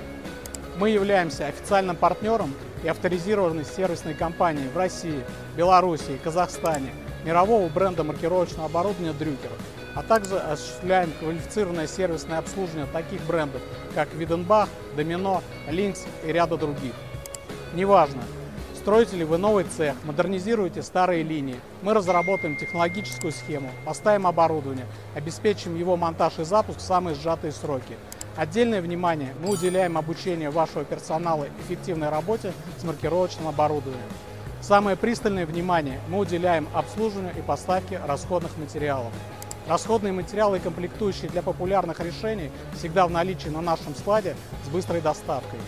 [0.77, 2.53] Мы являемся официальным партнером
[2.85, 5.25] и авторизированной сервисной компанией в России,
[5.57, 6.91] Белоруссии, Казахстане,
[7.25, 9.51] мирового бренда маркировочного оборудования Дрюкер–
[9.99, 13.61] а также осуществляем квалифицированное сервисное обслуживание таких брендов,
[13.97, 16.93] как Виденбах, Домино, Линкс и ряда других.
[17.75, 18.23] Неважно,
[18.77, 25.75] строите ли вы новый цех, модернизируете старые линии, мы разработаем технологическую схему, поставим оборудование, обеспечим
[25.75, 27.97] его монтаж и запуск в самые сжатые сроки.
[28.37, 34.07] Отдельное внимание мы уделяем обучению вашего персонала эффективной работе с маркировочным оборудованием.
[34.61, 39.13] Самое пристальное внимание мы уделяем обслуживанию и поставке расходных материалов.
[39.69, 44.35] Расходные материалы и комплектующие для популярных решений всегда в наличии на нашем складе
[44.65, 45.61] с быстрой доставкой.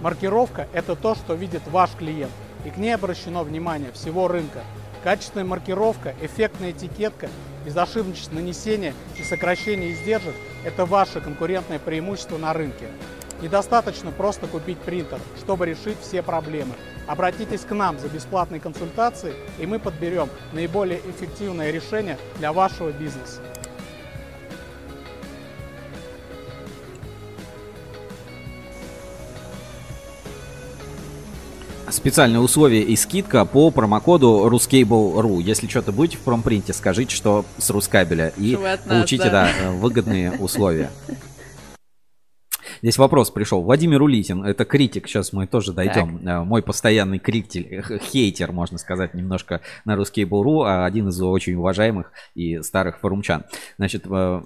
[0.00, 2.32] Маркировка– это то, что видит ваш клиент,
[2.64, 4.64] и к ней обращено внимание всего рынка.
[5.02, 7.28] Качественная маркировка, эффектная этикетка
[7.64, 10.34] Безошибочность нанесения и сокращение издержек–
[10.64, 12.88] это ваше конкурентное преимущество на рынке.
[13.44, 16.72] Недостаточно просто купить принтер, чтобы решить все проблемы.
[17.06, 23.42] Обратитесь к нам за бесплатной консультацией, и мы подберем наиболее эффективное решение для вашего бизнеса.
[31.90, 35.40] специальные условия и скидка по промокоду ruscable.ru.
[35.40, 38.58] Если что-то будете в промпринте, скажите, что с Рускабеля и
[38.88, 39.48] получите да.
[39.62, 40.90] Да, выгодные условия.
[42.82, 43.62] Здесь вопрос пришел.
[43.62, 46.18] Владимир Улитин, это критик, сейчас мы тоже дойдем.
[46.18, 46.26] Так.
[46.26, 51.54] Э, мой постоянный критик, хейтер, можно сказать, немножко на русский Буру, а один из очень
[51.54, 53.44] уважаемых и старых форумчан.
[53.76, 54.42] Значит, э,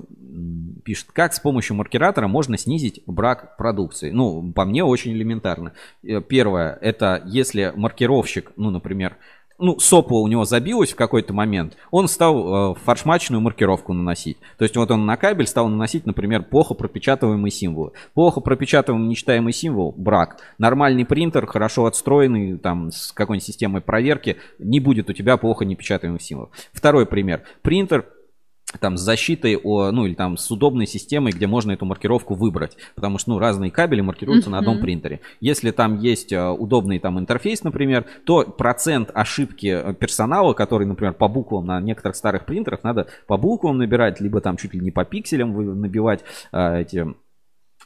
[0.84, 4.10] пишет, как с помощью маркератора можно снизить брак продукции?
[4.10, 5.72] Ну, по мне очень элементарно.
[6.02, 9.16] Э, первое, это если маркировщик, ну, например,
[9.59, 14.39] ну, сопла у него забилась в какой-то момент, он стал э, фаршмачную маркировку наносить.
[14.56, 17.93] То есть вот он на кабель стал наносить, например, плохо пропечатываемый символ.
[18.14, 20.40] Плохо пропечатываемый нечитаемый символ– брак.
[20.59, 26.22] Нормальный принтер, хорошо отстроенный, там, с какой-нибудь системой проверки, не будет у тебя плохо непечатаемых
[26.22, 26.51] символов.
[26.72, 27.43] Второй пример.
[27.62, 28.06] Принтер
[28.81, 32.77] там с защитой, о, ну или там с удобной системой, где можно эту маркировку выбрать,
[32.95, 34.53] потому что ну разные кабели маркируются mm-hmm.
[34.53, 35.20] на одном принтере.
[35.40, 41.15] Если там есть э, удобный там интерфейс, например, то процент ошибки э, персонала, который, например,
[41.15, 44.90] по буквам на некоторых старых принтерах надо по буквам набирать, либо там чуть ли не
[44.90, 46.20] по пикселям набивать
[46.53, 47.07] э, эти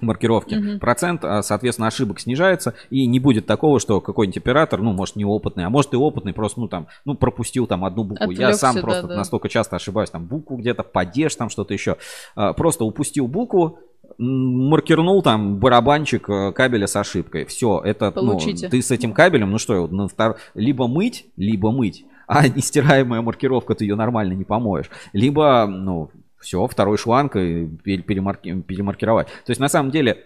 [0.01, 0.79] маркировки, угу.
[0.79, 5.65] процент, а, соответственно, ошибок снижается, и не будет такого, что какой-нибудь оператор, ну, может, неопытный,
[5.65, 8.25] а может и опытный, просто, ну, там, ну, пропустил там одну букву.
[8.25, 9.17] Отвлекся, Я сам просто да.
[9.17, 11.97] настолько часто ошибаюсь, там, букву где-то, падеж, там, что-то еще.
[12.35, 13.79] А, просто упустил букву,
[14.19, 17.45] маркернул там барабанчик э, кабеля с ошибкой.
[17.47, 20.37] Все, это, ну, ты с этим кабелем, ну что, на втор...
[20.55, 22.05] либо мыть, либо мыть.
[22.27, 24.91] А нестираемая маркировка, ты ее нормально не помоешь.
[25.13, 26.11] Либо, ну,
[26.43, 29.29] все, второй шланг и перемарки, перемаркировать.
[29.29, 30.25] То есть на самом деле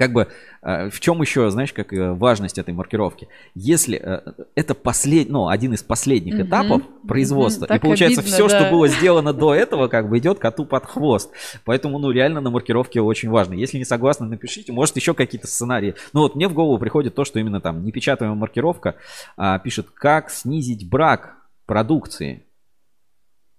[0.00, 0.28] как бы
[0.62, 3.28] э, в чем еще, знаешь, как э, важность этой маркировки?
[3.54, 6.46] Если э, это послед, ну, один из последних mm-hmm.
[6.46, 7.76] этапов производства, mm-hmm.
[7.76, 8.60] и получается обидно, все, да.
[8.60, 11.30] что было сделано до этого, как бы идет коту под хвост.
[11.66, 13.52] Поэтому, ну, реально на маркировке очень важно.
[13.52, 15.94] Если не согласны, напишите, может еще какие-то сценарии.
[16.14, 18.94] Ну, вот мне в голову приходит то, что именно там непечатаемая маркировка
[19.36, 21.36] а, пишет, как снизить брак
[21.66, 22.46] продукции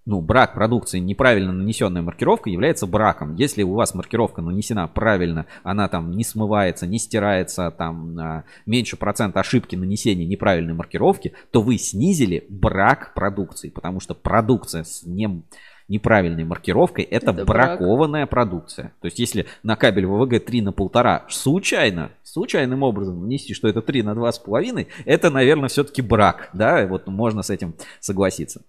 [0.05, 3.35] ну, брак продукции неправильно нанесенная маркировка является браком.
[3.35, 8.97] Если у вас маркировка нанесена правильно, она там не смывается, не стирается, там а, меньше
[8.97, 15.43] процента ошибки нанесения неправильной маркировки, то вы снизили брак продукции, потому что продукция с не,
[15.87, 18.29] неправильной маркировкой это, это бракованная брак.
[18.31, 18.93] продукция.
[19.01, 23.83] То есть если на кабель ВВГ 3 на 1,5 случайно, случайным образом нанести, что это
[23.83, 28.63] 3 на 2,5, это, наверное, все-таки брак, да, вот можно с этим согласиться.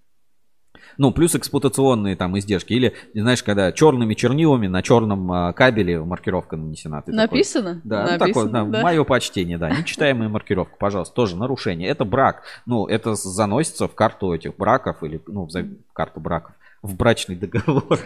[0.99, 2.73] Ну, плюс эксплуатационные там издержки.
[2.73, 7.03] Или, знаешь, когда черными чернилами на черном а, кабеле маркировка нанесена.
[7.03, 7.77] Ты Написано?
[7.77, 8.83] Такой, да, Написано, ну, такое, да, да.
[8.83, 9.71] мое почтение, да.
[9.71, 11.89] Нечитаемая маркировка, пожалуйста, тоже нарушение.
[11.89, 12.43] Это брак.
[12.67, 16.53] Ну, это заносится в карту этих браков или, ну, в карту браков
[16.83, 17.99] в брачный договор.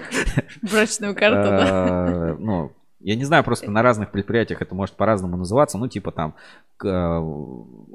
[0.63, 1.67] Брачную карту, да.
[1.69, 5.77] А, ну, я не знаю, просто на разных предприятиях это может по-разному называться.
[5.79, 6.35] Ну, типа там
[6.83, 7.23] э,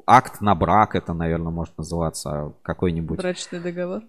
[0.06, 3.18] акт на брак, это, наверное, может называться какой-нибудь.
[3.18, 4.02] Брачный договор.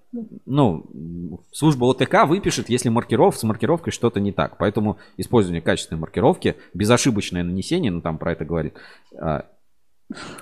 [0.46, 4.58] Ну, служба ОТК выпишет, если маркиров, с маркировкой что-то не так.
[4.58, 8.76] Поэтому использование качественной маркировки, безошибочное нанесение, ну там про это говорит,
[9.20, 9.42] э,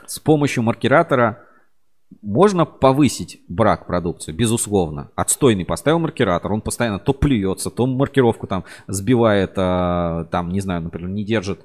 [0.06, 1.46] с помощью маркиратора
[2.22, 5.12] можно повысить брак продукции, безусловно.
[5.16, 10.82] Отстойный поставил маркиратор, он постоянно то плюется, то маркировку там сбивает, а, там, не знаю,
[10.82, 11.64] например, не держит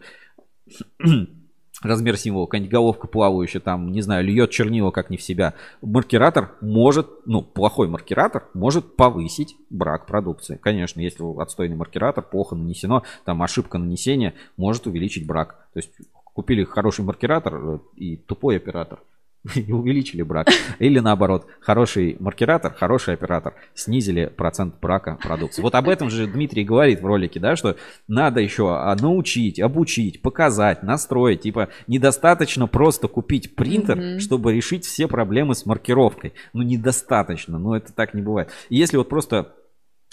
[1.83, 5.55] размер символа, какая-нибудь головка плавающая, там, не знаю, льет чернила как не в себя.
[5.83, 10.57] Маркиратор может, ну, плохой маркиратор может повысить брак продукции.
[10.57, 15.69] Конечно, если отстойный маркиратор, плохо нанесено, там ошибка нанесения может увеличить брак.
[15.75, 15.91] То есть
[16.25, 19.01] купили хороший маркиратор э, и тупой оператор–
[19.55, 20.49] и увеличили брак.
[20.79, 25.63] Или наоборот, хороший маркератор, хороший оператор снизили процент брака продукции.
[25.63, 27.77] Вот об этом же Дмитрий говорит в ролике, да, что
[28.09, 31.43] надо еще а, научить, обучить, показать, настроить.
[31.43, 34.19] Типа недостаточно просто купить принтер, mm-hmm.
[34.21, 36.33] чтобы решить все проблемы с маркировкой.
[36.53, 38.51] Ну недостаточно, но это так не бывает.
[38.69, 39.55] И если вот просто...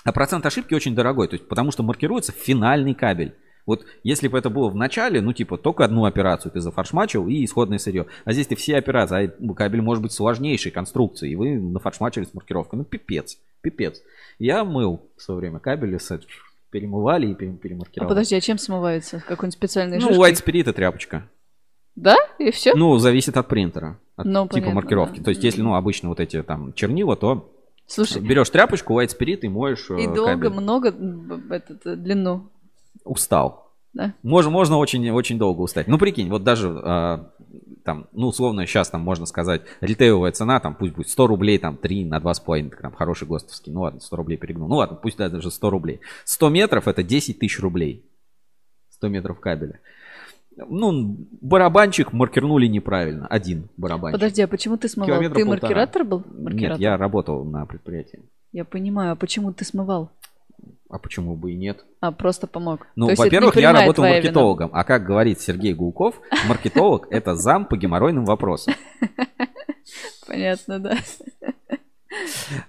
[0.04, 3.36] А процент ошибки очень дорогой, то есть потому что маркируется финальный кабель.
[3.66, 7.44] Вот если бы это было в начале, ну типа только одну операцию ты зафаршмачил и
[7.46, 8.08] исходное сырье.
[8.26, 12.34] А здесь ты все операции, а кабель может быть сложнейшей конструкции, и вы нафаршмачили с
[12.34, 12.80] маркировкой.
[12.80, 14.02] Ну пипец, пипец.
[14.40, 16.20] Я мыл в свое время кабели с
[16.74, 18.08] перемывали и перемаркировали.
[18.08, 19.24] А подожди, а чем смывается?
[19.28, 21.30] Какой-нибудь специальный Ну, white spirit и тряпочка.
[21.96, 22.16] Да?
[22.40, 22.74] И все?
[22.74, 25.20] Ну, зависит от принтера, от ну, типа понятно, маркировки.
[25.20, 25.26] Да.
[25.26, 27.54] То есть, если, ну, обычно вот эти там чернила, то
[27.86, 30.16] Слушай, берешь тряпочку, white spirit и моешь И кабель.
[30.16, 30.90] долго, много
[31.52, 32.50] этот, длину?
[33.04, 33.72] Устал.
[33.94, 34.14] Да?
[34.24, 35.88] Можно, можно очень, очень долго устать.
[35.88, 37.30] Ну, прикинь, вот даже а,
[37.84, 41.78] там, ну, условно, сейчас там можно сказать, ритейловая цена, там, пусть будет 100 рублей, там,
[41.78, 45.52] 3 на 2,5, там, хороший ГОСТовский, ну, ладно, 100 рублей перегнул, ну, ладно, пусть даже
[45.52, 46.00] 100 рублей.
[46.26, 48.06] 100 метров это 10 тысяч рублей.
[48.90, 49.80] 100 метров кабеля.
[50.56, 53.28] Ну, барабанчик маркернули неправильно.
[53.28, 54.20] Один барабанчик.
[54.20, 55.10] Подожди, а почему ты смывал?
[55.10, 55.62] Километр ты полтора.
[55.62, 56.24] маркератор был?
[56.32, 56.80] Маркератор?
[56.80, 58.22] Нет, я работал на предприятии.
[58.52, 60.12] Я понимаю, а почему ты смывал?
[60.94, 61.84] А почему бы и нет?
[62.02, 62.86] А, просто помог.
[62.96, 64.70] Ну, во-первых, я работал маркетологом.
[64.70, 64.80] Вина.
[64.80, 68.76] А как говорит Сергей Гулков, маркетолог– это зам по геморройным вопросам.
[70.28, 70.98] Понятно, да.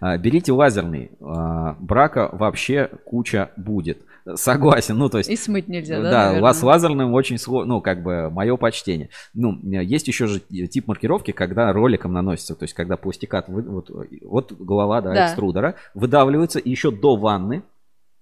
[0.01, 1.11] А, берите лазерный.
[1.21, 3.99] А, брака вообще куча будет.
[4.37, 5.29] Согласен, ну то есть...
[5.29, 6.11] И смыть нельзя, да?
[6.11, 6.53] Да, наверное?
[6.55, 9.11] с лазерным очень сложно, ну как бы мое почтение.
[9.35, 13.91] Ну, есть еще же тип маркировки, когда роликом наносится, то есть когда пластикат, вот,
[14.23, 15.27] вот голова, да, да.
[15.27, 17.65] экструдера, выдавливается и еще до ванны,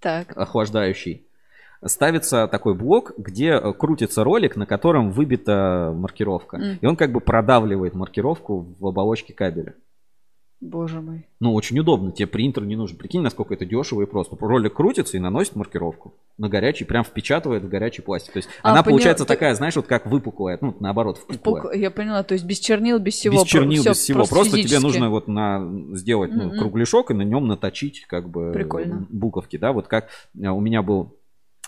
[0.02, 0.36] так.
[0.36, 1.22] охлаждающий,
[1.84, 6.56] ставится такой блок, где крутится ролик, на котором выбита маркировка.
[6.56, 6.78] Mm.
[6.80, 9.74] И он как бы продавливает маркировку в оболочке кабеля.
[10.62, 11.26] Боже мой.
[11.40, 12.12] Ну, очень удобно.
[12.12, 12.96] Тебе принтер не нужен.
[12.96, 14.36] Прикинь, насколько это дешево и просто.
[14.38, 18.32] Ролик крутится и наносит маркировку на горячий, прям впечатывает в горячий пластик.
[18.32, 19.28] То есть а, она понял, получается ты...
[19.34, 21.76] такая, знаешь, вот как выпуклая, ну, наоборот, впуклая.
[21.76, 23.42] Я поняла, то есть без чернил, без всего.
[23.42, 24.18] Без чернил, без всего.
[24.18, 26.58] Просто, просто тебе нужно вот на, сделать ну, mm-hmm.
[26.58, 29.04] кругляшок и на нем наточить как бы Прикольно.
[29.10, 29.72] буковки, да.
[29.72, 30.10] Вот как
[30.40, 31.16] э, у меня был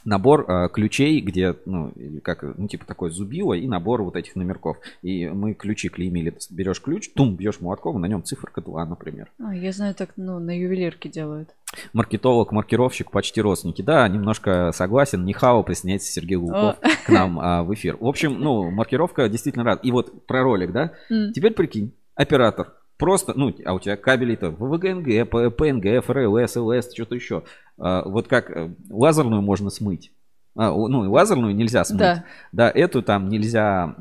[0.05, 4.79] набор э, ключей, где, ну, как, ну, типа такой зубило и набор вот этих номерков.
[5.03, 6.35] И мы ключи клеймили.
[6.51, 9.31] Берешь ключ, тум, бьешь молотком, на нем циферка 2, например.
[9.39, 11.51] А, я знаю, так, ну, на ювелирке делают.
[11.93, 13.83] Маркетолог, маркировщик, почти родственники.
[13.83, 15.25] Да, немножко согласен.
[15.25, 16.89] Нихао присоединяется Сергей Гулков О.
[17.05, 17.97] к нам а, в эфир.
[17.99, 19.81] В общем, ну, маркировка действительно рад.
[19.85, 20.93] И вот про ролик, да?
[21.11, 21.33] Mm.
[21.33, 27.45] Теперь прикинь, оператор просто, ну, а у тебя кабели-то ВГНГ, ПНГ, ФРЛС, ЛС, что-то еще.
[27.79, 30.13] А, вот как э, лазерную можно смыть.
[30.57, 32.01] А, ну, лазерную нельзя смыть.
[32.01, 32.25] Да.
[32.53, 33.95] да, эту там нельзя...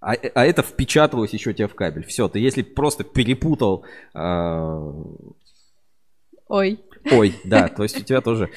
[0.00, 2.04] А, а это впечаталось еще тебе в кабель.
[2.04, 3.84] Все, ты если просто перепутал...
[4.14, 4.92] Э...
[6.46, 6.80] Ой.
[7.10, 8.50] Ой, да, то есть у тебя тоже...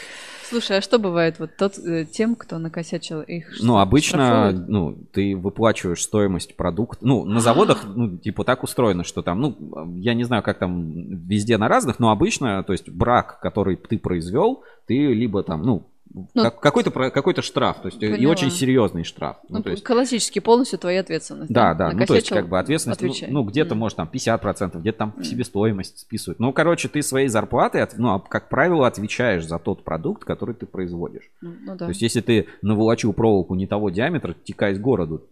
[0.49, 3.57] Слушай, а что бывает вот тот, э, тем, кто накосячил их?
[3.61, 4.69] Ну, обычно, штрафуют?
[4.69, 7.05] ну, ты выплачиваешь стоимость продукта.
[7.05, 9.57] Ну, на заводах, ну, типа так устроено, что там, ну,
[9.97, 13.97] я не знаю, как там везде на разных, но обычно, то есть брак, который ты
[13.97, 15.87] произвел, ты либо там, ну,
[16.33, 18.17] ну, как, какой-то, какой-то штраф, то есть поняла.
[18.17, 19.37] и очень серьезный штраф.
[19.49, 21.51] Ну, ну, то есть, классически полностью твоя ответственность.
[21.51, 23.77] Да, да, ну то есть как бы ответственность, ну, ну где-то mm.
[23.77, 25.23] может там 50%, где-то там mm.
[25.23, 26.39] себестоимость списывают.
[26.39, 30.65] Ну, короче, ты своей зарплатой, ну, а, как правило, отвечаешь за тот продукт, который ты
[30.65, 31.29] производишь.
[31.41, 31.85] Ну, ну, да.
[31.85, 35.27] То есть если ты наволочил проволоку не того диаметра, текай с городу.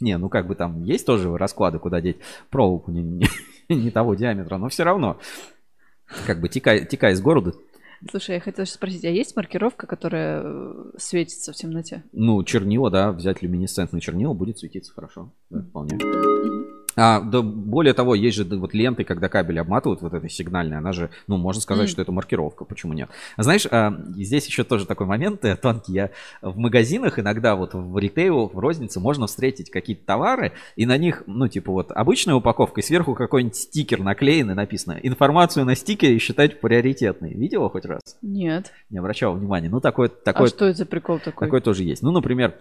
[0.00, 2.18] Не, ну как бы там есть тоже расклады, куда деть
[2.50, 3.26] проволоку не, не,
[3.68, 5.18] не того диаметра, но все равно
[6.26, 7.54] как бы текай, текай из города,
[8.10, 12.04] Слушай, я хотела спросить, а есть маркировка, которая э, светится в темноте?
[12.12, 15.32] Ну, чернила, да, взять люминесцентный чернила, будет светиться хорошо.
[15.50, 15.98] Да, вполне.
[16.96, 20.92] А, да, более того, есть же вот ленты, когда кабель обматывают, вот этой сигнальной, она
[20.92, 21.90] же, ну, можно сказать, mm.
[21.90, 23.10] что это маркировка, почему нет?
[23.36, 25.92] А знаешь, а, здесь еще тоже такой момент э, тонкий.
[25.92, 26.10] Я
[26.40, 31.22] в магазинах иногда вот в ритейл, в рознице можно встретить какие-то товары, и на них,
[31.26, 36.18] ну, типа вот обычная упаковка, и сверху какой-нибудь стикер наклеен, и написано «Информацию на стикере
[36.18, 37.34] считать приоритетной».
[37.34, 38.00] Видела хоть раз?
[38.22, 38.72] Нет.
[38.88, 39.68] Не обращал внимания.
[39.68, 40.08] Ну, такой...
[40.08, 41.46] такой а что это за прикол такой?
[41.46, 42.02] Такой тоже есть.
[42.02, 42.54] Ну, например,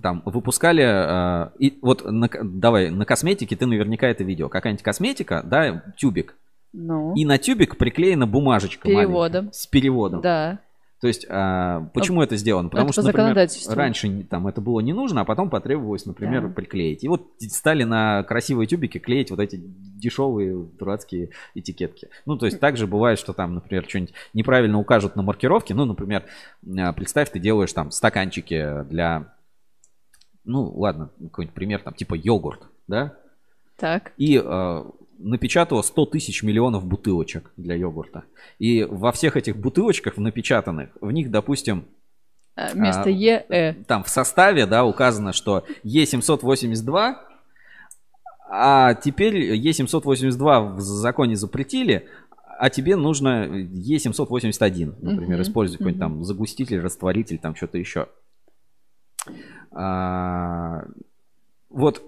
[0.00, 4.48] там выпускали, э, и вот на, давай, на косметике ты наверняка это видел.
[4.48, 6.36] Какая-нибудь косметика, да, тюбик.
[6.72, 7.14] Ну.
[7.14, 9.52] И на тюбик приклеена бумажечка переводом.
[9.52, 10.20] С переводом.
[10.20, 10.60] Да.
[11.00, 12.68] То есть, а, почему ну, это сделано?
[12.68, 16.52] Потому это что, например, раньше там это было не нужно, а потом потребовалось, например, да.
[16.52, 17.04] приклеить.
[17.04, 22.08] И вот стали на красивые тюбики клеить вот эти дешевые дурацкие этикетки.
[22.26, 25.72] Ну, то есть, также бывает, что там, например, что-нибудь неправильно укажут на маркировке.
[25.72, 26.24] Ну, например,
[26.78, 29.32] а, представь, ты делаешь там стаканчики для
[30.44, 33.14] ну ладно, какой-нибудь пример, там типа йогурт, да?
[33.76, 34.12] Так.
[34.16, 34.84] И э,
[35.18, 38.24] напечатала 100 тысяч миллионов бутылочек для йогурта.
[38.58, 41.84] И во всех этих бутылочках напечатанных, в них, допустим,
[42.56, 43.74] а, Вместо а, Е, Э.
[43.86, 47.14] Там в составе, да, указано, что Е782,
[48.50, 52.08] а теперь Е782 в законе запретили,
[52.58, 55.84] а тебе нужно Е781, например, угу, использовать угу.
[55.84, 58.08] какой-нибудь там загуститель, растворитель, там что-то еще.
[59.72, 60.84] А,
[61.70, 62.02] вот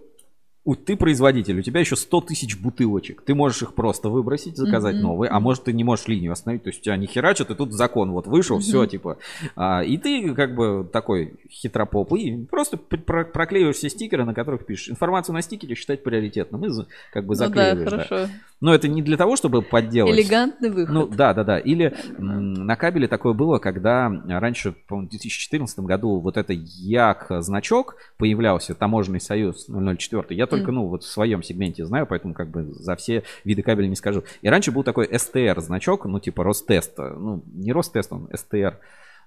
[0.85, 3.23] ты производитель, у тебя еще 100 тысяч бутылочек.
[3.23, 5.01] Ты можешь их просто выбросить, заказать mm-hmm.
[5.01, 7.55] новые, а может ты не можешь линию остановить, то есть у тебя не херачат, и
[7.55, 8.61] тут закон вот вышел, mm-hmm.
[8.61, 9.19] все, типа.
[9.57, 14.90] А, и ты как бы такой хитропоп, и просто проклеиваешь все стикеры, на которых пишешь.
[14.90, 17.78] Информацию на стикере считать приоритетным, и как бы заклеиваешь.
[17.78, 18.16] Ну да, хорошо.
[18.27, 18.31] Да.
[18.63, 20.17] Но это не для того, чтобы подделать.
[20.17, 20.95] Элегантный выход.
[20.95, 21.59] Ну да, да, да.
[21.59, 28.77] Или на кабеле такое было, когда раньше, по-моему, в 2014 году вот это Як-значок появлялся,
[28.77, 30.27] Таможенный союз 004.
[30.31, 33.89] Я только, ну, вот в своем сегменте знаю, поэтому как бы за все виды кабеля
[33.89, 34.23] не скажу.
[34.43, 36.97] И раньше был такой STR значок, ну, типа Ростест.
[36.99, 38.77] Ну, не Ростест, он STR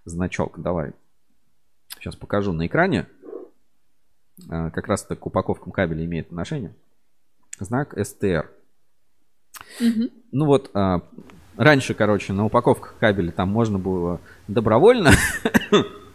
[0.05, 0.61] значок.
[0.61, 0.93] Давай.
[1.99, 3.07] Сейчас покажу на экране.
[4.49, 6.73] А, как раз это к упаковкам кабеля имеет отношение.
[7.59, 8.45] Знак STR.
[9.79, 10.09] Угу.
[10.31, 11.01] Ну вот, а,
[11.57, 15.11] раньше, короче, на упаковках кабеля там можно было добровольно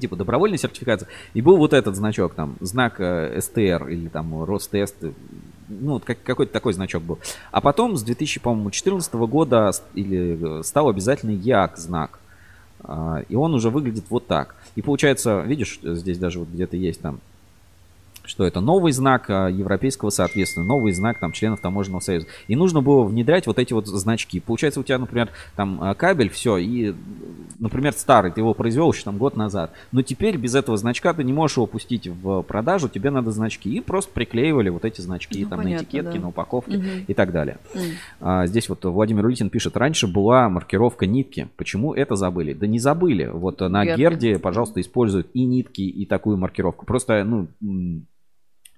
[0.00, 4.96] типа добровольная сертификация, и был вот этот значок, там, знак э, СТР или там Ростест,
[5.68, 7.18] ну, вот как, какой-то такой значок был.
[7.50, 12.18] А потом с 2014 года или э, стал обязательный ЯК знак.
[12.80, 14.54] А, и он уже выглядит вот так.
[14.74, 17.20] И получается, видишь, здесь даже вот где-то есть там
[18.26, 22.26] что это новый знак а, европейского соответствия, новый знак там членов таможенного союза.
[22.48, 24.40] И нужно было внедрять вот эти вот значки.
[24.40, 26.94] Получается, у тебя, например, там а, кабель, все, и,
[27.58, 29.72] например, старый, ты его произвел еще там год назад.
[29.92, 33.70] Но теперь без этого значка ты не можешь его пустить в продажу, тебе надо значки.
[33.70, 36.20] И просто приклеивали вот эти значки ну, там понятно, на этикетке, да.
[36.20, 36.86] на упаковке угу.
[37.06, 37.58] и так далее.
[37.74, 37.82] Угу.
[38.20, 41.48] А, здесь вот Владимир Улитин пишет, раньше была маркировка нитки.
[41.56, 42.52] Почему это забыли?
[42.52, 43.30] Да не забыли.
[43.32, 46.86] Вот на Герде, Герде пожалуйста, используют и нитки, и такую маркировку.
[46.86, 47.48] Просто, ну,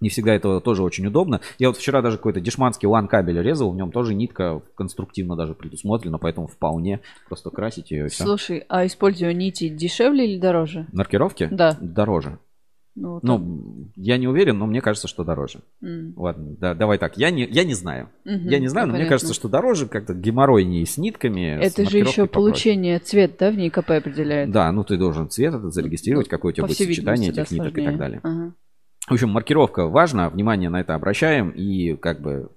[0.01, 1.41] не всегда это тоже очень удобно.
[1.59, 5.55] Я вот вчера даже какой-то дешманский лан кабель резал, в нем тоже нитка конструктивно даже
[5.55, 8.25] предусмотрена, поэтому вполне просто красить ее и все.
[8.25, 10.87] Слушай, а используя нити дешевле или дороже?
[10.93, 11.49] Маркировки?
[11.51, 11.77] Да.
[11.81, 12.39] Дороже.
[13.01, 15.61] Ну, ну я не уверен, но мне кажется, что дороже.
[15.83, 16.15] Mm.
[16.17, 17.17] Ладно, да, давай так.
[17.17, 18.11] Я не, я не знаю.
[18.27, 18.99] Mm-hmm, я не знаю, но понятно.
[18.99, 21.59] мне кажется, что дороже как-то геморройнее с нитками.
[21.63, 22.29] Это с же еще попроще.
[22.29, 24.51] получение цвет, да, в НИКП определяет?
[24.51, 27.69] Да, ну ты должен цвет этот зарегистрировать, ну, какое у тебя будет сочетание этих ниток
[27.69, 27.83] сложнее.
[27.83, 28.21] и так далее.
[28.25, 28.55] Ага.
[29.09, 31.51] В общем, маркировка важна, внимание на это обращаем.
[31.51, 32.51] И как бы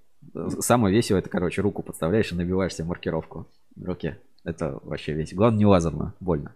[0.60, 4.18] самое веселое, это, короче, руку подставляешь и набиваешь себе маркировку в руке.
[4.44, 5.38] Это вообще весело.
[5.38, 6.54] Главное, не лазерно, больно.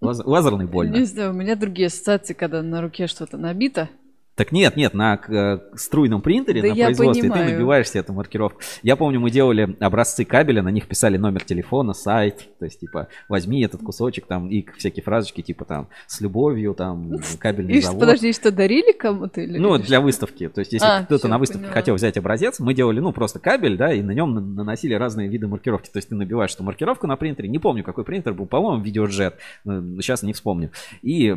[0.00, 0.20] Лаз...
[0.24, 0.94] Лазерный больно.
[0.94, 3.88] Не знаю, у меня другие ассоциации, когда на руке что-то набито.
[4.34, 7.48] Так нет, нет, на э, струйном принтере, да на производстве понимаю.
[7.48, 8.62] ты набиваешь себе эту маркировку.
[8.82, 13.08] Я помню, мы делали образцы кабеля, на них писали номер телефона, сайт, то есть, типа,
[13.28, 18.00] возьми этот кусочек, там, и всякие фразочки, типа, там, с любовью, там, кабельный и, завод.
[18.00, 19.42] Подожди, что дарили кому-то?
[19.42, 20.48] Или ну, для выставки.
[20.48, 21.74] То есть, если а, кто-то на выставке поняла.
[21.74, 25.46] хотел взять образец, мы делали, ну, просто кабель, да, и на нем наносили разные виды
[25.46, 25.90] маркировки.
[25.90, 29.36] То есть, ты набиваешь эту маркировку на принтере, не помню, какой принтер был, по-моему, видеоджет,
[29.64, 30.70] сейчас не вспомню.
[31.02, 31.34] И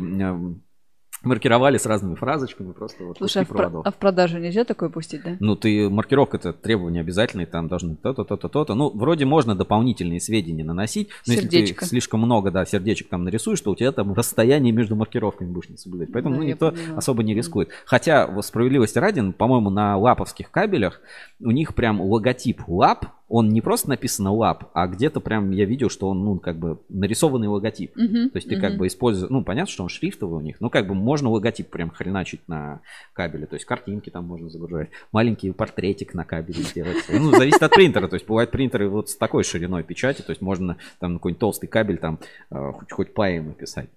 [1.26, 4.88] маркировали с разными фразочками просто вот Слушай, а в, про- а в продажу нельзя такое
[4.88, 5.36] пустить, да?
[5.40, 8.74] Ну, ты, маркировка это требования обязательные, там должны то-то, то-то, то-то.
[8.74, 11.56] Ну, вроде можно дополнительные сведения наносить, но Сердечко.
[11.56, 15.50] если ты слишком много, да, сердечек там нарисуешь, то у тебя там расстояние между маркировками
[15.50, 16.12] будешь не соблюдать.
[16.12, 16.98] Поэтому, да, ну, никто поняла.
[16.98, 17.70] особо не рискует.
[17.84, 21.00] Хотя, справедливости ради, по-моему, на лаповских кабелях
[21.40, 25.90] у них прям логотип лап, он не просто написано лап, а где-то прям я видел,
[25.90, 27.96] что он, ну, как бы нарисованный логотип.
[27.96, 28.60] Uh-huh, То есть ты uh-huh.
[28.60, 31.70] как бы используешь, ну, понятно, что он шрифтовый у них, но как бы можно логотип
[31.70, 32.80] прям хреначить на
[33.12, 33.46] кабеле.
[33.46, 37.04] То есть картинки там можно загружать, маленький портретик на кабеле сделать.
[37.08, 38.08] Ну, зависит от принтера.
[38.08, 41.40] То есть бывают принтеры вот с такой шириной печати, то есть можно там на какой-нибудь
[41.40, 42.18] толстый кабель там
[42.50, 43.88] э, хоть, хоть поэмы писать.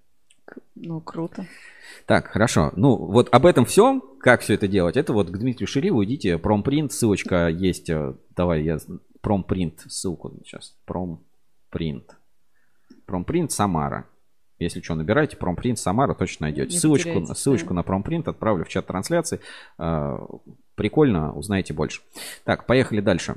[0.74, 1.46] Ну, круто.
[2.06, 2.72] Так, хорошо.
[2.76, 4.00] Ну, вот об этом все.
[4.20, 4.96] Как все это делать?
[4.96, 6.38] Это вот к Дмитрию Шириву идите.
[6.38, 7.90] Промпринт, ссылочка есть.
[7.90, 8.78] Э, давай я
[9.20, 10.76] Промпринт, ссылку сейчас.
[10.86, 12.16] Промпринт.
[13.06, 14.06] Промпринт Самара.
[14.60, 16.78] Если что, набирайте промпринт Самара, точно найдете.
[16.78, 17.74] ссылочку ссылочку да.
[17.74, 19.40] на промпринт отправлю в чат трансляции.
[19.78, 20.24] А,
[20.76, 22.02] прикольно, узнаете больше.
[22.44, 23.36] Так, поехали дальше.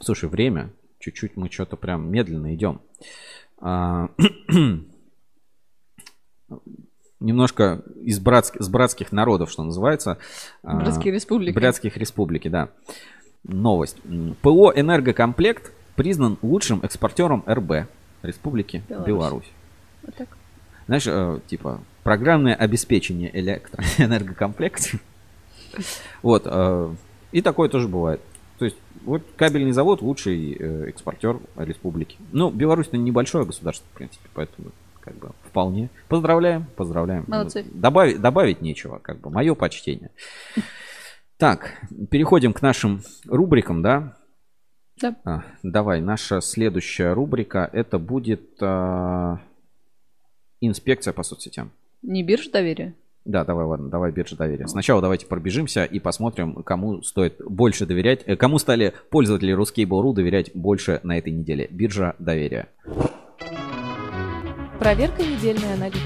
[0.00, 0.70] Слушай, время.
[0.98, 2.80] Чуть-чуть мы что-то прям медленно идем.
[3.58, 4.08] А,
[7.20, 10.18] немножко из братских, с братских народов, что называется.
[10.62, 11.54] А, Братские республики.
[11.54, 12.70] Братских республики, да
[13.44, 13.96] новость.
[14.42, 17.88] ПО «Энергокомплект» признан лучшим экспортером РБ
[18.22, 19.06] Республики Беларусь.
[19.06, 19.52] Беларусь.
[20.02, 20.28] Вот так.
[20.86, 24.94] Знаешь, э, типа программное обеспечение электроэнергокомплект.
[26.22, 26.42] Вот.
[26.46, 26.92] Э,
[27.30, 28.20] и такое тоже бывает.
[28.58, 32.16] То есть вот кабельный завод лучший э, экспортер республики.
[32.32, 35.90] Ну, Беларусь это небольшое государство, в принципе, поэтому как бы вполне.
[36.08, 37.24] Поздравляем, поздравляем.
[37.26, 37.64] Молодцы.
[37.72, 40.10] Добавить, добавить нечего, как бы, мое почтение.
[41.36, 44.16] Так, переходим к нашим рубрикам, да?
[45.00, 45.16] Да.
[45.24, 49.40] А, давай, наша следующая рубрика, это будет а,
[50.60, 51.70] инспекция по соцсетям.
[52.02, 52.94] Не биржа доверия?
[53.24, 54.66] Да, давай, ладно, давай биржа доверия.
[54.66, 60.50] Сначала давайте пробежимся и посмотрим, кому стоит больше доверять, э, кому стали пользователи Ruskable.ru доверять
[60.54, 61.68] больше на этой неделе.
[61.70, 62.68] Биржа доверия.
[64.78, 66.00] Проверка недельной аналитики.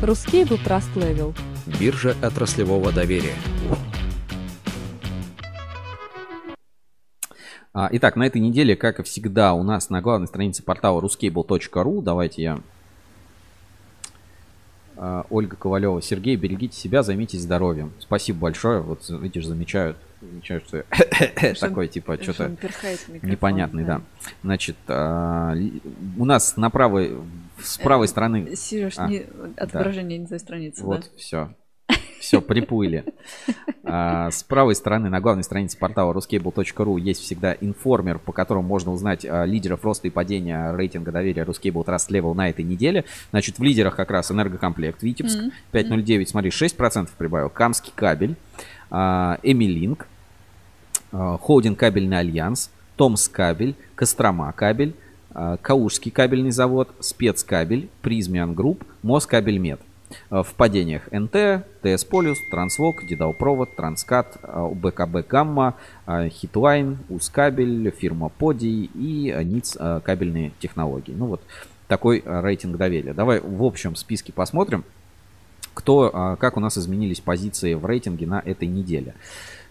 [0.00, 1.36] Ruskable Trust Level.
[1.78, 3.34] Биржа отраслевого доверия.
[7.74, 12.02] Итак, на этой неделе, как и всегда, у нас на главной странице портала ruscable.ru.
[12.02, 12.60] Давайте я...
[14.96, 16.02] А, Ольга Ковалева.
[16.02, 17.92] Сергей, берегите себя, займитесь здоровьем.
[17.98, 18.80] Спасибо большое.
[18.80, 20.84] Вот, видишь, замечают, замечают что
[21.60, 22.54] такой, типа, что-то
[23.22, 24.02] непонятный, да.
[24.42, 25.56] Значит, а,
[26.18, 27.16] у нас на правой,
[27.60, 28.54] с правой стороны...
[28.54, 31.54] Сереж, от выражения не страницы, Вот, все.
[32.22, 33.04] Все, приплыли.
[33.84, 38.92] А, с правой стороны на главной странице портала ruscable.ru есть всегда информер, по которому можно
[38.92, 43.04] узнать а, лидеров роста и падения рейтинга доверия Ruscable Trust Level на этой неделе.
[43.30, 45.52] Значит, в лидерах как раз энергокомплект Витебск, mm-hmm.
[45.72, 47.50] 509, смотри, 6% прибавил.
[47.50, 48.36] Камский кабель,
[48.88, 50.06] а, Эмилинг,
[51.10, 54.94] а, Холдинг кабельный альянс, Томсккабель, Кострома кабель,
[55.32, 59.80] а, Калужский кабельный завод, Спецкабель, Prysmian Group, Москабельмет.
[59.80, 59.91] Э,
[60.30, 65.74] в падениях НТЦ Полюс, Трансвок, Дедал-Провод, Транскат, э, БКБ Гамма,
[66.06, 71.12] э, Хитлайн, Ускабель, фирма Поди и НИЦ кабельные технологии.
[71.12, 71.42] Ну вот
[71.88, 73.14] такой рейтинг доверия.
[73.14, 74.84] Давай в общем списке посмотрим,
[75.74, 79.14] кто, как у нас изменились позиции в рейтинге на этой неделе.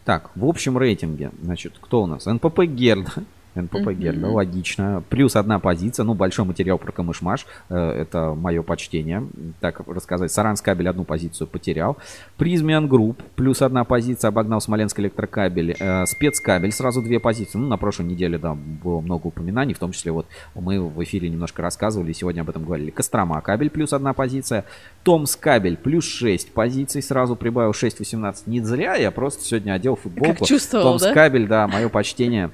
[0.05, 2.25] Так, в общем рейтинге, значит, кто у нас?
[2.25, 3.07] НПП Герд
[3.55, 3.93] НПП mm-hmm.
[3.93, 5.03] Герда, логично.
[5.09, 9.27] Плюс одна позиция, ну, большой материал про Камышмаш, э, это мое почтение,
[9.59, 10.31] так рассказать.
[10.31, 11.97] Саранскабель одну позицию потерял.
[12.37, 15.75] Prysmian Group, плюс одна позиция, обогнал Смоленск электрокабель.
[15.79, 17.57] Э, спецкабель, сразу две позиции.
[17.57, 21.29] Ну, на прошлой неделе, да, было много упоминаний, в том числе вот мы в эфире
[21.29, 22.91] немножко рассказывали, сегодня об этом говорили.
[22.91, 24.65] Кострома кабель, плюс одна позиция.
[25.03, 28.43] Томсккабель, плюс 6 позиций, сразу прибавил 6-18.
[28.45, 30.39] Не зря, я просто сегодня одел футболку.
[30.39, 31.13] Как чувствовал, Томс да?
[31.13, 32.51] кабель, да, мое почтение.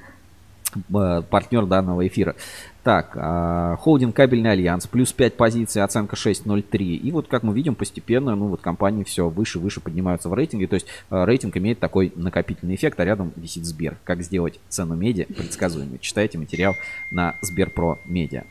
[0.93, 2.35] Э, партнер данного эфира.
[2.83, 6.95] Так, а, холдинг кабельный альянс, плюс 5 позиций, оценка 6.03.
[6.95, 10.67] И вот как мы видим, постепенно, ну вот компании все выше выше поднимаются в рейтинге.
[10.67, 13.97] То есть э, рейтинг имеет такой накопительный эффект, а рядом висит Сбер.
[14.03, 15.99] Как сделать цену медиа предсказуемой.
[15.99, 16.75] Читайте материал
[17.11, 18.45] на Сберпро Медиа.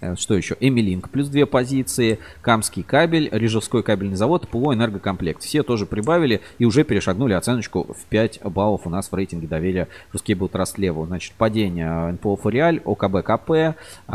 [0.00, 0.56] Э, что еще?
[0.60, 5.42] Эмилинг плюс две позиции, Камский кабель, Рижевской кабельный завод, ПО Энергокомплект.
[5.42, 9.88] Все тоже прибавили и уже перешагнули оценочку в 5 баллов у нас в рейтинге доверия
[10.12, 11.06] Trust Level.
[11.06, 13.74] Значит, падение НПО Фориаль, ОКБ КП, э,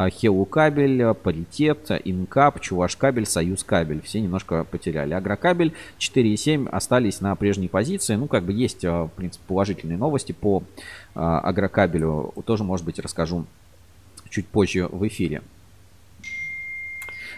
[0.09, 4.01] Хеу кабель, Паритет, Инкап, Чуваш кабель, Союз кабель.
[4.01, 5.13] Все немножко потеряли.
[5.13, 8.15] Агрокабель 4,7 остались на прежней позиции.
[8.15, 10.63] Ну, как бы есть, э, в принципе, положительные новости по
[11.13, 12.33] агрокабелю.
[12.45, 13.45] Тоже, может быть, расскажу
[14.29, 15.41] чуть позже в эфире.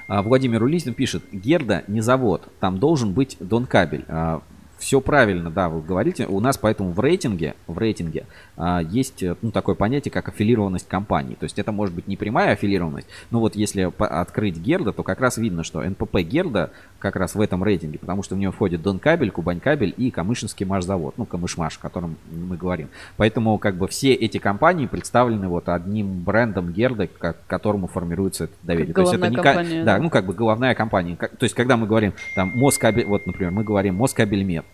[0.08, 4.06] А, Владимир Улизнин пишет, Герда не завод, там должен быть Донкабель.
[4.08, 4.42] А,
[4.78, 6.28] все правильно, да, вы говорите.
[6.28, 8.26] У нас поэтому в рейтинге, в рейтинге
[8.56, 11.36] а, есть э, ну, такое понятие, как аффилированность компании.
[11.36, 15.20] То есть это может быть не прямая аффилированность, но вот если открыть Герда, то как
[15.20, 18.82] раз видно, что НПП Герда как раз в этом рейтинге, потому что в него входит
[18.82, 22.90] Донкабель, Кубанькабель и Камышинский машзавод, ну, Камышмаш, о котором мы говорим.
[23.18, 28.54] Поэтому как бы все эти компании представлены вот одним брендом Герда, к которому формируется это
[28.64, 28.94] доверие.
[28.94, 31.16] Как то есть это не компания, да, да, ну как бы головная компания.
[31.16, 34.66] То есть когда мы говорим там Москабель, вот, например, мы говорим Москабель Мед,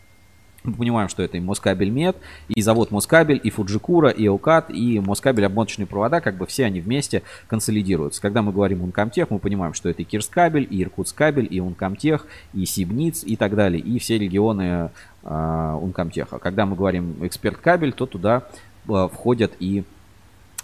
[0.64, 2.18] мы понимаем, что это и Москабель Мед,
[2.48, 6.82] и завод Москабель, и Фуджикура, и Окат, и Москабель обмоточные провода, как бы все они
[6.82, 8.22] вместе консолидируются.
[8.22, 12.66] Когда мы говорим Ункомтех, мы понимаем, что это и Кирскабель, и Иркутскабель, и Ункомтех, и
[12.66, 14.90] Сибниц, и так далее, и все регионы
[15.24, 16.40] э, Ункомтеха.
[16.40, 18.44] Когда мы говорим Эксперт-кабель, то туда
[18.88, 19.84] э, входят и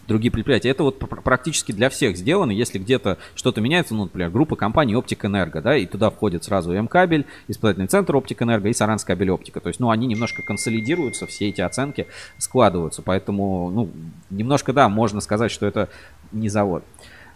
[0.10, 0.70] другие предприятия.
[0.70, 2.52] Это вот практически для всех сделано.
[2.52, 6.74] Если где-то что-то меняется, ну, например, группа компаний Оптик Энерго, да, и туда входит сразу
[6.74, 9.62] М-кабель, испытательный центр Оптик Энерго и Саранскабель Оптика.
[9.62, 12.08] То есть, ну, они немножко консолидируются, все эти оценки
[12.38, 13.02] складываются.
[13.02, 13.90] Поэтому, ну,
[14.30, 15.88] немножко, да, можно сказать, что это
[16.34, 16.84] не завод.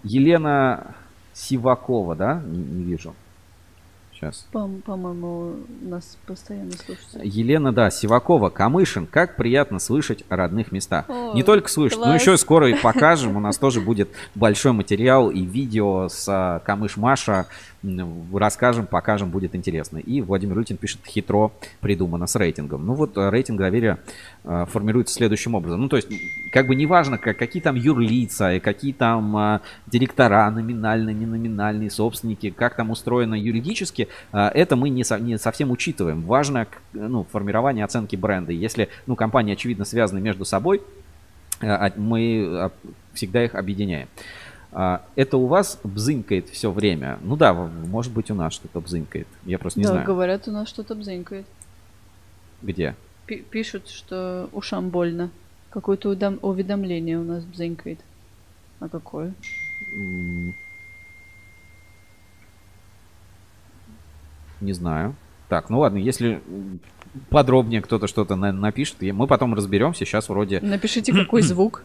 [0.03, 0.95] Елена
[1.33, 3.13] Сивакова, да, не, не вижу
[4.31, 4.47] сейчас.
[4.51, 7.23] По-моему, нас постоянно слушают.
[7.23, 9.07] Елена, да, Сивакова, Камышин.
[9.07, 11.05] Как приятно слышать о родных местах.
[11.09, 12.09] О, Не только слышать, класс.
[12.09, 13.35] но еще скоро и покажем.
[13.35, 17.47] У нас тоже будет большой материал и видео с а, Камыш Маша
[18.33, 19.97] расскажем, покажем, будет интересно.
[19.97, 21.51] И Владимир Лютин пишет, хитро
[21.81, 22.85] придумано с рейтингом.
[22.85, 23.99] Ну вот э, рейтинг доверия
[24.45, 25.81] э, формируется следующим образом.
[25.81, 26.07] Ну то есть,
[26.51, 31.89] как бы неважно, как, какие там юрлица, и какие там э, директора, номинальные, не номинальные,
[31.89, 36.21] собственники, как там устроено юридически, это мы не, со, не совсем учитываем.
[36.21, 38.53] Важно ну, формирование оценки бренда.
[38.53, 40.81] Если ну, компании, очевидно, связаны между собой,
[41.61, 42.71] э, мы
[43.13, 44.07] всегда их объединяем.
[44.75, 47.19] А, это у вас бзынькает все время?
[47.21, 49.27] Ну да, может быть у нас что-то бзынькает.
[49.45, 50.05] Я просто не да, знаю.
[50.05, 51.45] говорят, у нас что-то бзынькает.
[52.63, 52.95] Где?
[53.27, 55.29] П пишут, что ушам больно.
[55.69, 56.09] Какое-то
[56.41, 57.99] уведомление у нас бзынькает.
[58.79, 59.33] А какое?
[64.59, 65.15] Не знаю.
[65.49, 66.41] Так, ну ладно, если
[67.29, 70.05] подробнее кто-то что-то на напишет, мы потом разберемся.
[70.05, 70.59] Сейчас вроде...
[70.61, 71.83] Напишите, какой звук.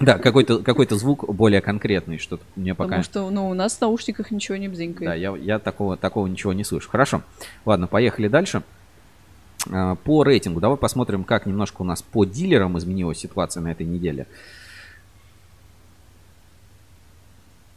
[0.00, 2.88] Да, какой-то какой звук более конкретный, что мне пока...
[2.88, 5.10] Потому что ну, у нас в наушниках ничего не бзинкает.
[5.10, 6.90] Да, я, я такого, такого ничего не слышу.
[6.90, 7.22] Хорошо.
[7.64, 8.62] Ладно, поехали дальше.
[9.70, 13.86] А, по рейтингу давай посмотрим, как немножко у нас по дилерам изменилась ситуация на этой
[13.86, 14.26] неделе.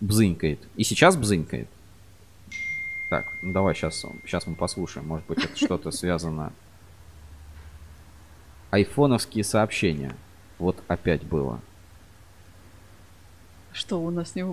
[0.01, 0.59] Бзынькает.
[0.75, 1.67] И сейчас бзынькает.
[3.09, 5.07] Так, ну давай сейчас, сейчас мы послушаем.
[5.07, 6.53] Может быть, это что-то связано
[8.71, 10.15] айфоновские сообщения.
[10.57, 11.59] Вот опять было.
[13.71, 14.43] Что у нас не...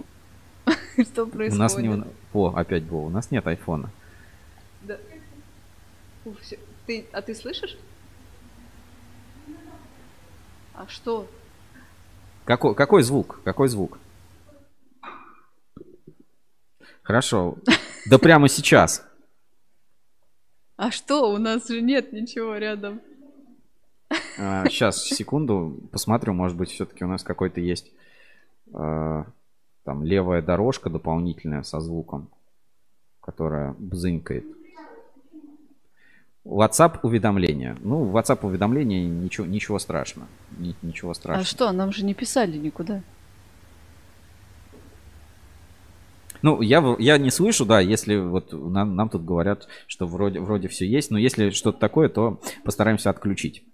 [1.02, 1.54] Что происходит?
[1.54, 2.04] У нас не...
[2.32, 3.00] О, опять было.
[3.00, 3.90] У нас нет айфона.
[4.82, 4.98] Да.
[6.24, 6.36] Ух,
[6.86, 7.06] ты...
[7.12, 7.76] А ты слышишь?
[10.74, 11.28] А что?
[12.44, 13.40] Какой, какой звук?
[13.44, 13.98] Какой звук?
[17.02, 17.56] Хорошо.
[18.06, 19.04] Да прямо сейчас.
[20.76, 21.32] А что?
[21.32, 23.00] У нас же нет ничего рядом.
[24.38, 27.90] А, сейчас, секунду, посмотрю, может быть, все-таки у нас какой-то есть
[28.72, 29.26] а,
[29.84, 32.28] там левая дорожка дополнительная со звуком,
[33.20, 34.44] которая бзынькает.
[36.44, 37.76] WhatsApp уведомления.
[37.80, 40.28] Ну, WhatsApp уведомления ничего, ничего страшного.
[40.82, 41.42] Ничего страшного.
[41.42, 43.02] А что, нам же не писали никуда.
[46.42, 50.68] Ну, я, я не слышу, да, если вот нам, нам тут говорят, что вроде, вроде
[50.68, 53.64] все есть, но если что-то такое, то постараемся отключить.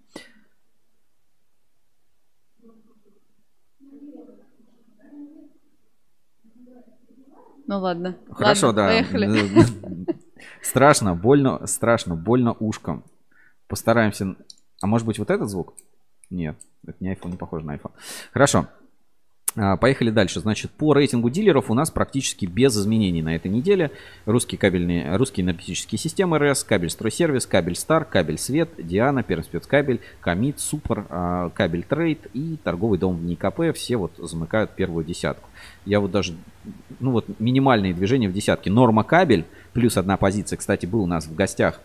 [7.67, 8.17] Ну ладно.
[8.31, 8.87] Хорошо, ладно, да.
[8.89, 9.65] Поехали.
[10.61, 13.03] Страшно, больно, страшно, больно ушком.
[13.67, 14.35] Постараемся.
[14.81, 15.73] А может быть вот этот звук?
[16.29, 17.91] Нет, это не iPhone, не похоже на iPhone.
[18.31, 18.67] Хорошо.
[19.55, 20.39] А, поехали дальше.
[20.39, 23.91] Значит, по рейтингу дилеров у нас практически без изменений на этой неделе.
[24.25, 30.59] Русские кабельные, русские энергетические системы РЭС, кабель стройсервис, кабель Стар, кабель Свет, Диана, Пермспецкабель, Комит,
[30.59, 33.75] Супер, а, кабель Трейд и торговый дом ВНИИКП.
[33.75, 35.47] Все вот замыкают первую десятку.
[35.85, 36.33] Я вот даже,
[36.99, 38.71] ну вот минимальные движения в десятке.
[38.71, 41.79] Норма кабель, плюс одна позиция, кстати, был у нас в гостях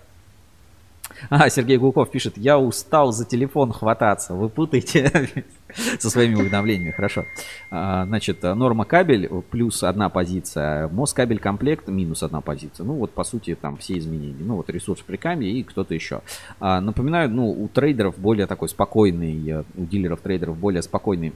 [1.31, 4.35] а, Сергей Гулков пишет, я устал за телефон хвататься.
[4.35, 5.29] Вы путаете
[5.99, 7.25] со своими уведомлениями, хорошо.
[7.71, 12.85] А, значит, норма кабель плюс одна позиция, Москабель комплект минус одна позиция.
[12.85, 14.37] Ну вот, по сути, там все изменения.
[14.41, 16.23] Ну вот ресурс при каме и кто-то еще.
[16.61, 21.33] А, напоминаю, ну у трейдеров более такой спокойный, у дилеров трейдеров более спокойный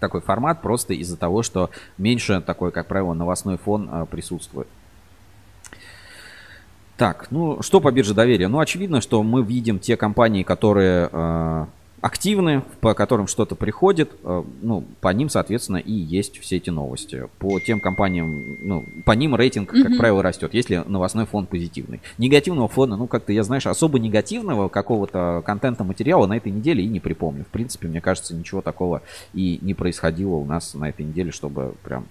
[0.00, 4.66] такой формат просто из-за того, что меньше такой, как правило, новостной фон а, присутствует.
[7.00, 8.46] Так, ну что по бирже доверия?
[8.48, 11.66] Ну, очевидно, что мы видим те компании, которые э,
[12.02, 17.26] активны, по которым что-то приходит, э, ну, по ним, соответственно, и есть все эти новости.
[17.38, 19.96] По тем компаниям, ну, по ним рейтинг, как mm-hmm.
[19.96, 22.02] правило, растет, если новостной фон позитивный.
[22.18, 26.86] Негативного фона, ну, как-то, я, знаешь, особо негативного какого-то контента материала на этой неделе и
[26.86, 27.44] не припомню.
[27.44, 29.00] В принципе, мне кажется, ничего такого
[29.32, 32.08] и не происходило у нас на этой неделе, чтобы прям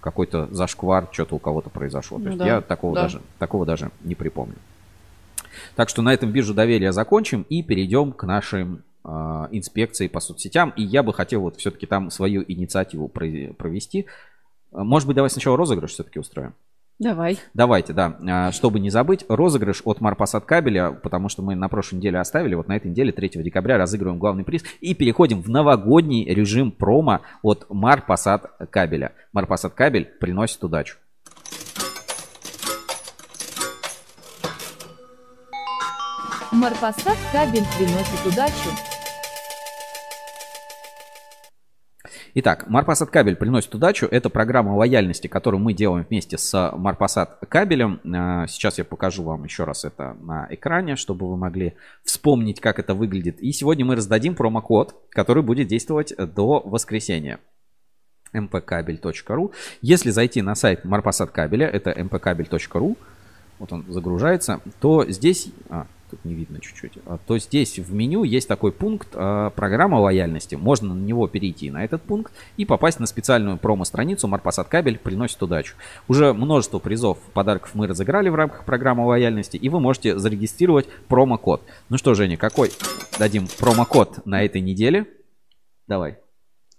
[0.00, 2.18] какой-то зашквар, что-то у кого-то произошло.
[2.18, 3.02] То ну, есть да, я такого, да.
[3.02, 4.56] даже, такого даже не припомню.
[5.74, 9.08] Так что на этом биржу доверия закончим и перейдем к нашим э,
[9.50, 10.70] инспекции по соцсетям.
[10.76, 14.06] И я бы хотел вот все-таки там свою инициативу провести.
[14.70, 16.54] Может быть, давай сначала розыгрыш все-таки устроим?
[16.98, 17.38] Давай.
[17.54, 18.16] Давайте, да.
[18.28, 22.56] А, чтобы не забыть, розыгрыш от Марпасад кабеля, потому что мы на прошлой неделе оставили,
[22.56, 24.64] вот на этой неделе, 3 декабря, разыгрываем главный приз.
[24.80, 29.12] И переходим в новогодний режим промо от Марпасад кабеля.
[29.32, 30.96] Марпасад кабель приносит удачу.
[36.50, 38.97] Марпасад кабель приносит удачу.
[42.34, 44.06] Итак, Марпасад кабель приносит удачу.
[44.10, 48.00] Это программа лояльности, которую мы делаем вместе с Марпасад кабелем.
[48.04, 51.74] А, сейчас я покажу вам еще раз это на экране, чтобы вы могли
[52.04, 53.40] вспомнить, как это выглядит.
[53.40, 57.40] И сегодня мы раздадим промокод, который будет действовать до воскресенья
[58.32, 59.52] mpkabel.ru.
[59.82, 62.96] Если зайти на сайт Марпасад кабеля, это mpkabel.ru,
[63.58, 65.48] вот он загружается, то здесь...
[65.68, 69.96] А, тут не видно чуть-чуть, а, то здесь в меню есть такой пункт а, программа
[69.96, 70.54] лояльности.
[70.54, 75.42] Можно на него перейти на этот пункт и попасть на специальную промо-страницу Марпасад Кабель приносит
[75.42, 75.74] удачу.
[76.08, 81.62] Уже множество призов, подарков мы разыграли в рамках программы лояльности, и вы можете зарегистрировать промокод.
[81.88, 82.70] Ну что, Женя, какой
[83.18, 85.06] дадим промокод на этой неделе?
[85.86, 86.18] Давай.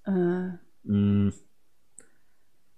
[0.06, 0.58] А...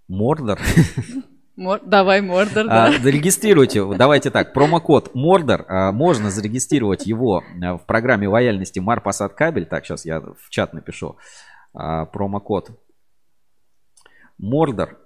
[0.07, 0.59] Мордор.
[1.55, 1.81] Мор...
[1.85, 2.85] Давай Мордор, да.
[2.85, 9.33] А, зарегистрируйте, давайте так, промокод Мордор, а, можно зарегистрировать его а, в программе лояльности Марпасад
[9.33, 9.65] Кабель.
[9.65, 11.17] Так, сейчас я в чат напишу.
[11.73, 12.71] А, промокод
[14.37, 14.97] Мордор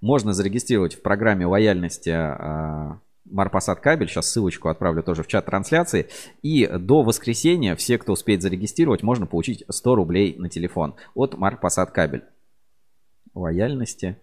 [0.00, 4.08] можно зарегистрировать в программе лояльности а, Марпасад кабель.
[4.08, 6.08] Сейчас ссылочку отправлю тоже в чат трансляции.
[6.42, 11.90] И до воскресенья все, кто успеет зарегистрировать, можно получить 100 рублей на телефон от Марпасад
[11.90, 12.24] кабель.
[13.34, 14.16] Лояльности.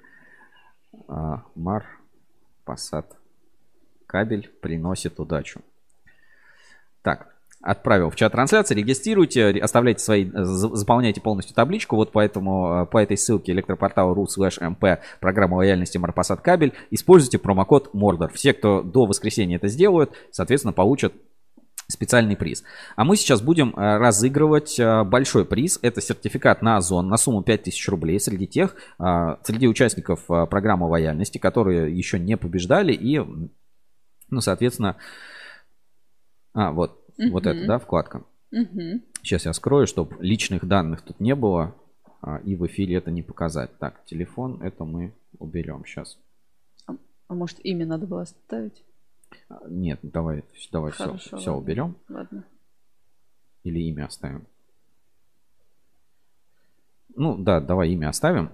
[1.07, 3.17] А, Марпасад
[4.07, 5.61] кабель приносит удачу.
[7.01, 8.75] Так, отправил в чат трансляции.
[8.75, 11.95] Регистрируйте, оставляйте свои, заполняйте полностью табличку.
[11.95, 16.73] Вот поэтому по этой ссылке электропортал.ру slash mp программа лояльности Марпасад кабель.
[16.91, 18.31] Используйте промокод Мордор.
[18.33, 21.13] Все, кто до воскресенья это сделают, соответственно, получат
[21.87, 22.63] специальный приз.
[22.95, 25.79] А мы сейчас будем э, разыгрывать э, большой приз.
[25.81, 31.37] Это сертификат на Озон на сумму 5000 рублей среди тех, э, среди участников программы лояльности,
[31.37, 33.19] которые еще не побеждали и,
[34.29, 34.97] ну, соответственно,
[36.55, 37.29] а, вот, Угу.
[37.31, 38.23] Вот это, да, вкладка.
[38.51, 39.01] Угу.
[39.21, 41.75] Сейчас я скрою, чтобы личных данных тут не было.
[42.21, 43.77] А, и в эфире это не показать.
[43.79, 46.17] Так, телефон, это мы уберем сейчас.
[46.87, 46.93] А,
[47.27, 48.83] а может имя надо было оставить?
[49.67, 51.97] Нет, давай, давай Хорошо, все, все уберем.
[52.09, 52.45] Ладно.
[53.63, 54.47] Или имя оставим.
[57.15, 58.51] Ну да, давай имя оставим.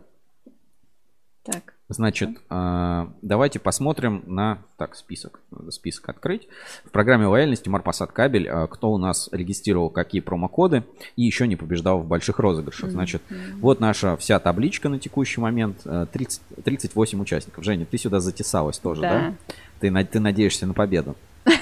[1.43, 1.73] Так.
[1.91, 4.59] Значит, а, давайте посмотрим на...
[4.77, 5.39] Так, список.
[5.49, 6.47] Надо список открыть.
[6.85, 10.83] В программе лояльности Марпасад Кабель, а, кто у нас регистрировал какие промокоды
[11.15, 12.91] и еще не побеждал в больших розыгрышах.
[12.91, 13.23] Значит,
[13.55, 15.81] вот наша вся табличка на текущий момент.
[16.11, 17.63] 30, а, 38 участников.
[17.63, 19.09] Женя, ты сюда затесалась тоже, да?
[19.09, 19.35] да?
[19.79, 21.15] Ты, ты надеешься на победу.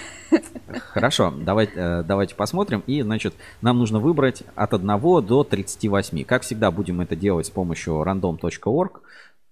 [0.90, 2.84] Хорошо, давайте, э, давайте посмотрим.
[2.88, 4.88] И, значит, нам нужно выбрать от 1
[5.26, 6.24] до 38.
[6.26, 9.02] Как всегда, будем это делать с помощью random.org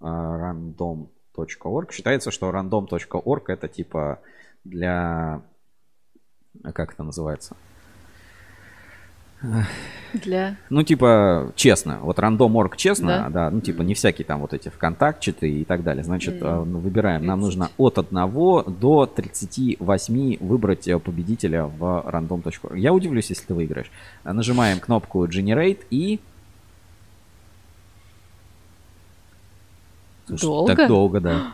[0.02, 1.92] random.org.
[1.92, 4.20] Считается, что random.org это типа
[4.64, 5.42] для...
[6.74, 7.58] Как это называется?
[10.14, 10.56] Для...
[10.70, 12.00] Ну, типа, честно.
[12.02, 15.84] Вот random.org честно, да, да ну, типа, не всякие там вот эти ВКонтакте и так
[15.84, 16.04] далее.
[16.04, 16.64] Значит, mm.
[16.80, 17.22] выбираем.
[17.22, 17.28] 30.
[17.28, 22.78] Нам нужно от 1 до 38 выбрать э, победителя в random.org.
[22.78, 23.92] Я удивлюсь, если ты выиграешь.
[24.24, 26.20] Нажимаем кнопку Generate и
[30.28, 30.76] Слушай, долго?
[30.76, 31.54] Так долго, да.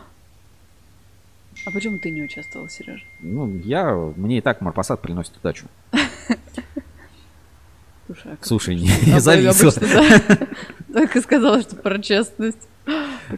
[1.66, 3.04] А почему ты не участвовал, Сережа?
[3.20, 3.94] Ну, я...
[4.16, 5.66] Мне и так Марпасад приносит удачу.
[8.12, 9.70] Слушай, а Слушай, не, не зависел.
[10.92, 12.68] Так и сказала, что про честность.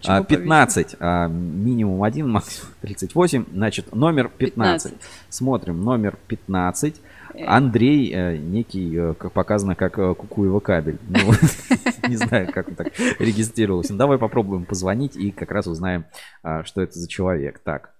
[0.07, 3.45] А, 15, а, минимум 1, максимум 38.
[3.53, 4.93] Значит, номер 15.
[4.93, 5.09] 15.
[5.29, 7.01] Смотрим, номер 15.
[7.47, 10.99] Андрей, э, некий, э, как показано, как э, Кукуева кабель.
[11.09, 11.33] Ну,
[12.09, 13.93] не знаю, как он так регистрировался.
[13.93, 16.07] Ну, давай попробуем позвонить и как раз узнаем,
[16.43, 17.61] а, что это за человек.
[17.65, 17.94] Так.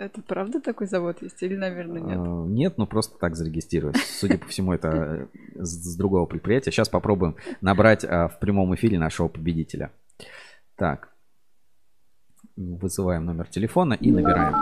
[0.00, 2.18] Это правда такой завод есть или, наверное, нет?
[2.18, 3.98] А, нет, ну просто так зарегистрировать.
[3.98, 6.70] Судя по всему, это с другого предприятия.
[6.70, 9.92] Сейчас попробуем набрать а, в прямом эфире нашего победителя.
[10.76, 11.12] Так.
[12.56, 14.54] Вызываем номер телефона и набираем.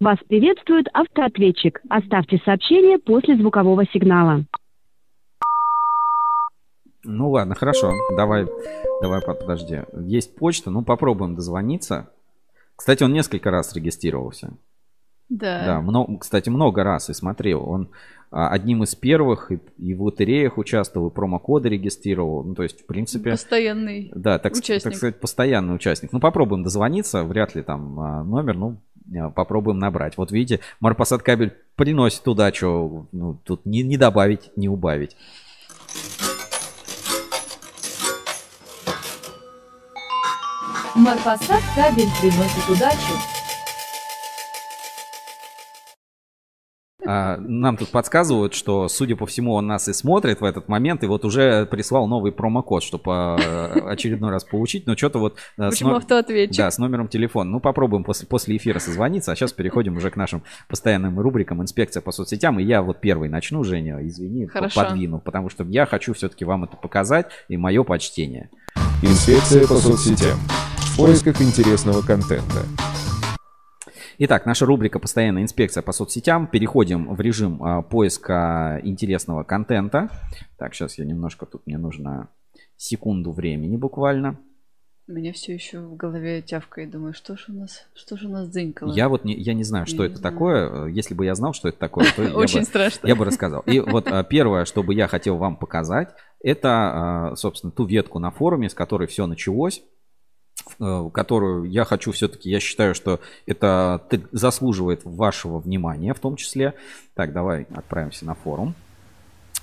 [0.00, 1.82] Вас приветствует автоответчик.
[1.90, 4.46] Оставьте сообщение после звукового сигнала.
[7.04, 7.92] Ну ладно, хорошо.
[8.16, 8.46] Давай,
[9.00, 9.82] давай, подожди.
[10.00, 12.10] Есть почта, ну попробуем дозвониться.
[12.76, 14.52] Кстати, он несколько раз регистрировался.
[15.28, 15.64] Да.
[15.64, 17.66] Да, много, кстати, много раз и смотрел.
[17.68, 17.88] Он
[18.30, 22.44] а, одним из первых и, и в лотереях участвовал, и промокоды регистрировал.
[22.44, 23.30] Ну, то есть, в принципе...
[23.30, 24.82] Постоянный да, так, участник.
[24.82, 26.12] так сказать, постоянный участник.
[26.12, 27.24] Ну, попробуем дозвониться.
[27.24, 28.78] Вряд ли там а, номер, ну,
[29.14, 30.16] Э, попробуем набрать.
[30.16, 33.08] Вот видите, Марпасад кабель приносит удачу.
[33.12, 35.16] Ну, тут не, не добавить, не убавить.
[41.02, 43.14] Марпасад кабель приносит удачу.
[47.04, 51.02] А, нам тут подсказывают, что, судя по всему, он нас и смотрит в этот момент,
[51.02, 54.86] и вот уже прислал новый промокод, чтобы а, очередной раз получить.
[54.86, 55.38] Но что-то вот...
[55.58, 56.56] А, Почему автоответчик?
[56.56, 57.50] Да, с номером телефона.
[57.50, 62.00] Ну, попробуем после, после эфира созвониться, а сейчас переходим уже к нашим постоянным рубрикам «Инспекция
[62.00, 62.60] по соцсетям».
[62.60, 64.80] И я вот первый начну, Женя, извини, Хорошо.
[64.80, 68.50] подвину, потому что я хочу все-таки вам это показать, и мое почтение.
[69.02, 70.38] Инспекция по соцсетям.
[70.92, 72.66] В поисках интересного контента.
[74.18, 76.46] Итак, наша рубрика «Постоянная инспекция по соцсетям».
[76.46, 80.10] Переходим в режим а, поиска интересного контента.
[80.58, 82.28] Так, сейчас я немножко, тут мне нужно
[82.76, 84.38] секунду времени буквально.
[85.08, 88.28] У меня все еще в голове тявка и думаю, что же у нас, что же
[88.28, 88.92] у нас дзынькало?
[88.92, 90.34] Я вот не, я не знаю, что я это знаю.
[90.34, 90.86] такое.
[90.88, 93.00] Если бы я знал, что это такое, то Очень я, страшно.
[93.00, 93.62] Бы, я бы рассказал.
[93.62, 96.10] И вот а, первое, что бы я хотел вам показать,
[96.42, 96.68] это,
[97.30, 99.82] а, собственно, ту ветку на форуме, с которой все началось э,
[101.12, 104.02] которую я хочу все-таки, я считаю, что это
[104.32, 106.74] заслуживает вашего внимания в том числе.
[107.14, 108.74] Так, давай отправимся на форум.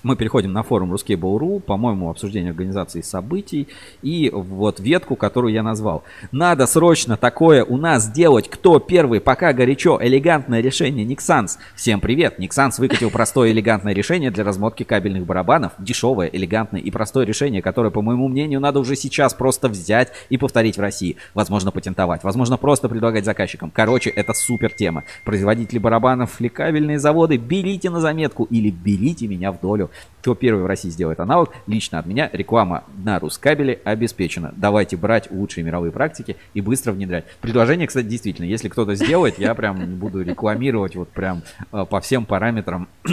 [0.02, 3.68] Мы переходим на форум Ruskable.ru, по-моему, обсуждение организации событий
[4.00, 6.04] и вот ветку, которую я назвал.
[6.32, 8.48] Надо срочно такое у нас сделать.
[8.48, 9.20] Кто первый?
[9.20, 9.98] Пока горячо.
[10.00, 11.58] Элегантное решение Nixans.
[11.74, 12.38] Всем привет.
[12.38, 15.72] Nixans выкатил простое элегантное решение для размотки кабельных барабанов.
[15.78, 20.38] Дешевое, элегантное и простое решение, которое, по моему мнению, надо уже сейчас просто взять и
[20.38, 21.16] повторить в России.
[21.34, 22.24] Возможно, патентовать.
[22.24, 23.70] Возможно, просто предлагать заказчикам.
[23.70, 25.04] Короче, это супер тема.
[25.26, 29.89] Производители барабанов или кабельные заводы, берите на заметку или берите меня в долю.
[30.20, 34.52] Кто первый в России сделает аналог, лично от меня реклама на Рускабеле обеспечена.
[34.56, 37.24] Давайте брать лучшие мировые практики и быстро внедрять.
[37.40, 41.42] Предложение, кстати, действительно, если кто-то сделает, я прям буду рекламировать вот прям
[41.72, 42.88] э, по всем параметрам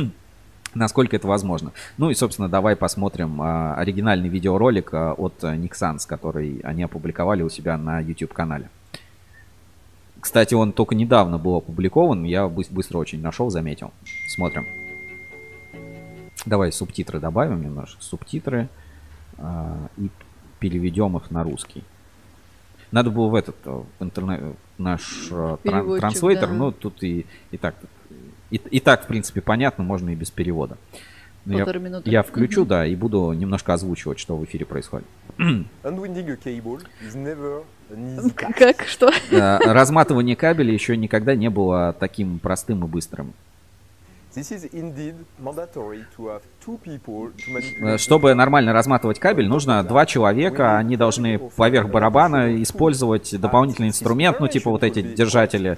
[0.74, 1.72] насколько это возможно.
[1.98, 7.49] Ну и, собственно, давай посмотрим а, оригинальный видеоролик а, от Nixans, который они опубликовали у
[7.49, 8.70] себя на YouTube-канале.
[10.20, 13.91] Кстати, он только недавно был опубликован, я быстро очень нашел, заметил.
[14.36, 14.86] Смотрим.
[16.45, 18.01] Давай субтитры добавим немножко.
[18.01, 18.69] Субтитры
[19.38, 20.09] э, и
[20.59, 21.84] переведем их на русский.
[22.91, 26.53] Надо было в этот, в интернет, наш э, тран, транслейтер, да.
[26.53, 27.76] но тут и, и так,
[28.49, 30.77] и, и так, в принципе, понятно, можно и без перевода.
[31.47, 32.09] Но я, минуты.
[32.09, 35.07] я включу, да, и буду немножко озвучивать, что в эфире происходит.
[38.35, 38.81] Как?
[38.85, 39.09] Что?
[39.31, 43.34] Э, разматывание кабеля еще никогда не было таким простым и быстрым.
[47.81, 50.77] Э, чтобы нормально разматывать кабель, нужно два человека.
[50.77, 55.77] Они должны поверх барабана использовать дополнительный инструмент, ну типа вот эти держатели.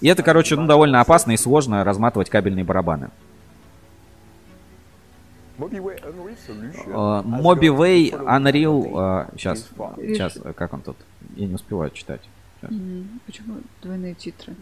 [0.00, 3.10] И это, короче, ну довольно опасно и сложно разматывать кабельные барабаны.
[7.24, 9.30] Mobivay Unreal...
[9.36, 9.66] Сейчас,
[9.96, 10.96] сейчас, как он тут?
[11.34, 12.20] Я не успеваю читать.
[13.26, 14.54] Почему двойные титры?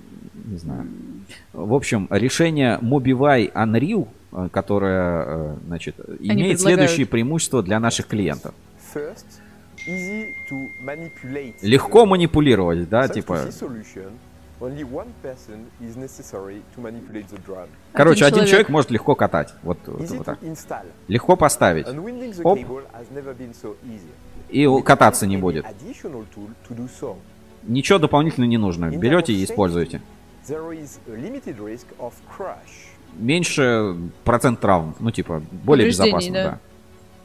[0.45, 0.87] Не знаю.
[1.53, 6.61] В общем, решение Mobivai Unreal, э, которое, э, значит, Они имеет предлагают...
[6.61, 8.55] следующие преимущества для наших клиентов.
[11.63, 13.47] Легко манипулировать, да, типа.
[17.93, 18.69] Короче, один, человек.
[18.69, 19.53] может легко катать.
[19.63, 20.39] Вот, вот так.
[21.09, 21.87] Легко поставить.
[22.43, 22.59] Оп.
[24.49, 25.67] И кататься не будет.
[27.67, 28.91] Ничего дополнительно не нужно.
[28.91, 30.01] Берете и используете.
[33.17, 34.95] Меньше процент травм.
[34.99, 36.59] Ну, типа, более безопасно, да.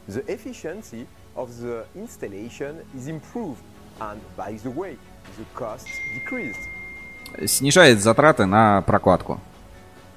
[0.08, 1.06] The efficiency
[1.36, 3.58] of the installation is improved
[4.00, 4.96] and by the way,
[5.38, 6.58] the cost decreased.
[7.46, 9.40] Снижает затраты на прокладку.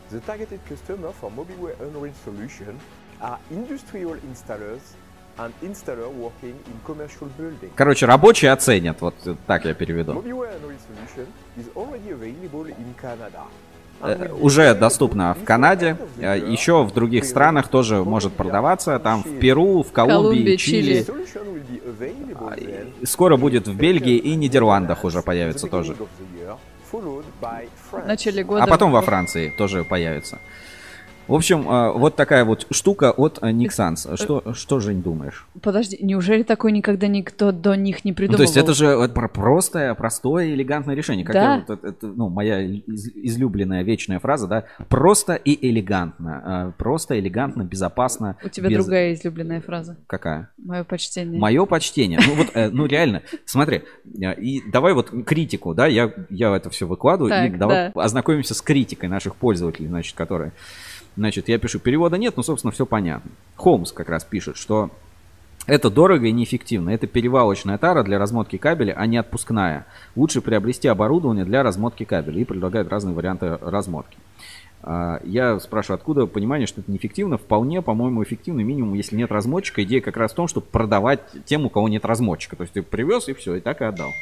[0.09, 2.79] The targeted customer for MobiWare Unreal solution
[3.21, 4.81] are industrial installers
[7.75, 9.15] Короче, рабочие оценят, вот
[9.47, 10.23] так я переведу.
[14.01, 19.39] Э, уже доступно в Канаде, э, еще в других странах тоже может продаваться, там в
[19.39, 21.05] Перу, в Колумбии, Чили.
[23.05, 25.95] Скоро будет в Бельгии и Нидерландах уже появится тоже.
[26.91, 28.63] В начале года.
[28.63, 30.39] А потом во Франции тоже появится.
[31.27, 34.13] В общем, а, вот такая вот штука от Nixans.
[34.13, 35.47] Э, что, что же не думаешь?
[35.61, 38.33] Подожди, неужели такое никогда никто до них не придумал?
[38.33, 41.25] Ну, то есть это же это простое, простое, элегантное решение.
[41.25, 41.55] Как да.
[41.55, 44.65] Я, это, это, ну, моя из, излюбленная вечная фраза, да?
[44.89, 46.41] Просто и элегантно.
[46.45, 48.37] А, просто, элегантно, безопасно.
[48.43, 48.83] У тебя без...
[48.83, 49.97] другая излюбленная фраза.
[50.07, 50.49] Какая?
[50.57, 51.39] Мое почтение.
[51.39, 52.19] Мое почтение.
[52.25, 53.83] Ну вот, э, ну реально, смотри,
[54.13, 58.01] и давай вот критику, да, я, я это все выкладываю, так, и давай да.
[58.01, 60.53] ознакомимся с критикой наших пользователей, значит, которые
[61.15, 63.31] Значит, я пишу, перевода нет, но, собственно, все понятно.
[63.55, 64.89] Холмс как раз пишет, что
[65.65, 66.89] это дорого и неэффективно.
[66.89, 69.85] Это перевалочная тара для размотки кабеля, а не отпускная.
[70.15, 74.17] Лучше приобрести оборудование для размотки кабеля и предлагают разные варианты размотки.
[74.81, 77.37] А, я спрашиваю, откуда понимание, что это неэффективно?
[77.37, 79.83] Вполне, по-моему, эффективно, минимум, если нет размотчика.
[79.83, 82.57] Идея как раз в том, чтобы продавать тем, у кого нет размотчика.
[82.57, 84.13] То есть ты привез и все, и так и отдал.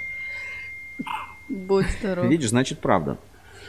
[1.50, 2.28] Будь здоров.
[2.28, 3.18] Видишь, значит, правда.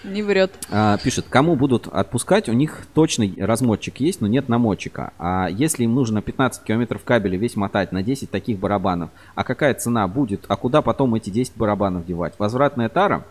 [0.04, 0.52] Не врет.
[0.70, 5.12] А, пишет, кому будут отпускать, у них точный размотчик есть, но нет намотчика.
[5.18, 9.74] А если им нужно 15 километров кабеля весь мотать на 10 таких барабанов, а какая
[9.74, 12.34] цена будет, а куда потом эти 10 барабанов девать?
[12.38, 13.24] Возвратная тара,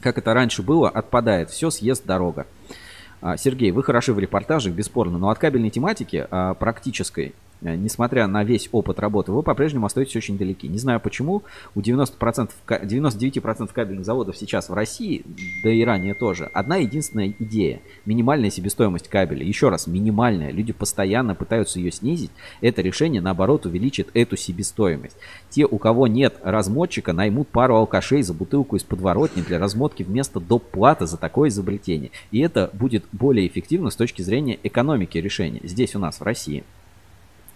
[0.00, 2.46] как это раньше было, отпадает, все съест дорога.
[3.20, 8.44] А, Сергей, вы хороши в репортажах, бесспорно, но от кабельной тематики а, практической несмотря на
[8.44, 10.68] весь опыт работы, вы по-прежнему остаетесь очень далеки.
[10.68, 11.42] Не знаю почему,
[11.74, 15.24] у 90%, 99% кабельных заводов сейчас в России,
[15.62, 17.80] да и ранее тоже, одна единственная идея.
[18.04, 19.44] Минимальная себестоимость кабеля.
[19.44, 20.50] Еще раз, минимальная.
[20.50, 22.30] Люди постоянно пытаются ее снизить.
[22.60, 25.16] Это решение, наоборот, увеличит эту себестоимость.
[25.50, 30.40] Те, у кого нет размотчика, наймут пару алкашей за бутылку из подворотни для размотки вместо
[30.40, 30.64] доп.
[30.64, 32.10] платы за такое изобретение.
[32.30, 36.64] И это будет более эффективно с точки зрения экономики решения здесь у нас в России.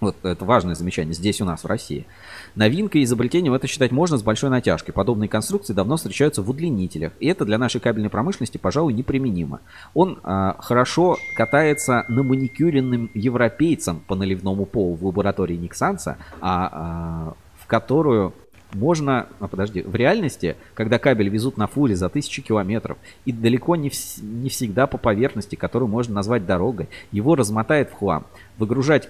[0.00, 2.06] Вот это важное замечание здесь у нас в России.
[2.54, 4.92] Новинкой и изобретением это считать можно с большой натяжкой.
[4.92, 7.12] Подобные конструкции давно встречаются в удлинителях.
[7.18, 9.60] И это для нашей кабельной промышленности, пожалуй, неприменимо.
[9.94, 17.34] Он а, хорошо катается на маникюренным европейцам по наливному полу в лаборатории Никсанса, а, а,
[17.58, 18.34] в которую
[18.74, 23.76] можно, а подожди, в реальности, когда кабель везут на фуре за тысячи километров и далеко
[23.76, 28.26] не, вс- не всегда по поверхности, которую можно назвать дорогой, его размотает в хлам.
[28.58, 29.08] Выгружать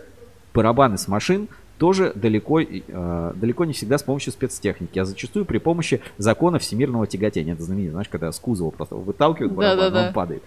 [0.56, 5.58] барабаны с машин тоже далеко, э, далеко не всегда с помощью спецтехники, а зачастую при
[5.58, 7.52] помощи закона всемирного тяготения.
[7.52, 10.08] Это знаменитый, знаешь, когда с кузова просто выталкивают барабан, да, да, да.
[10.08, 10.42] он падает.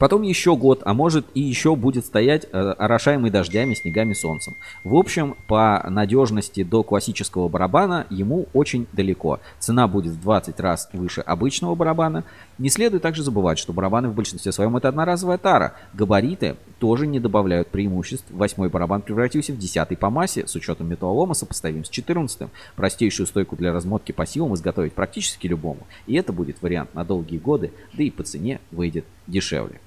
[0.00, 4.56] Потом еще год, а может и еще будет стоять э, орошаемый дождями, снегами, солнцем.
[4.82, 9.40] В общем, по надежности до классического барабана ему очень далеко.
[9.58, 12.24] Цена будет в 20 раз выше обычного барабана.
[12.60, 15.72] Не следует также забывать, что барабаны в большинстве своем это одноразовая тара.
[15.94, 18.26] Габариты тоже не добавляют преимуществ.
[18.28, 22.50] Восьмой барабан превратился в десятый по массе, с учетом металлолома сопоставим с четырнадцатым.
[22.76, 25.86] Простейшую стойку для размотки по силам изготовить практически любому.
[26.06, 29.80] И это будет вариант на долгие годы, да и по цене выйдет дешевле.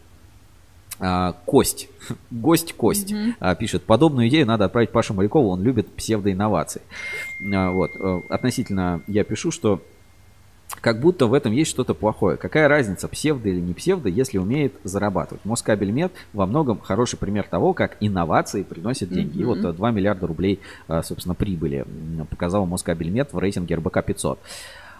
[1.00, 1.90] А, Кость,
[2.32, 3.56] гость Кость mm-hmm.
[3.58, 6.82] пишет, подобную идею надо отправить Паше Морякову, он любит псевдоинновации.
[7.54, 9.80] А, вот, э, относительно я пишу, что
[10.82, 12.38] как будто в этом есть что-то плохое.
[12.38, 15.46] Какая разница, псевдо или не псевдо, если умеет зарабатывать?
[15.46, 19.38] Москабельмет во многом хороший пример того, как инновации приносят деньги.
[19.38, 19.42] Mm-hmm.
[19.42, 20.60] И вот 2 миллиарда рублей,
[21.04, 21.86] собственно, прибыли
[22.30, 24.40] показал Москабельмет в рейтинге РБК 500.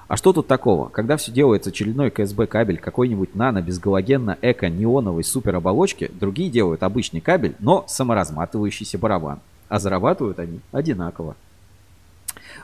[0.08, 0.90] А что тут такого?
[0.90, 6.84] Когда все делается очередной КСБ кабель какой-нибудь нано, безгалогенно, эко, неоновой супер оболочки, другие делают
[6.84, 9.40] обычный кабель, но саморазматывающийся барабан.
[9.70, 11.36] А зарабатывают они одинаково.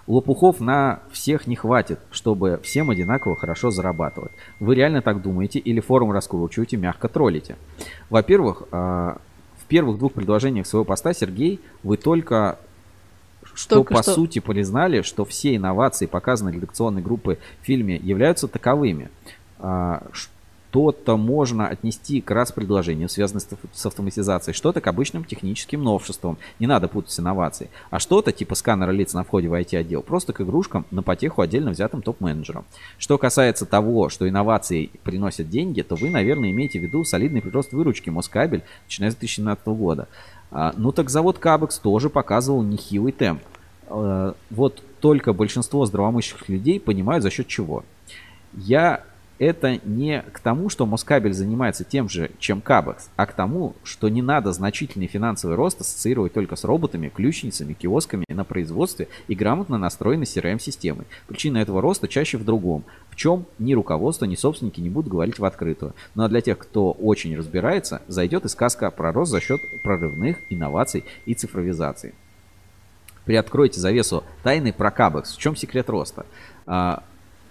[0.07, 4.31] Лопухов на всех не хватит, чтобы всем одинаково хорошо зарабатывать.
[4.59, 7.57] Вы реально так думаете или форум раскручиваете, мягко троллите?
[8.09, 9.17] Во-первых, а,
[9.57, 12.59] в первых двух предложениях своего поста, Сергей, вы только
[13.53, 14.13] что Только по что...
[14.13, 19.09] сути признали, что все инновации, показанные редакционной группы в фильме, являются таковыми.
[20.69, 23.41] Что-то можно отнести к раз предложению, связанное
[23.73, 26.37] с автоматизацией, что-то к обычным техническим новшествам.
[26.59, 27.71] Не надо путать с инновацией.
[27.89, 31.71] А что-то типа сканера лиц на входе в IT-отдел просто к игрушкам на потеху отдельно
[31.71, 32.65] взятым топ-менеджерам.
[32.99, 37.71] Что касается того, что инновации приносят деньги, то вы, наверное, имеете в виду солидный прирост
[37.71, 40.07] выручки Москабель, начиная с 2017 года.
[40.51, 43.41] А, ну так завод Кабекс тоже показывал нехилый темп.
[43.87, 47.83] А, вот только большинство здравомыслящих людей понимают за счет чего.
[48.53, 49.03] Я
[49.39, 54.09] это не к тому, что Москабель занимается тем же, чем Кабекс, а к тому, что
[54.09, 59.77] не надо значительный финансовый рост ассоциировать только с роботами, ключницами, киосками на производстве и грамотно
[59.77, 61.05] настроенной CRM-системой.
[61.27, 65.39] Причина этого роста чаще в другом, в чем ни руководство, ни собственники не будут говорить
[65.39, 65.93] в открытую.
[66.15, 70.37] Ну а для тех, кто очень разбирается, зайдет и сказка про рост за счет прорывных
[70.49, 72.13] инноваций и цифровизации.
[73.23, 75.35] Приоткройте завесу тайны про Кабекс.
[75.35, 76.25] В чем секрет роста?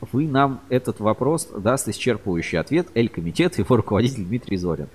[0.01, 4.89] Вы нам этот вопрос даст исчерпывающий ответ Эль-комитет, его руководитель Дмитрий Зорин.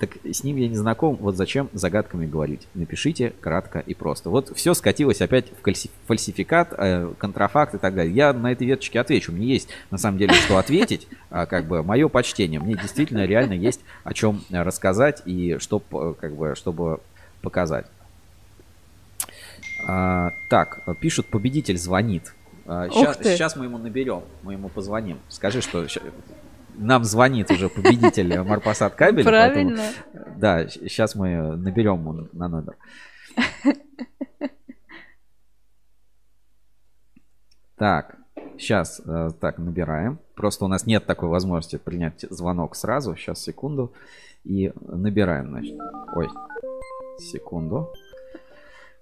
[0.00, 2.66] Так с ним я не знаком, вот зачем загадками говорить.
[2.74, 4.30] Напишите кратко и просто.
[4.30, 5.74] Вот все скатилось опять в
[6.06, 8.12] фальсификат, э, контрафакт и так далее.
[8.12, 9.30] Я на этой веточке отвечу.
[9.30, 11.06] Мне есть на самом деле что ответить.
[11.30, 12.58] А, как бы мое почтение.
[12.58, 15.78] Мне действительно реально есть о чем рассказать и что,
[16.18, 16.98] как бы, чтобы
[17.40, 17.86] показать.
[19.86, 22.34] А, так, пишут, победитель звонит.
[22.66, 25.20] Сейчас, а, сейчас мы ему наберем, мы ему позвоним.
[25.28, 25.86] Скажи, что
[26.74, 29.24] нам звонит уже победитель Марпасад кабель.
[29.24, 29.82] Правильно.
[30.12, 32.76] Поэтому, да, сейчас мы наберем ему на номер.
[37.78, 38.16] Так,
[38.58, 40.18] сейчас э, так набираем.
[40.34, 43.14] Просто у нас нет такой возможности принять звонок сразу.
[43.16, 43.92] Сейчас секунду
[44.44, 45.78] и набираем, значит.
[46.14, 46.30] Ой,
[47.18, 47.92] секунду.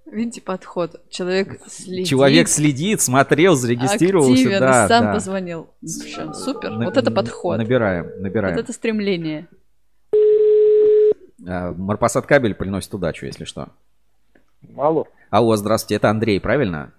[0.06, 1.00] Видите подход.
[1.08, 2.06] Человек следит.
[2.06, 4.32] Человек следит, смотрел, зарегистрировался.
[4.32, 5.12] Активен, да, сам да.
[5.14, 5.70] позвонил.
[5.82, 6.70] Супер.
[6.70, 7.56] На, вот это подход.
[7.56, 8.54] Набираем, набираем.
[8.54, 9.48] Вот это стремление.
[11.46, 13.68] А, Марпасад кабель приносит удачу, если что.
[14.76, 15.08] Алло.
[15.30, 16.92] Алло, здравствуйте, это Андрей, правильно?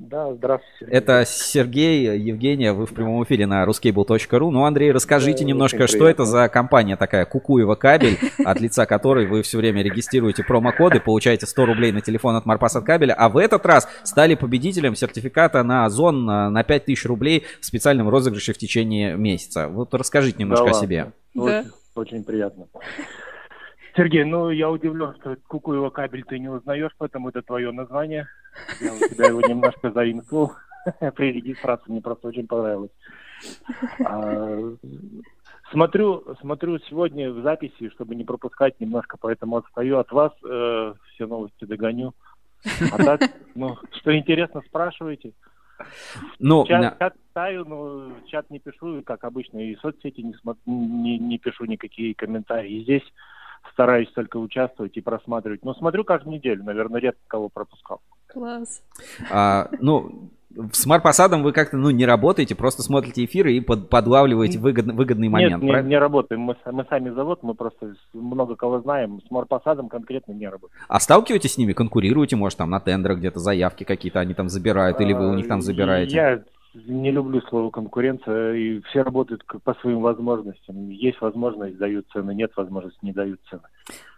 [0.00, 0.86] Да, здравствуйте.
[0.90, 4.50] Это Сергей, Евгения, вы в прямом эфире на ruscable.ru.
[4.50, 9.26] Ну, Андрей, расскажите да, немножко, что это за компания такая Кукуева кабель, от лица которой
[9.26, 13.28] вы все время регистрируете промокоды, получаете 100 рублей на телефон от Марпас от кабеля, а
[13.28, 18.58] в этот раз стали победителем сертификата на Озон на 5000 рублей в специальном розыгрыше в
[18.58, 19.68] течение месяца.
[19.68, 21.12] Вот расскажите немножко да, о себе.
[21.34, 21.42] Да.
[21.42, 22.68] Очень, очень приятно.
[23.96, 28.28] Сергей, ну я удивлен, что Кукуева кабель ты не узнаешь, поэтому это твое название.
[28.80, 30.52] Я у тебя его немножко заимствовал
[31.16, 32.90] при регистрации, мне просто очень понравилось.
[34.04, 34.58] А,
[35.70, 41.26] смотрю, смотрю сегодня в записи, чтобы не пропускать немножко, поэтому отстаю от вас, э, все
[41.26, 42.14] новости догоню.
[42.92, 43.22] А так,
[43.54, 45.32] ну, что интересно, спрашивайте.
[46.38, 51.18] Ну, чат, чат читаю, но чат не пишу, как обычно, и соцсети не, смотрю, не,
[51.18, 52.80] не пишу никакие комментарии.
[52.80, 53.04] И здесь
[53.72, 55.64] стараюсь только участвовать и просматривать.
[55.64, 58.00] Но смотрю каждую неделю, наверное, редко кого пропускал.
[58.26, 58.82] Класс.
[59.30, 60.30] А, ну,
[60.72, 65.28] с Марпосадом вы как-то ну, не работаете, просто смотрите эфиры и под, подлавливаете выгодный, выгодный
[65.28, 65.62] момент.
[65.62, 66.40] Нет, не, не работаем.
[66.40, 69.20] Мы, мы сами завод, мы просто много кого знаем.
[69.26, 70.80] С Марпосадом конкретно не работаем.
[70.88, 75.00] А сталкиваетесь с ними, конкурируете, может, там на тендерах где-то заявки какие-то они там забирают,
[75.00, 76.16] или вы у них там забираете?
[76.16, 76.42] Я
[76.74, 80.88] не люблю слово конкуренция, и все работают по своим возможностям.
[80.90, 83.62] Есть возможность, дают цены, нет возможности, не дают цены.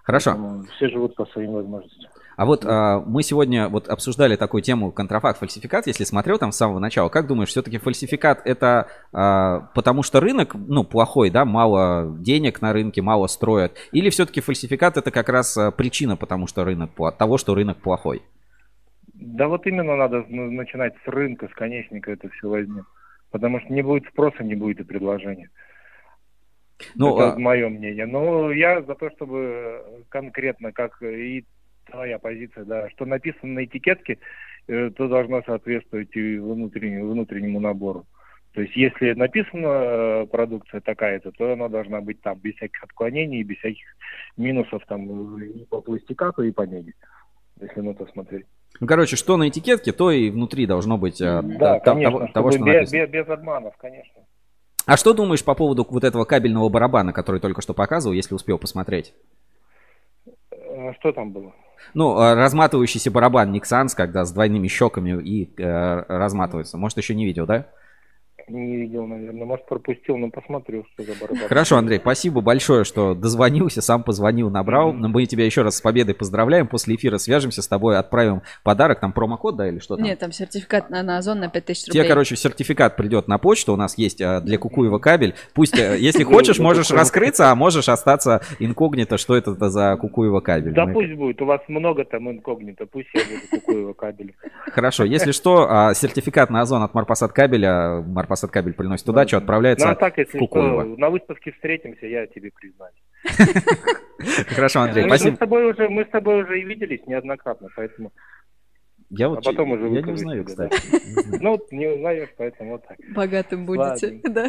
[0.02, 0.32] Хорошо.
[0.32, 2.10] Поэтому все живут по своим возможностям.
[2.36, 6.56] А вот а, мы сегодня вот обсуждали такую тему контрафакт, фальсификат, если смотрел там с
[6.56, 7.08] самого начала.
[7.08, 12.72] Как думаешь, все-таки фальсификат это а, потому что рынок, ну, плохой, да, мало денег на
[12.72, 13.76] рынке, мало строят?
[13.92, 18.22] Или все-таки фальсификат это как раз а, причина, потому что рынок, того, что рынок плохой?
[19.22, 22.86] Да вот именно надо начинать с рынка, с конечника это все возьмем.
[23.30, 25.50] Потому что не будет спроса, не будет и предложения.
[26.94, 27.38] Ну, это а...
[27.38, 28.06] мое мнение.
[28.06, 31.44] Но я за то, чтобы конкретно, как и
[31.90, 34.18] твоя позиция, да, что написано на этикетке,
[34.68, 38.06] э, то должно соответствовать и внутреннему, внутреннему набору.
[38.52, 43.42] То есть, если написана э, продукция такая-то, то она должна быть там без всяких отклонений,
[43.42, 43.86] без всяких
[44.36, 46.94] минусов там и по пластикату, и по меди,
[47.60, 48.46] если на то смотреть.
[48.80, 52.32] Ну, короче, что на этикетке, то и внутри должно быть э, да, та, конечно, того,
[52.32, 53.06] того, что без, написано.
[53.06, 54.22] Без, без обманов, конечно.
[54.86, 58.58] А что думаешь по поводу вот этого кабельного барабана, который только что показывал, если успел
[58.58, 59.14] посмотреть?
[60.52, 61.52] А что там было?
[61.94, 66.78] Ну, э, разматывающийся барабан Nixans, когда с двойными щеками и э, разматывается.
[66.78, 67.66] Может, еще не видел, да?
[68.48, 69.44] Не видел, наверное.
[69.44, 71.48] Может, пропустил, но посмотрю, что за барабан.
[71.48, 74.92] Хорошо, Андрей, спасибо большое, что дозвонился, сам позвонил, набрал.
[74.92, 75.08] Mm-hmm.
[75.08, 76.66] Мы тебя еще раз с победой поздравляем.
[76.66, 79.00] После эфира свяжемся с тобой, отправим подарок.
[79.00, 80.04] Там промокод, да, или что там?
[80.04, 82.00] Нет, там сертификат на, на Озон на 5000 рублей.
[82.00, 83.72] Тебе, короче, сертификат придет на почту.
[83.72, 85.34] У нас есть а, для Кукуева кабель.
[85.54, 90.72] Пусть, э, если хочешь, можешь раскрыться, а можешь остаться инкогнито, что это за Кукуева кабель.
[90.72, 91.40] Да пусть будет.
[91.40, 92.86] У вас много там инкогнито.
[92.86, 94.34] Пусть я буду Кукуева кабель.
[94.72, 95.04] Хорошо.
[95.12, 99.92] Если что, а, сертификат на Озон от Марпасад кабеля, Марпасад кабель приносит удачу, отправляется ну,
[99.92, 100.44] а так, если в.
[100.44, 102.94] Что, на выставке встретимся, я тебе признаюсь.
[104.48, 105.30] Хорошо, Андрей, спасибо.
[105.30, 108.12] Мы с тобой уже, мы с тобой уже и виделись неоднократно, поэтому...
[109.14, 110.74] Я вот а потом уже я не узнаю, кстати.
[111.42, 112.96] Ну, не узнаешь, поэтому вот так.
[113.14, 114.48] Богатым будете, да.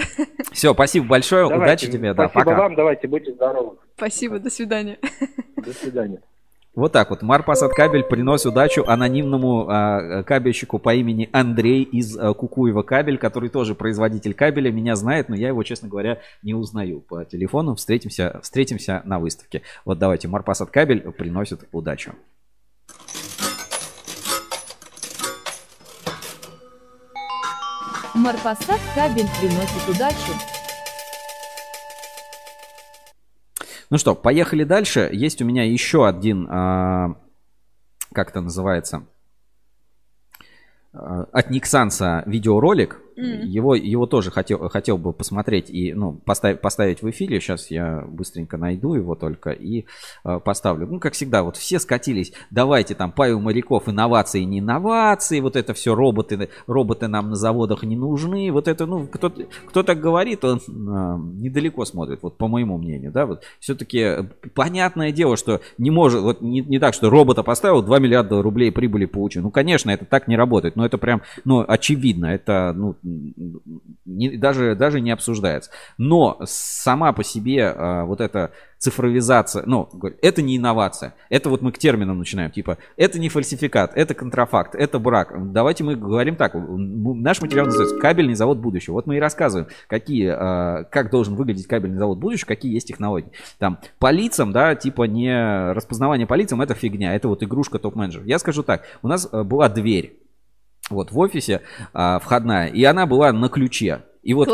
[0.51, 2.41] Все, спасибо большое, удачи тебе, да, пока.
[2.41, 3.77] Спасибо вам, давайте, будьте здоровы.
[3.95, 4.99] Спасибо, до свидания.
[5.57, 6.21] До свидания.
[6.75, 7.21] Вот так вот.
[7.21, 13.49] Марпасад кабель приносит удачу анонимному а, кабельщику по имени Андрей из а, Кукуева кабель, который
[13.49, 14.71] тоже производитель кабеля.
[14.71, 17.75] Меня знает, но я его, честно говоря, не узнаю по телефону.
[17.75, 19.61] Встретимся, встретимся на выставке.
[19.85, 20.27] Вот давайте.
[20.27, 22.13] Марпасад кабель приносит удачу.
[28.15, 30.62] Марпасад кабель приносит удачу.
[33.93, 35.07] Ну что, поехали дальше.
[35.13, 37.15] Есть у меня еще один, а,
[38.11, 39.05] как это называется,
[40.93, 42.99] а, от Никсанса видеоролик.
[43.15, 43.45] Mm.
[43.45, 47.39] Его, его тоже хотел, хотел бы посмотреть и ну, поставить, поставить в эфире.
[47.39, 49.85] Сейчас я быстренько найду его только и
[50.25, 50.87] э, поставлю.
[50.87, 52.33] Ну, как всегда, вот все скатились.
[52.49, 55.39] Давайте там Павел Моряков, инновации, не инновации.
[55.39, 58.51] Вот это все роботы, роботы нам на заводах не нужны.
[58.51, 59.31] Вот это, ну, кто,
[59.67, 60.61] кто так говорит, он э,
[61.41, 63.11] недалеко смотрит, вот по моему мнению.
[63.11, 67.81] Да, вот все-таки понятное дело, что не может, вот не, не так, что робота поставил,
[67.81, 69.43] 2 миллиарда рублей прибыли получил.
[69.43, 72.27] Ну, конечно, это так не работает, но это прям, ну, очевидно.
[72.27, 75.71] Это, ну, не, даже, даже не обсуждается.
[75.97, 79.89] Но сама по себе а, вот эта цифровизация, ну,
[80.21, 81.13] это не инновация.
[81.29, 85.33] Это вот мы к терминам начинаем, типа, это не фальсификат, это контрафакт, это брак.
[85.53, 88.93] Давайте мы говорим так, наш материал называется «Кабельный завод будущего».
[88.95, 93.31] Вот мы и рассказываем, какие, а, как должен выглядеть кабельный завод будущего, какие есть технологии.
[93.57, 98.23] Там, по лицам, да, типа не распознавание по лицам, это фигня, это вот игрушка топ-менеджер.
[98.25, 100.19] Я скажу так, у нас а, была дверь,
[100.93, 101.61] вот в офисе
[101.93, 104.01] а, входная, и она была на ключе.
[104.23, 104.47] И вот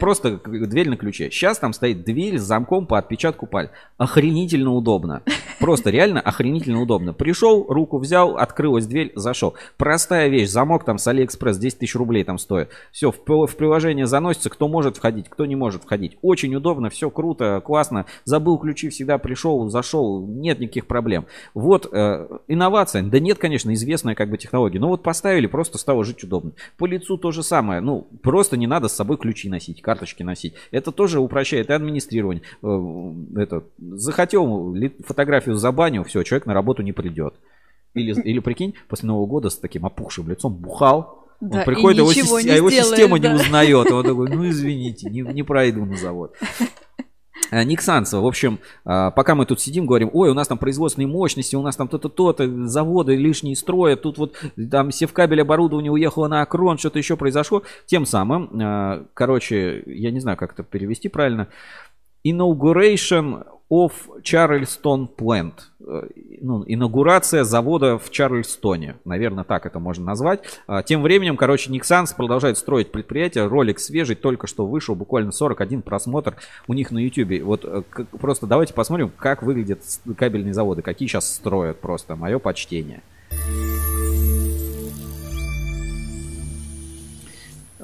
[0.00, 1.30] просто дверь на ключе.
[1.30, 3.72] Сейчас там стоит дверь с замком по отпечатку пальца.
[3.96, 5.22] Охренительно удобно.
[5.60, 7.12] Просто реально охренительно удобно.
[7.12, 9.54] Пришел, руку взял, открылась дверь, зашел.
[9.76, 10.48] Простая вещь.
[10.48, 12.70] Замок там с Алиэкспресс 10 тысяч рублей там стоит.
[12.90, 16.18] Все, в, в приложение заносится, кто может входить, кто не может входить.
[16.20, 18.06] Очень удобно, все круто, классно.
[18.24, 21.26] Забыл ключи, всегда пришел, зашел, нет никаких проблем.
[21.54, 23.02] Вот э, инновация.
[23.02, 24.80] Да нет, конечно, известная как бы технология.
[24.80, 26.52] Но вот поставили, просто стало жить удобно.
[26.76, 27.80] По лицу то же самое.
[27.80, 30.54] Ну, просто не надо с собой ключи носить, карточки носить.
[30.70, 32.42] Это тоже упрощает и администрирование.
[32.62, 34.74] Э, это, захотел
[35.06, 37.34] фотографию забанил, все, человек на работу не придет.
[37.94, 42.36] Или, или прикинь, после Нового года с таким опухшим лицом бухал, да, он приходит, его,
[42.36, 43.28] а его система да.
[43.28, 43.90] не узнает.
[43.92, 46.34] Он такой, ну извините, не, не пройду на завод.
[47.50, 50.58] Э, Ник Санцева, в общем, э, пока мы тут сидим, говорим, ой, у нас там
[50.58, 54.36] производственные мощности, у нас там то-то, то-то, заводы лишние строят, тут вот
[54.70, 57.62] там севкабель оборудование уехало на Акрон, что-то еще произошло.
[57.86, 61.48] Тем самым, э, короче, я не знаю, как это перевести правильно,
[62.24, 65.54] inauguration of Charleston Plant.
[66.40, 68.96] Ну, инаугурация завода в Чарльстоне.
[69.04, 70.40] Наверное, так это можно назвать.
[70.66, 73.46] А, тем временем, короче, Никсанс продолжает строить предприятие.
[73.46, 76.36] Ролик свежий, только что вышел, буквально 41 просмотр
[76.68, 77.42] у них на YouTube.
[77.42, 77.82] Вот э,
[78.20, 79.80] просто давайте посмотрим, как выглядят
[80.16, 82.16] кабельные заводы, какие сейчас строят просто.
[82.16, 83.02] Мое почтение.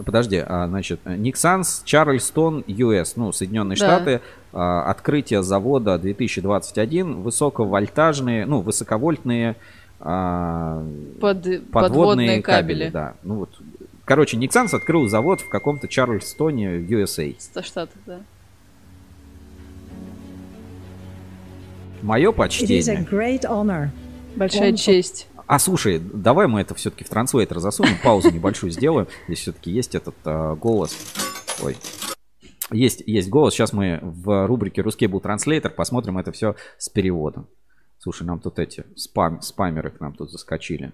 [0.05, 3.85] Подожди, а, значит, Никсанс, Чарльстон, US, ну, Соединенные да.
[3.85, 4.21] Штаты,
[4.53, 9.57] открытие завода 2021, высоковольтажные, ну, высоковольтные
[10.01, 10.85] а,
[11.21, 12.63] Под, подводные, подводные кабели.
[12.63, 12.91] кабели.
[12.91, 13.51] Да, ну вот.
[14.05, 17.35] Короче, Никсанс открыл завод в каком-то Чарльстоне, в USA.
[17.39, 18.21] 100 штатов, да.
[22.03, 22.83] Мое почтение.
[24.35, 25.29] Большая честь.
[25.47, 29.07] А слушай, давай мы это все-таки в транслейтер засунем, паузу небольшую сделаем.
[29.27, 30.97] Здесь все-таки есть этот а, голос.
[31.63, 31.77] Ой.
[32.73, 33.55] Есть, есть голос.
[33.55, 37.47] Сейчас мы в рубрике «Русский был транслейтер» посмотрим это все с переводом.
[37.99, 40.93] Слушай, нам тут эти спам, спамеры к нам тут заскочили.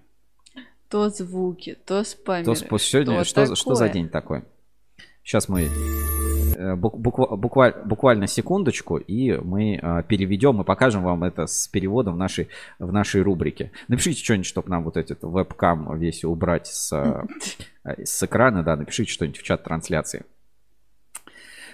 [0.89, 2.45] То звуки, то спамеры.
[2.45, 4.43] То, сегодня, что, что за день такой?
[5.23, 5.69] Сейчас мы
[6.59, 12.19] Э, буквально, буквально секундочку, и мы э, переведем и покажем вам это с переводом в
[12.19, 12.49] нашей,
[12.81, 13.71] в нашей рубрике.
[13.87, 19.13] Напишите что-нибудь, чтобы нам вот этот вебкам весь убрать с, э, с экрана, да, напишите
[19.13, 20.25] что-нибудь в чат трансляции.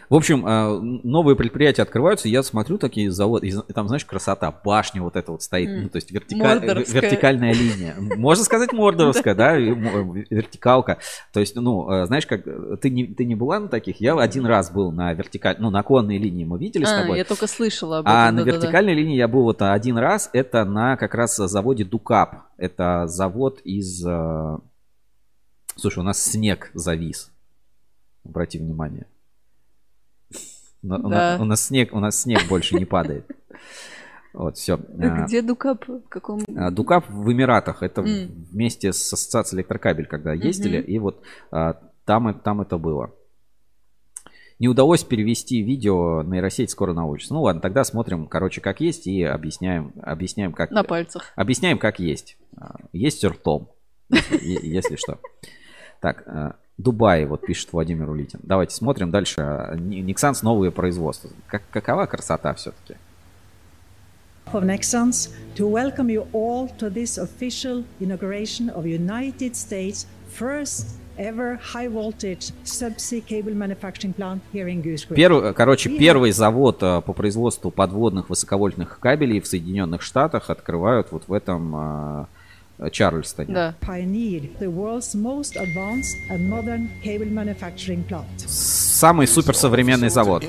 [0.09, 5.03] В общем, э, новые предприятия открываются, я смотрю такие заводы, и там, знаешь, красота, башня
[5.03, 6.61] вот эта вот стоит, ну, то есть вертика...
[6.61, 7.95] вертикальная линия.
[7.99, 10.99] Можно сказать мордоровская, да, вертикалка.
[11.33, 12.45] То есть, ну, э, знаешь, как
[12.81, 14.01] ты не, ты не была на таких?
[14.01, 17.19] Я один раз был на вертикаль, ну, наклонной линии мы видели с а, тобой.
[17.19, 18.41] я только слышала об а этом.
[18.41, 22.45] А на вертикальной линии я был вот один раз, это на как раз заводе Дукап.
[22.57, 24.05] Это завод из...
[24.07, 24.59] Э,
[25.77, 27.31] слушай, у нас снег завис.
[28.25, 29.07] Обрати внимание.
[30.85, 30.97] Да.
[30.97, 33.27] У, нас, у, нас снег, у нас снег больше не падает.
[34.35, 34.75] Вот, все.
[34.75, 35.87] А где Дукап?
[35.89, 36.41] В каком?
[36.57, 37.83] А, Дукап в Эмиратах.
[37.83, 38.51] Это mm.
[38.51, 40.81] вместе с ассоциацией электрокабель, когда ездили.
[40.81, 40.87] Mm-hmm.
[40.87, 43.15] И вот а, там, там это было.
[44.59, 47.33] Не удалось перевести видео нейросеть скоро научится.
[47.33, 50.71] Ну ладно, тогда смотрим, короче, как есть и объясняем, объясняем как...
[50.71, 51.33] На пальцах.
[51.35, 52.37] Объясняем, как есть.
[52.93, 53.71] Есть ртом,
[54.11, 55.19] если что.
[56.01, 58.41] Так, Дубай, вот пишет Владимир Улитин.
[58.43, 59.77] Давайте смотрим дальше.
[59.79, 61.31] Никсанс новые производства.
[61.47, 62.99] Как, какова красота все-таки?
[64.53, 71.59] Of Nexans to welcome you all to this official inauguration of United States first ever
[71.73, 75.17] high voltage subsea cable manufacturing plant here in Goose Creek.
[75.17, 81.25] Перв, короче, первый завод э, по производству подводных высоковольтных кабелей в Соединенных Штатах открывают вот
[81.29, 82.27] в этом э,
[82.91, 83.55] Чарльстоне.
[83.55, 83.75] Да.
[88.47, 90.45] Самый суперсовременный завод.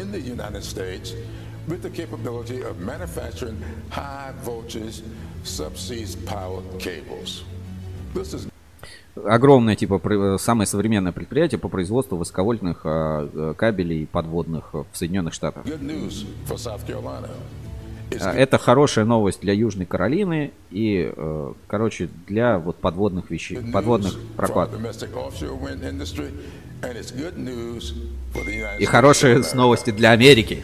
[1.67, 3.57] with the capability of manufacturing
[3.89, 5.01] high voltage
[5.43, 7.43] subsea power cables.
[8.13, 8.47] This is
[9.15, 15.65] огромное, типа, самое современное предприятие по производству высоковольтных э, кабелей подводных в Соединенных Штатах.
[18.21, 24.17] А, это хорошая новость для Южной Каролины и, э, короче, для вот подводных вещей, подводных
[24.35, 24.79] прокладок.
[28.79, 30.63] И хорошие новости для Америки.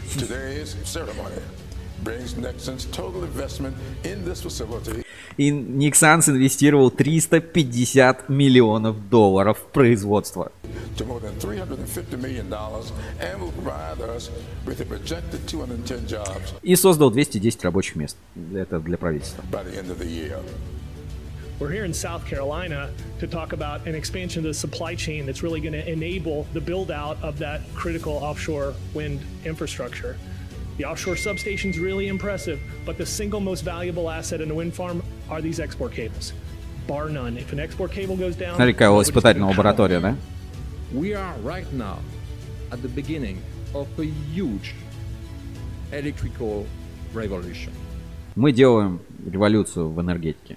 [5.36, 10.52] И Никсанс инвестировал 350 миллионов долларов в производство.
[16.62, 18.16] И создал 210 рабочих мест.
[18.54, 19.44] Это для правительства.
[21.60, 22.90] We're here in South Carolina
[23.20, 26.60] to talk about an expansion of the supply chain that's really going to enable the
[26.60, 30.16] build out of that critical offshore wind infrastructure.
[30.78, 34.74] The offshore substation is really impressive, but the single most valuable asset in a wind
[34.74, 36.33] farm are these export cables.
[36.87, 37.37] Bar none.
[37.37, 40.15] If an export cable goes down, Смотри, какая испытательная лаборатория, да?
[40.93, 41.99] We are right now
[42.71, 43.41] at the beginning
[43.73, 44.73] of a huge
[45.91, 46.65] electrical
[47.13, 47.71] revolution.
[48.35, 50.56] Мы делаем революцию в энергетике.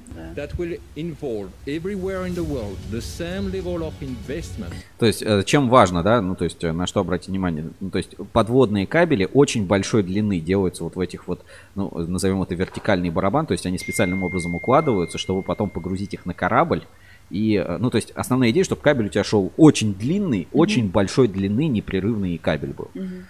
[4.98, 7.90] То есть, э, чем важно, да, ну, то есть, э, на что обратить внимание, ну,
[7.90, 11.44] то есть, подводные кабели очень большой длины делаются вот в этих вот,
[11.76, 16.26] ну, назовем это вертикальный барабан, то есть, они специальным образом укладываются, чтобы потом погрузить их
[16.26, 16.84] на корабль,
[17.30, 20.54] и, э, ну, то есть, основная идея, чтобы кабель у тебя шел очень длинный, mm-hmm.
[20.54, 22.90] очень большой длины, непрерывный кабель был.
[22.94, 23.24] Mm-hmm.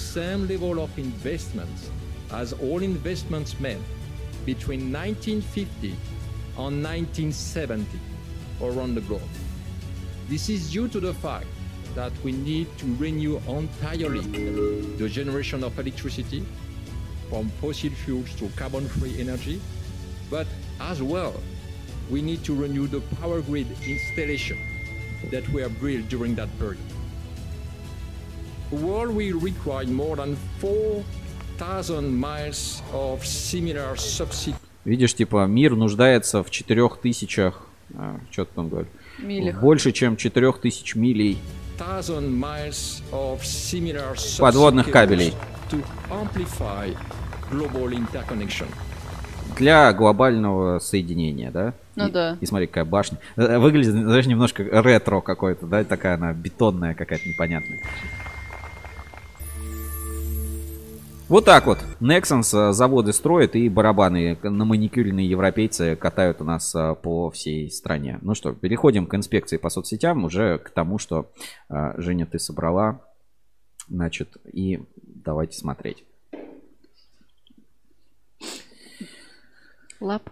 [4.45, 5.89] Between 1950
[6.57, 7.99] and 1970
[8.61, 9.22] around the globe.
[10.30, 11.47] This is due to the fact
[11.95, 14.22] that we need to renew entirely
[14.97, 16.45] the generation of electricity
[17.30, 19.59] from fossil fuels to carbon-free energy,
[20.30, 20.47] but
[20.80, 21.34] as well,
[22.11, 24.57] we need to renew the power grid installation
[25.31, 26.77] that were built during that period.
[28.69, 31.03] The world will require more than 4
[34.84, 38.91] Видишь, типа, мир нуждается в четырех тысячах, а, что ты там говоришь?
[39.19, 39.60] Милях.
[39.61, 41.38] Больше, чем четырех тысяч милей
[44.40, 45.34] подводных кабелей
[49.56, 51.73] для глобального соединения, да?
[51.95, 52.38] Ну и, да.
[52.41, 53.19] И смотри, какая башня.
[53.38, 55.84] Э, выглядит, знаешь, немножко ретро какой-то, да?
[55.84, 57.80] Такая она бетонная какая-то непонятная.
[61.27, 61.80] Вот так вот.
[61.99, 67.72] Nexans э, заводы строят и барабаны на маникюренные европейцы катают у нас э, по всей
[67.72, 68.19] стране.
[68.22, 71.31] Ну что, переходим к инспекции по соцсетям, уже к тому, что
[71.68, 73.02] э, Женя ты собрала.
[73.89, 76.03] Значит, и давайте смотреть.
[79.99, 80.30] Лап.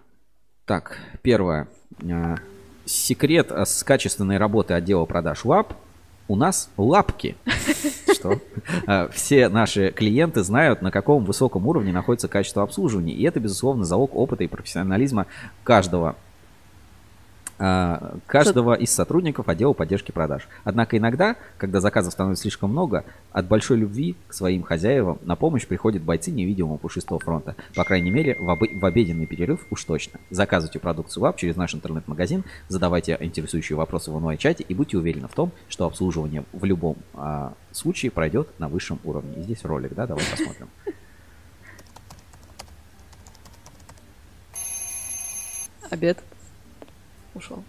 [0.65, 1.69] Так, первое.
[2.85, 5.73] Секрет с качественной работы отдела продаж ЛАП
[6.27, 7.35] у нас лапки.
[8.23, 8.39] Что?
[8.87, 13.13] А, все наши клиенты знают, на каком высоком уровне находится качество обслуживания.
[13.13, 15.27] И это, безусловно, залог опыта и профессионализма
[15.63, 16.15] каждого
[17.57, 20.47] каждого из сотрудников отдела поддержки продаж.
[20.63, 25.65] Однако иногда, когда заказов становится слишком много, от большой любви к своим хозяевам на помощь
[25.67, 27.55] приходят бойцы невидимого пушистого фронта.
[27.75, 28.61] По крайней мере, в, об...
[28.61, 30.19] в обеденный перерыв уж точно.
[30.29, 35.33] Заказывайте продукцию ВАП через наш интернет-магазин, задавайте интересующие вопросы в онлайн-чате и будьте уверены в
[35.33, 39.35] том, что обслуживание в любом а, случае пройдет на высшем уровне.
[39.37, 40.69] И здесь ролик, да, давай посмотрим.
[45.89, 46.23] Обед
[47.35, 47.63] ушел.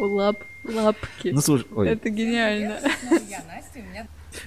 [0.00, 1.28] Лап, лапки.
[1.28, 1.88] Ну слушай, ой.
[1.90, 2.78] Это гениально.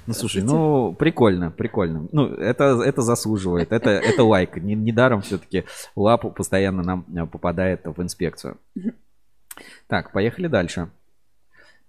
[0.07, 2.07] Ну слушай, ну прикольно, прикольно.
[2.11, 4.57] Ну это это заслуживает, это это лайк.
[4.57, 5.65] Недаром все-таки
[5.95, 8.57] лапу постоянно нам э, попадает в инспекцию.
[9.88, 10.89] Так, поехали дальше.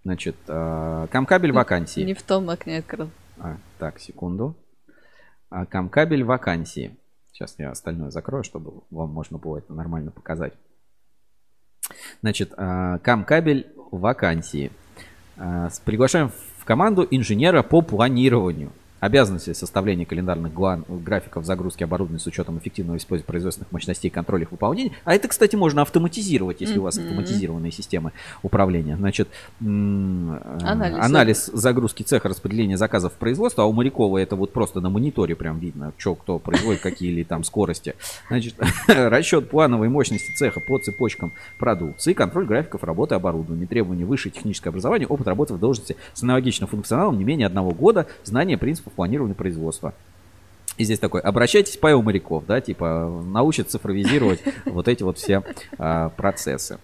[0.05, 2.01] Значит, э, камкабель вакансии.
[2.01, 3.11] Не в том окне открыл.
[3.39, 4.55] А, так, секунду.
[5.49, 6.99] А, камкабель вакансии.
[7.33, 10.53] Сейчас я остальное закрою, чтобы вам можно было это нормально показать.
[12.21, 14.71] Значит, э, камкабель вакансии.
[15.37, 18.73] Э, приглашаем в команду инженера по планированию.
[19.05, 24.93] Обязанности составления календарных графиков загрузки оборудования с учетом эффективного использования производственных мощностей, контроля их выполнения.
[25.05, 26.79] А это, кстати, можно автоматизировать, если mm-hmm.
[26.79, 28.13] у вас автоматизированные системы
[28.43, 28.97] управления.
[28.97, 29.29] Значит,
[29.61, 34.89] анализ, анализ загрузки цеха, распределения заказов в производство, а у Морякова это вот просто на
[34.89, 37.97] мониторе прям видно, что кто производит, какие или там скорости.
[38.29, 38.55] Значит,
[38.89, 45.07] расчет плановой мощности цеха по цепочкам продукции, контроль графиков работы оборудования, требования высшее техническое образование,
[45.07, 49.95] опыт работы в должности с аналогичным функционалом не менее одного года, знание принципов планирования производства.
[50.77, 55.43] И здесь такой, обращайтесь, Павел Моряков, да, типа, научит цифровизировать вот эти вот все
[55.79, 56.79] а, процессы.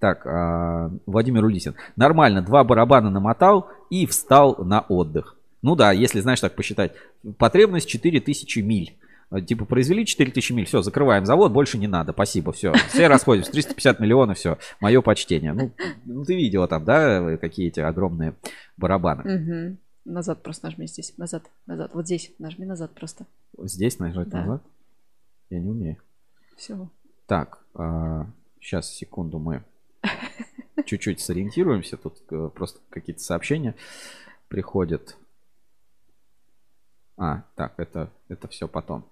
[0.00, 1.74] Так, а, Владимир Улисин.
[1.96, 5.36] Нормально, два барабана намотал и встал на отдых.
[5.62, 6.92] Ну да, если, знаешь, так посчитать.
[7.38, 8.98] Потребность 4000 миль.
[9.46, 12.72] Типа, произвели 4000 миль, все, закрываем завод, больше не надо, спасибо, все.
[12.88, 15.54] Все расходимся, 350 миллионов, все, мое почтение.
[15.54, 15.72] Ну,
[16.04, 18.34] ну, ты видела там, да, какие эти огромные
[18.76, 19.78] барабаны.
[20.04, 21.16] Назад просто нажми здесь.
[21.16, 21.94] Назад, назад.
[21.94, 23.26] Вот здесь нажми назад просто.
[23.58, 24.40] Здесь нажать да.
[24.40, 24.62] назад?
[25.50, 25.96] Я не умею.
[26.56, 26.88] Все.
[27.26, 28.26] Так, а,
[28.60, 29.64] сейчас, секунду, мы
[30.86, 31.96] чуть-чуть сориентируемся.
[31.96, 33.74] Тут э, просто какие-то сообщения
[34.48, 35.16] приходят.
[37.16, 39.08] А, так, это, это все потом.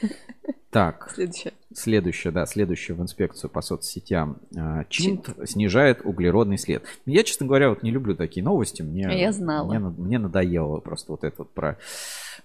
[0.74, 1.08] Так.
[1.14, 1.52] Следующее.
[1.72, 4.38] Следующее, да, следующее в инспекцию по соцсетям.
[4.56, 6.82] А, Чинт, Чинт снижает углеродный след.
[7.06, 8.82] Я, честно говоря, вот не люблю такие новости.
[8.82, 9.68] Мне, Я знала.
[9.68, 11.78] Мне, мне надоело просто вот это вот про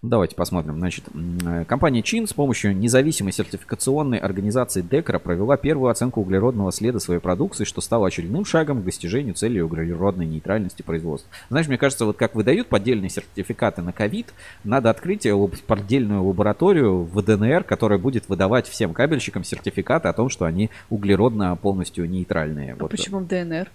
[0.01, 0.77] давайте посмотрим.
[0.77, 1.05] Значит,
[1.45, 7.19] э, компания Чин с помощью независимой сертификационной организации Декра провела первую оценку углеродного следа своей
[7.19, 11.29] продукции, что стало очередным шагом к достижению цели углеродной нейтральности производства.
[11.49, 15.27] Знаешь, мне кажется, вот как выдают поддельные сертификаты на ковид, надо открыть
[15.67, 21.55] поддельную лабораторию в ДНР, которая будет выдавать всем кабельщикам сертификаты о том, что они углеродно
[21.55, 22.73] полностью нейтральные.
[22.73, 22.91] А вот.
[22.91, 23.69] почему в ДНР?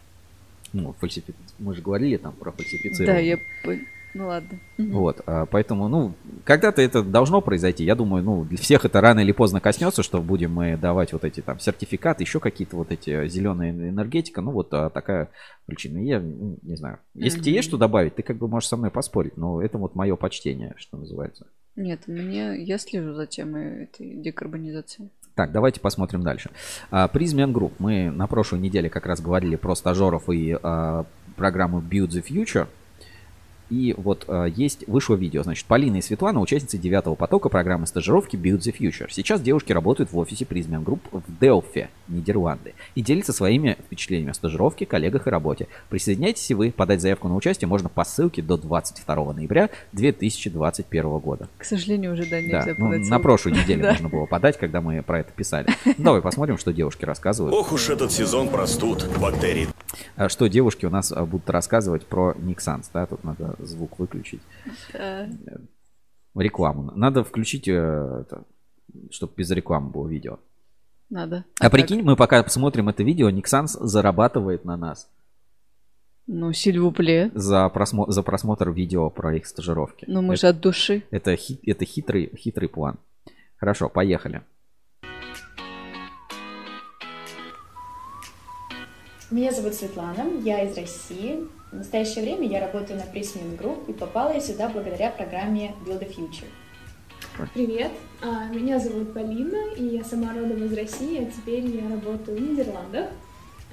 [0.73, 1.35] Ну, фальсифи...
[1.59, 3.37] мы же говорили там про фальсифицирование.
[3.65, 3.79] Да, я
[4.15, 4.61] ну ладно.
[4.79, 6.15] Вот, а, поэтому, ну,
[6.45, 7.85] когда-то это должно произойти.
[7.85, 11.25] Я думаю, ну, для всех это рано или поздно коснется, что будем мы давать вот
[11.25, 14.41] эти там сертификаты, еще какие-то вот эти зеленые энергетика.
[14.41, 15.31] Ну, вот а, такая
[15.67, 15.99] причина.
[15.99, 16.99] Я не знаю.
[17.15, 17.43] Если mm-hmm.
[17.43, 20.17] тебе есть что добавить, ты как бы можешь со мной поспорить, но это вот мое
[20.17, 21.47] почтение, что называется.
[21.77, 25.11] Нет, мне я слежу за темой этой декарбонизации.
[25.35, 26.51] Так, давайте посмотрим дальше.
[27.13, 27.73] Призмен Group.
[27.81, 31.05] Мы на прошлой неделе как раз говорили про стажеров и а,
[31.35, 32.69] программу Build the Future.
[33.71, 38.37] И вот э, есть, вышло видео, значит, Полина и Светлана, участницы девятого потока программы стажировки
[38.37, 39.07] Build the Future.
[39.11, 44.35] Сейчас девушки работают в офисе Prismian Group в Делфе, Нидерланды, и делятся своими впечатлениями о
[44.35, 45.69] стажировке, коллегах и работе.
[45.89, 51.49] Присоединяйтесь и вы, подать заявку на участие можно по ссылке до 22 ноября 2021 года.
[51.59, 55.03] К сожалению, уже да, нельзя да, ну, На прошлой неделе можно было подать, когда мы
[55.03, 55.69] про это писали.
[55.85, 57.55] Ну, давай посмотрим, что девушки рассказывают.
[57.55, 59.69] Ох уж этот сезон простуд, бактерий.
[60.17, 64.41] А что девушки у нас а, будут рассказывать про Никсанс, да, тут надо звук выключить.
[64.93, 65.29] Да.
[66.35, 66.91] Рекламу.
[66.97, 68.25] Надо включить, э,
[69.11, 70.39] чтобы без рекламы было видео.
[71.11, 71.45] Надо.
[71.61, 75.09] А, а прикинь, мы пока посмотрим это видео, Никсанс зарабатывает на нас.
[76.27, 77.31] Ну, сильвупле.
[77.35, 78.11] За, просмо...
[78.11, 80.07] за просмотр видео про их стажировки.
[80.09, 81.03] Ну, мы это, же от души.
[81.11, 81.61] Это, хит...
[81.65, 82.99] это хитрый, хитрый план.
[83.57, 84.43] Хорошо, поехали.
[89.31, 91.49] Меня зовут Светлана, я из России.
[91.73, 96.03] В настоящее время я работаю на Prismian Group и попала я сюда благодаря программе Build
[96.03, 96.45] a Future.
[97.55, 97.91] Привет,
[98.21, 102.41] а, меня зовут Полина, и я сама родом из России, а теперь я работаю в
[102.41, 103.09] Нидерландах.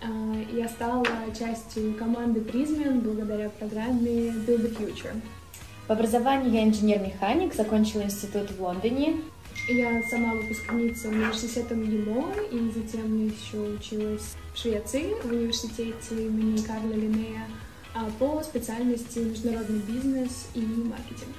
[0.01, 0.07] А,
[0.53, 1.05] я стала
[1.37, 5.21] частью команды Prismian благодаря программе Build a Future.
[5.85, 9.17] По образованию я инженер-механик, закончила институт в Лондоне.
[9.67, 16.57] Я сама выпускница университета МГИМО, и затем я еще училась в Швеции, в университете имени
[16.61, 17.47] Карла Линнея,
[17.93, 21.35] а по специальности международный бизнес и маркетинг.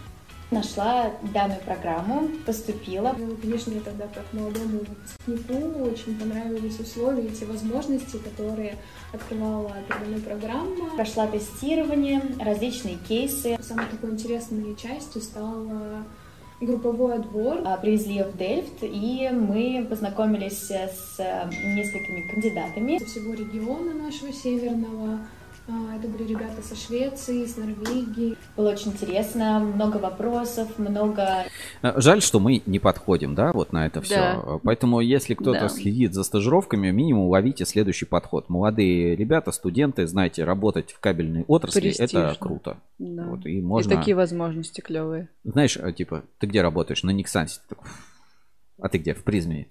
[0.52, 3.16] Нашла данную программу, поступила.
[3.18, 8.76] Ну, конечно, мне тогда как молодому выпускнику очень понравились условия, эти возможности, которые
[9.12, 10.94] открывала передо программа.
[10.94, 13.58] Прошла тестирование, различные кейсы.
[13.62, 16.04] Самой такой интересной частью стала
[16.62, 17.60] групповой отбор.
[17.64, 22.98] А, привезли в Дельфт, и мы познакомились с э, несколькими кандидатами.
[22.98, 25.20] Со всего региона нашего северного,
[25.72, 28.36] а, это были ребята со Швеции, с Норвегии.
[28.56, 31.46] Было очень интересно, много вопросов, много...
[31.82, 34.16] Э, жаль, что мы не подходим, да, вот на это все.
[34.16, 34.60] Да.
[34.62, 35.68] Поэтому, если кто-то да.
[35.70, 38.50] следит за стажировками, минимум ловите следующий подход.
[38.50, 42.18] Молодые ребята, студенты, знаете, работать в кабельной отрасли, Престижно.
[42.18, 42.76] это круто.
[42.98, 43.24] Да.
[43.24, 43.92] Вот, и, можно...
[43.92, 45.30] и такие возможности клевые.
[45.42, 47.02] Знаешь, э, типа, ты где работаешь?
[47.02, 47.60] На Никсансе.
[48.78, 49.14] А ты где?
[49.14, 49.68] В призме.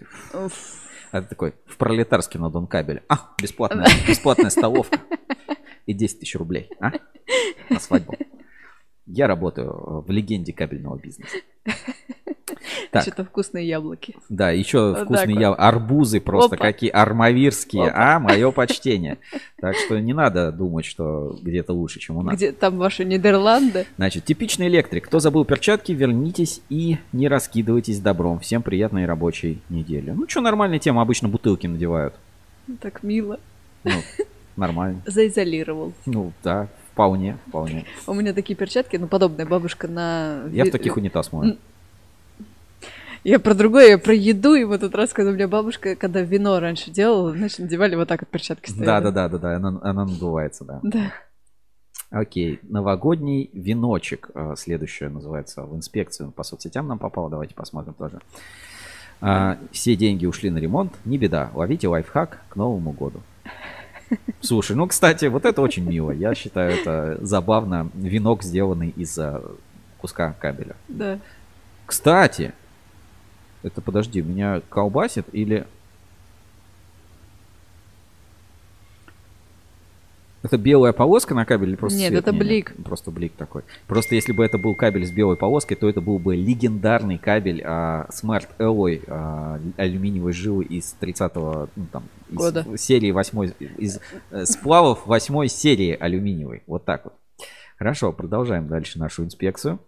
[1.12, 3.04] А ты такой, в пролетарском на Дон кабеле.
[3.10, 5.00] А, бесплатная, бесплатная столовка
[5.86, 6.92] и 10 тысяч рублей, а?
[7.70, 8.16] На свадьбу.
[9.06, 11.38] Я работаю в легенде кабельного бизнеса.
[12.92, 13.04] Так.
[13.04, 14.16] Что-то вкусные яблоки.
[14.30, 15.62] Да, еще вот вкусные яблоки.
[15.62, 16.66] Арбузы просто Опа.
[16.66, 17.90] какие армавирские.
[17.90, 18.16] Опа.
[18.16, 19.18] А, мое почтение.
[19.60, 22.36] Так что не надо думать, что где-то лучше, чем у нас.
[22.36, 23.88] Где там ваши Нидерланды?
[23.96, 25.06] Значит, типичный электрик.
[25.06, 28.40] Кто забыл перчатки, вернитесь и не раскидывайтесь добром.
[28.40, 30.12] Всем приятной рабочей недели.
[30.12, 31.02] Ну, что, нормальная тема.
[31.02, 32.16] Обычно бутылки надевают.
[32.82, 33.40] Так мило.
[33.84, 33.94] Ну,
[34.56, 35.02] Нормально.
[35.06, 35.94] Заизолировал.
[36.06, 37.86] Ну да, вполне, вполне.
[38.08, 40.44] У меня такие перчатки, ну подобная бабушка на...
[40.52, 41.58] Я в таких унитаз мою.
[43.24, 46.22] Я про другое, я про еду, и вот тот раз, когда у меня бабушка, когда
[46.22, 48.86] вино раньше делала, значит, надевали вот так вот перчатки стояли.
[48.86, 50.80] Да, да, да, да, да, она, она надувается, да.
[50.82, 51.14] Да.
[52.10, 58.20] Окей, новогодний веночек, э, следующее называется, в инспекцию по соцсетям нам попало, давайте посмотрим тоже.
[59.22, 63.22] А, все деньги ушли на ремонт, не беда, ловите лайфхак к Новому году.
[64.42, 66.12] Слушай, ну, кстати, вот это очень мило.
[66.12, 67.90] Я считаю, это забавно.
[67.94, 69.18] Венок, сделанный из
[70.00, 70.76] куска кабеля.
[70.88, 71.20] Да.
[71.86, 72.54] Кстати,
[73.64, 75.66] это, подожди, меня колбасит или...
[80.44, 82.24] Это белая полоска на кабеле просто Нет, свет?
[82.24, 82.74] это блик.
[82.84, 83.62] Просто блик такой.
[83.88, 87.62] Просто если бы это был кабель с белой полоской, то это был бы легендарный кабель
[87.64, 92.66] а, Smart Alloy а, алюминиевой жилы из 30-го ну, там, из Года.
[92.78, 94.00] серии 8 из
[94.32, 96.64] э, сплавов 8 серии алюминиевой.
[96.66, 97.14] Вот так вот.
[97.78, 99.80] Хорошо, продолжаем дальше нашу инспекцию.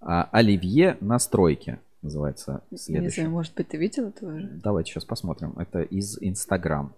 [0.00, 3.20] А, Оливье настройки называется Не следующий.
[3.20, 4.48] знаю, может быть, ты видел это уже?
[4.62, 5.52] Давайте сейчас посмотрим.
[5.56, 6.92] Это из Инстаграм.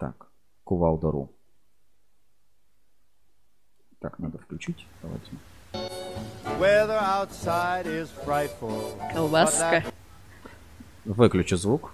[0.00, 0.14] Так,
[0.64, 1.30] Кувалдару.
[3.98, 4.86] Так, надо включить.
[5.02, 5.30] Давайте.
[6.58, 8.98] Weather outside is frightful.
[9.12, 9.84] Колбаска.
[11.04, 11.92] Выключи звук.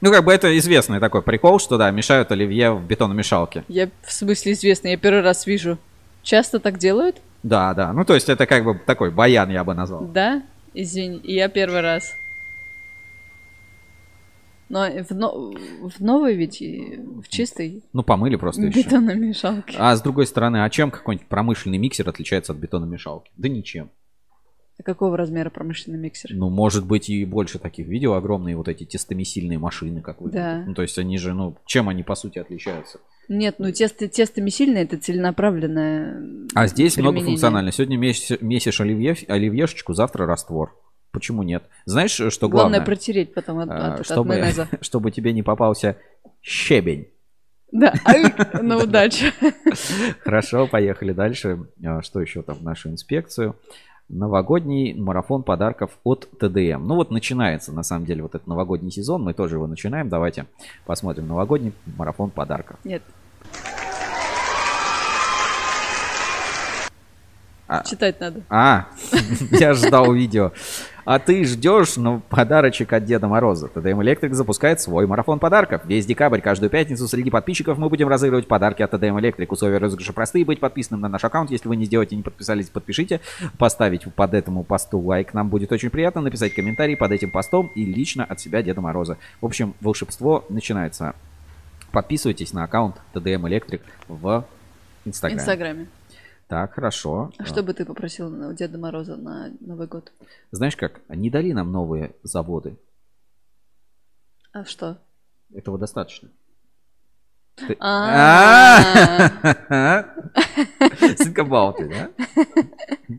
[0.00, 3.64] Ну, как бы это известный такой прикол, что, да, мешают оливье в бетономешалке.
[3.68, 5.76] Я в смысле известно, я первый раз вижу.
[6.22, 7.20] Часто так делают?
[7.42, 7.92] Да, да.
[7.92, 10.06] Ну, то есть это как бы такой баян, я бы назвал.
[10.06, 10.42] Да?
[10.80, 12.16] Извини, я первый раз.
[14.68, 15.50] Но в, но-
[15.88, 18.82] в новой ведь, и в чистой Ну, помыли просто еще.
[18.84, 19.76] бетономешалке.
[19.76, 23.32] А с другой стороны, а чем какой-нибудь промышленный миксер отличается от бетономешалки?
[23.36, 23.90] Да ничем.
[24.78, 26.30] А какого размера промышленный миксер?
[26.32, 28.12] Ну, может быть, и больше таких видео.
[28.12, 30.30] Огромные вот эти тестомесильные машины, как вы.
[30.30, 30.62] Да.
[30.64, 33.00] Ну, то есть они же, ну, чем они по сути отличаются?
[33.28, 36.22] Нет, ну тесто, тестомесильное это целенаправленное.
[36.54, 37.72] А здесь многофункционально.
[37.72, 40.74] Сегодня месишь, месишь оливье, оливьешечку, завтра раствор.
[41.10, 41.62] Почему нет?
[41.84, 42.84] Знаешь, что Главное главное?
[42.86, 44.68] протереть потом от, А, от- от чтобы, майонеза.
[44.80, 45.96] чтобы тебе не попался
[46.42, 47.08] щебень.
[47.72, 48.24] Да, ай,
[48.62, 49.26] на удачу.
[50.24, 51.66] Хорошо, поехали дальше.
[51.84, 53.56] А, Что еще там в нашу инспекцию?
[54.08, 56.86] Новогодний марафон подарков от ТДМ.
[56.86, 59.22] Ну вот начинается, на самом деле, вот этот новогодний сезон.
[59.22, 60.08] Мы тоже его начинаем.
[60.08, 60.46] Давайте
[60.86, 62.78] посмотрим новогодний марафон подарков.
[62.84, 63.02] Нет.
[67.68, 68.40] А, Читать надо.
[68.48, 68.86] А,
[69.50, 70.52] я ждал видео.
[71.04, 73.68] А ты ждешь, ну, подарочек от Деда Мороза.
[73.68, 75.82] ТДМ Электрик запускает свой марафон подарков.
[75.86, 79.52] Весь декабрь, каждую пятницу среди подписчиков мы будем разыгрывать подарки от ТДМ Электрик.
[79.52, 80.44] Условия розыгрыша простые.
[80.44, 81.50] Быть подписанным на наш аккаунт.
[81.50, 83.20] Если вы не сделаете, не подписались, подпишите.
[83.56, 85.32] Поставить под этому посту лайк.
[85.32, 86.20] Нам будет очень приятно.
[86.20, 89.16] Написать комментарий под этим постом и лично от себя Деда Мороза.
[89.40, 91.14] В общем, волшебство начинается.
[91.92, 94.44] Подписывайтесь на аккаунт ТДМ Электрик в
[95.04, 95.40] Инстаграме.
[95.40, 95.88] Инстаграме.
[96.48, 97.30] Так, хорошо.
[97.38, 100.12] А что бы ты попросил у Деда Мороза на Новый год?
[100.50, 102.76] Знаешь как, не дали нам новые заводы.
[104.52, 104.98] А что?
[105.54, 106.30] Этого достаточно.
[107.80, 109.30] А.
[109.68, 110.04] А.
[110.80, 112.10] Think about it, да?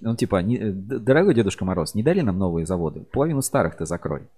[0.00, 3.00] Ну, типа, э, дорогой Дедушка Мороз, не дали нам новые заводы?
[3.00, 4.28] Половину старых ты закрой.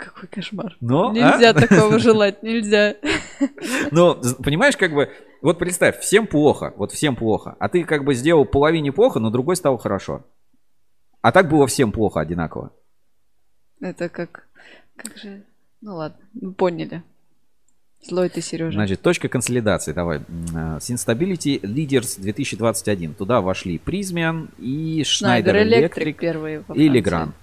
[0.00, 0.78] Какой кошмар.
[0.80, 1.52] Но, Нельзя а?
[1.52, 2.96] такого желать, нельзя.
[3.90, 5.10] Ну, понимаешь, как бы,
[5.42, 7.54] вот представь, всем плохо, вот всем плохо.
[7.58, 10.24] А ты как бы сделал половине плохо, но другой стало хорошо.
[11.20, 12.72] А так было всем плохо одинаково.
[13.80, 14.48] Это как...
[14.96, 15.42] Как же...
[15.82, 17.02] Ну ладно, мы поняли.
[18.02, 18.72] Злой ты, Сережа.
[18.72, 20.20] Значит, точка консолидации, давай.
[20.54, 23.14] А, Sinstability Leaders 2021.
[23.14, 27.34] Туда вошли Prysmian и Schneider Schneider Electric Electric и Франции.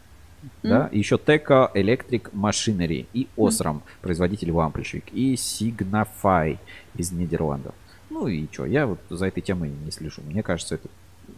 [0.43, 0.69] Legrand.
[0.69, 6.57] Да, еще Teco Electric Machinery и Osram, производитель лампочек, и Signify
[6.95, 7.73] из Нидерландов.
[8.09, 10.21] Ну и что, я вот за этой темой не слежу.
[10.21, 10.87] Мне кажется, это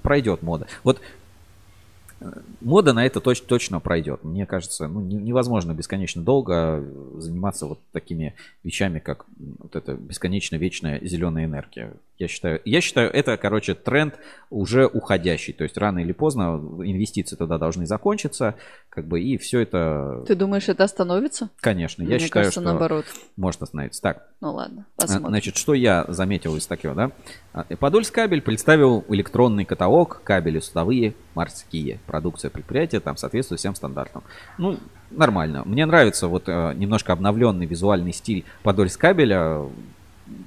[0.03, 0.67] пройдет мода.
[0.83, 1.01] Вот
[2.21, 2.31] э,
[2.61, 4.23] мода на это точ- точно пройдет.
[4.23, 6.83] Мне кажется, ну, не- невозможно бесконечно долго
[7.17, 9.25] заниматься вот такими вещами, как
[9.59, 11.93] вот эта бесконечно вечная зеленая энергия.
[12.19, 14.15] Я считаю, я считаю, это, короче, тренд
[14.49, 15.53] уже уходящий.
[15.53, 18.55] То есть рано или поздно инвестиции туда должны закончиться,
[18.89, 21.49] как бы, и все это, Ты думаешь, это остановится?
[21.61, 23.05] конечно, я Мне считаю, кажется, что наоборот.
[23.37, 24.01] может остановиться.
[24.01, 25.29] Так, Ну ладно, а, посмотрим.
[25.29, 27.11] Значит, что я заметил из такого, да?
[27.53, 31.99] А, Подольск кабель представил электронный каталог кабели судовые морские.
[32.05, 34.23] Продукция предприятия там соответствует всем стандартам.
[34.57, 34.77] Ну,
[35.09, 35.63] нормально.
[35.63, 39.61] Мне нравится вот э, немножко обновленный визуальный стиль Подольск кабеля.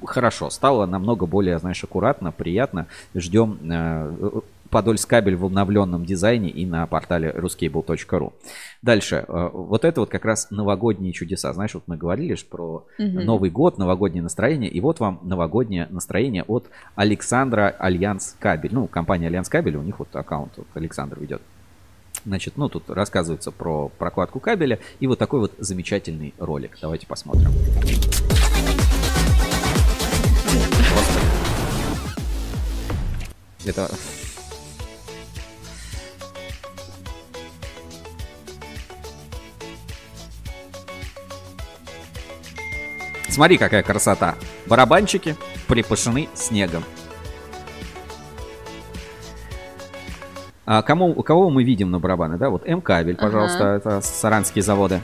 [0.05, 2.87] Хорошо, стало намного более, знаешь, аккуратно, приятно.
[3.15, 8.33] Ждем э, Подольск кабель в обновленном дизайне и на портале ruscable.ru.
[8.81, 9.25] Дальше.
[9.29, 11.53] э, Вот это вот как раз новогодние чудеса.
[11.53, 13.25] Знаешь, вот мы говорили ж про Мгм.
[13.25, 14.71] Новый год, новогоднее настроение.
[14.71, 18.71] И вот вам новогоднее настроение от Александра Альянс Кабель.
[18.73, 21.43] Ну, компания Альянс Кабель, у них вот аккаунт вот Александр ведет.
[22.25, 26.79] Значит, ну тут рассказывается про прокладку кабеля и вот такой вот замечательный ролик.
[26.81, 27.51] Давайте посмотрим.
[33.65, 33.91] Это...
[43.29, 44.35] Смотри, какая красота.
[44.67, 46.85] Барабанчики припашены снегом.
[50.67, 52.51] А кому, кого мы видим на барабаны, да?
[52.51, 53.77] Вот М-кабель, пожалуйста, ага.
[53.77, 55.01] это саранские заводы.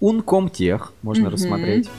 [0.00, 1.30] Ункомтех можно mm-hmm.
[1.30, 1.90] рассмотреть.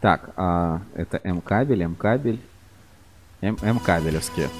[0.00, 2.38] Так, а, это М-кабель, М-кабель,
[3.40, 4.50] М-кабелевские.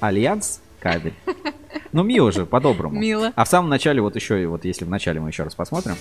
[0.00, 1.14] Альянс кабель.
[1.92, 2.96] Ну, мило же, по-доброму.
[2.96, 3.32] Мило.
[3.34, 5.96] А в самом начале, вот еще, вот если в начале мы еще раз посмотрим.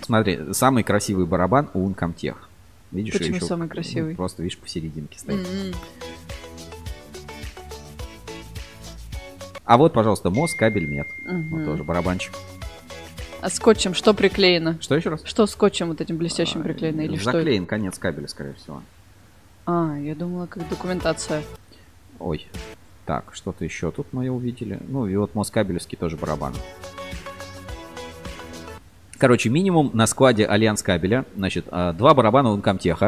[0.00, 2.36] Смотри, самый красивый барабан у Uncomtech.
[2.96, 4.12] Видишь, Почему еще, самый красивый?
[4.12, 5.46] Ну, просто, видишь, посерединке стоит.
[5.46, 5.76] Mm-hmm.
[9.64, 11.08] А вот, пожалуйста, мост, кабель, мед.
[11.24, 11.48] Mm-hmm.
[11.50, 12.32] Вот тоже барабанчик.
[13.42, 14.78] А скотчем что приклеено?
[14.80, 15.22] Что еще раз?
[15.24, 17.02] Что скотчем вот этим блестящим а, приклеено?
[17.02, 18.82] Или заклеен что конец кабеля, скорее всего.
[19.66, 21.42] А, я думала, как документация.
[22.18, 22.46] Ой.
[23.04, 24.80] Так, что-то еще тут мы увидели.
[24.88, 26.54] Ну, и вот мост кабелевский тоже барабан.
[29.18, 32.98] Короче, минимум на складе Альянс кабеля, значит, а, два барабана Uncomtech,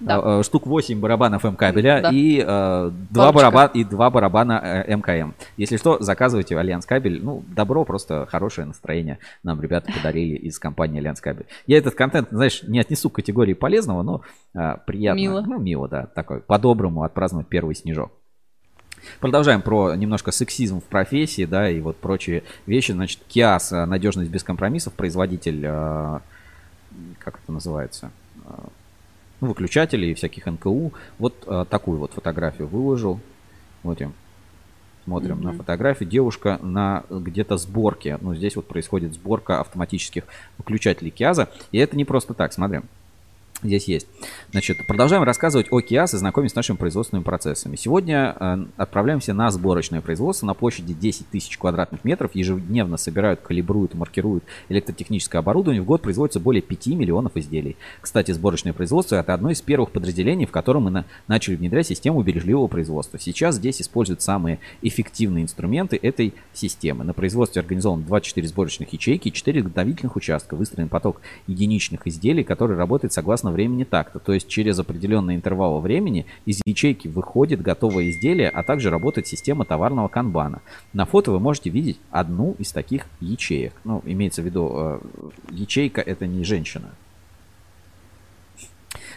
[0.00, 0.16] да.
[0.16, 2.10] А, а, штук 8 барабанов М-кабеля да.
[2.12, 2.42] и,
[3.10, 5.32] два барабана, и два барабана МКМ.
[5.56, 7.20] Если что, заказывайте Альянс кабель.
[7.22, 11.46] Ну, добро, просто хорошее настроение нам ребята подарили из компании Альянс кабель.
[11.66, 14.22] Я этот контент, знаешь, не отнесу к категории полезного, но
[14.86, 15.18] приятно.
[15.18, 15.40] Мило.
[15.46, 18.12] Ну, мило, да, такой, по-доброму отпраздновать первый снежок.
[19.20, 22.92] Продолжаем про немножко сексизм в профессии, да, и вот прочие вещи.
[22.92, 26.18] Значит, Киас, э, надежность без компромиссов, производитель, э,
[27.18, 28.10] как это называется,
[28.44, 28.50] э,
[29.40, 30.92] ну, выключателей и всяких НКУ.
[31.18, 33.20] Вот такую вот фотографию выложил.
[33.82, 34.14] Вот им.
[35.04, 35.44] Смотрим mm-hmm.
[35.44, 36.08] на фотографию.
[36.08, 38.18] Девушка на где-то сборке.
[38.20, 40.24] Ну, здесь вот происходит сборка автоматических
[40.58, 41.48] выключателей Киаза.
[41.70, 42.84] И это не просто так, смотрим
[43.62, 44.06] здесь есть.
[44.52, 47.76] Значит, продолжаем рассказывать о КИАС и знакомить с нашими производственными процессами.
[47.76, 52.34] Сегодня э, отправляемся на сборочное производство на площади 10 тысяч квадратных метров.
[52.34, 55.82] Ежедневно собирают, калибруют, маркируют электротехническое оборудование.
[55.82, 57.76] В год производится более 5 миллионов изделий.
[58.00, 62.22] Кстати, сборочное производство это одно из первых подразделений, в котором мы на, начали внедрять систему
[62.22, 63.18] бережливого производства.
[63.18, 67.04] Сейчас здесь используют самые эффективные инструменты этой системы.
[67.04, 70.56] На производстве организовано 24 сборочных ячейки и 4 подготовительных участка.
[70.56, 74.18] Выстроен поток единичных изделий, который работает согласно согласно времени такта.
[74.18, 79.64] То есть через определенный интервал времени из ячейки выходит готовое изделие, а также работает система
[79.64, 80.60] товарного канбана.
[80.92, 83.72] На фото вы можете видеть одну из таких ячеек.
[83.84, 85.00] Ну, имеется в виду, э,
[85.50, 86.88] ячейка это не женщина.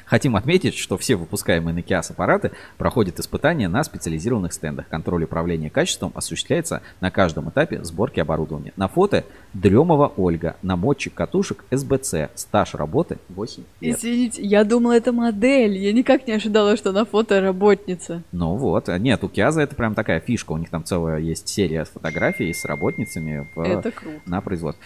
[0.10, 4.88] Хотим отметить, что все выпускаемые на Kias аппараты проходят испытания на специализированных стендах.
[4.88, 8.74] Контроль управления качеством осуществляется на каждом этапе сборки оборудования.
[8.76, 9.24] На фото
[9.54, 13.98] Дремова Ольга, намотчик катушек СБЦ, стаж работы 8 лет.
[13.98, 15.78] Извините, я думала, это модель.
[15.78, 18.24] Я никак не ожидала, что на фото работница.
[18.32, 20.54] Ну вот, нет, у Киаза это прям такая фишка.
[20.54, 23.84] У них там целая есть серия фотографий с работницами в,
[24.26, 24.84] на производстве.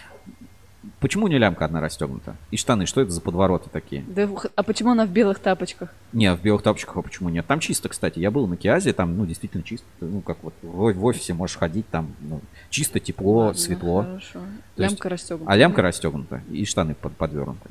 [1.00, 2.36] Почему не лямка одна расстегнута?
[2.52, 4.04] И штаны, что это за подвороты такие?
[4.08, 5.94] Да, а почему она в белых тапочках?
[6.12, 7.46] Не, в белых тапочках, а почему нет?
[7.48, 8.20] Там чисто, кстати.
[8.20, 9.86] Я был на Киазе, там, ну, действительно чисто.
[10.02, 14.04] Ну, как вот в, в офисе можешь ходить, там, ну, чисто, тепло, Ладно, светло.
[14.04, 14.40] Хорошо.
[14.76, 15.52] То лямка есть, расстегнута.
[15.52, 16.42] А лямка расстегнута.
[16.52, 17.70] И штаны под, подвернуты.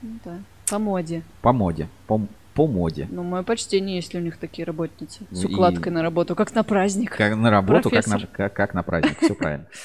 [0.00, 0.38] Ну, да.
[0.70, 1.22] По моде.
[1.42, 1.88] По моде.
[2.06, 2.20] По,
[2.54, 3.08] по моде.
[3.10, 5.20] Ну, мое почтение, если у них такие работницы.
[5.30, 5.94] С ну, укладкой и...
[5.94, 7.16] на работу, как на праздник.
[7.16, 9.18] Как на работу, как на, как, как на праздник.
[9.20, 9.66] Все правильно.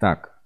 [0.00, 0.38] Так.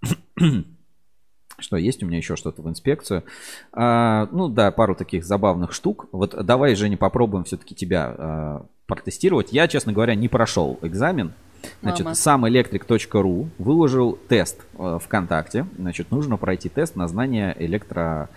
[1.63, 3.25] Что, есть у меня еще что-то в инспекцию?
[3.73, 6.07] А, ну да, пару таких забавных штук.
[6.13, 9.53] Вот давай, Женя, попробуем все-таки тебя а, протестировать.
[9.53, 11.33] Я, честно говоря, не прошел экзамен.
[11.81, 12.15] Значит, Мама.
[12.15, 15.67] сам electric.ru выложил тест э, ВКонтакте.
[15.79, 18.29] Значит, нужно пройти тест на знание электро...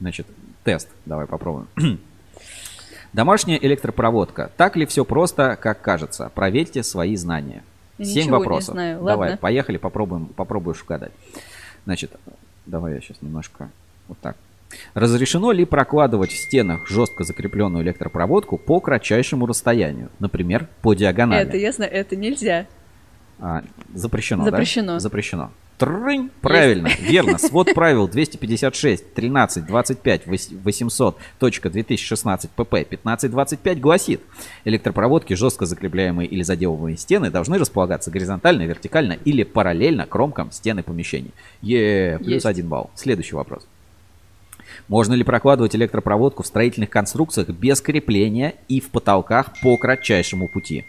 [0.00, 0.26] Значит,
[0.64, 0.88] тест.
[1.06, 1.68] Давай попробуем.
[3.14, 4.50] Домашняя электропроводка.
[4.56, 6.30] Так ли все просто, как кажется?
[6.34, 7.62] Проверьте свои знания.
[8.02, 8.74] Семь вопросов.
[8.74, 8.98] Не знаю.
[8.98, 9.36] Давай, Ладно.
[9.36, 11.12] поехали, попробуем, попробуешь угадать.
[11.84, 12.12] Значит,
[12.66, 13.70] Давай я сейчас немножко
[14.08, 14.36] вот так.
[14.94, 21.46] Разрешено ли прокладывать в стенах жестко закрепленную электропроводку по кратчайшему расстоянию, например, по диагонали?
[21.46, 22.66] Это ясно, это нельзя.
[23.38, 23.62] А,
[23.92, 25.00] запрещено, запрещено, да?
[25.00, 25.50] Запрещено.
[25.78, 27.00] Трынь, правильно, Есть.
[27.00, 27.38] верно.
[27.38, 34.20] Свод правил 256, 13, 25, 800, 2016 pp 1525 гласит,
[34.64, 41.32] электропроводки, жестко закрепляемые или заделываемые стены должны располагаться горизонтально, вертикально или параллельно кромкам стены помещений.
[41.60, 42.46] Е, плюс Есть.
[42.46, 42.90] один балл.
[42.94, 43.66] Следующий вопрос.
[44.88, 50.84] Можно ли прокладывать электропроводку в строительных конструкциях без крепления и в потолках по кратчайшему пути?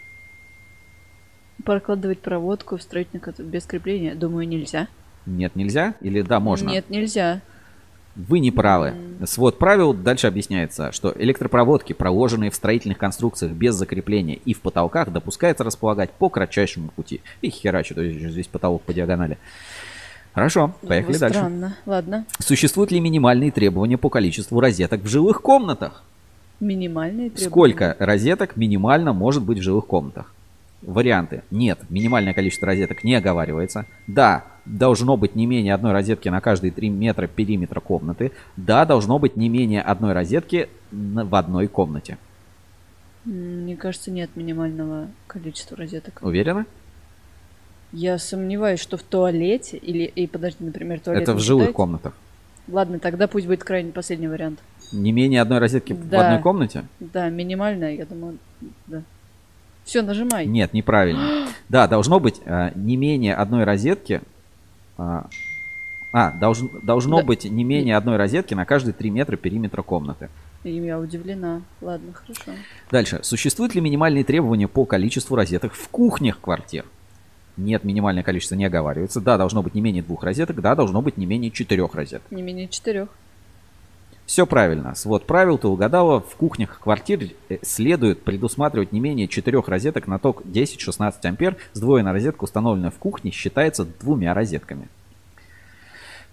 [1.64, 4.88] Прокладывать проводку в строительных без крепления, думаю, нельзя.
[5.24, 5.94] Нет, нельзя?
[6.00, 6.68] Или да, можно?
[6.68, 7.40] Нет, нельзя.
[8.14, 8.94] Вы не правы.
[9.26, 15.12] Свод правил дальше объясняется, что электропроводки, проложенные в строительных конструкциях без закрепления и в потолках,
[15.12, 17.20] допускается располагать по кратчайшему пути.
[17.42, 19.36] И херачу, то есть здесь потолок по диагонали.
[20.32, 21.38] Хорошо, поехали Вы дальше.
[21.38, 21.76] Странно.
[21.84, 22.24] Ладно.
[22.38, 26.02] Существуют ли минимальные требования по количеству розеток в жилых комнатах?
[26.60, 27.50] Минимальные требования.
[27.50, 30.32] Сколько розеток минимально может быть в жилых комнатах?
[30.82, 31.42] Варианты.
[31.50, 33.86] Нет, минимальное количество розеток не оговаривается.
[34.06, 38.32] Да, должно быть не менее одной розетки на каждые 3 метра периметра комнаты.
[38.56, 42.18] Да, должно быть не менее одной розетки в одной комнате.
[43.24, 46.20] Мне кажется, нет минимального количества розеток.
[46.22, 46.66] Уверена?
[47.92, 50.04] Я сомневаюсь, что в туалете или...
[50.04, 51.76] И подожди, например, туалет Это в жилых считается?
[51.76, 52.14] комнатах.
[52.68, 54.60] Ладно, тогда пусть будет крайне последний вариант.
[54.92, 56.18] Не менее одной розетки да.
[56.18, 56.84] в одной комнате?
[57.00, 58.38] Да, минимальная, я думаю,
[58.86, 59.02] да.
[59.86, 60.46] Все, нажимай.
[60.46, 61.46] Нет, неправильно.
[61.70, 64.20] да, должно быть а, не менее одной розетки.
[64.98, 65.28] А,
[66.12, 67.24] а долж, должно да.
[67.24, 70.28] быть не менее одной розетки на каждые 3 метра периметра комнаты.
[70.64, 71.62] Я удивлена.
[71.80, 72.58] Ладно, хорошо.
[72.90, 73.20] Дальше.
[73.22, 76.84] Существуют ли минимальные требования по количеству розеток в кухнях квартир?
[77.56, 79.20] Нет, минимальное количество не оговаривается.
[79.20, 80.60] Да, должно быть не менее двух розеток.
[80.60, 82.28] Да, должно быть не менее четырех розеток.
[82.32, 83.08] Не менее четырех.
[84.26, 84.96] Все правильно.
[84.96, 86.20] Свод правил ты угадала.
[86.20, 91.56] В кухнях квартир э, следует предусматривать не менее четырех розеток на ток 10-16 ампер.
[91.72, 94.88] Сдвоенная розетка, установленная в кухне, считается двумя розетками.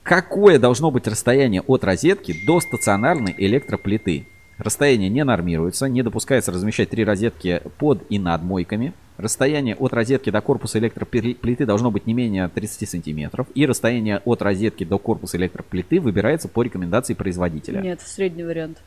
[0.02, 4.28] Какое должно быть расстояние от розетки до стационарной электроплиты?
[4.58, 8.94] Расстояние не нормируется, не допускается размещать три розетки под и над мойками.
[9.18, 13.48] Расстояние от розетки до корпуса электроплиты должно быть не менее 30 сантиметров.
[13.56, 17.82] И расстояние от розетки до корпуса электроплиты выбирается по рекомендации производителя.
[17.82, 18.80] Нет, средний вариант.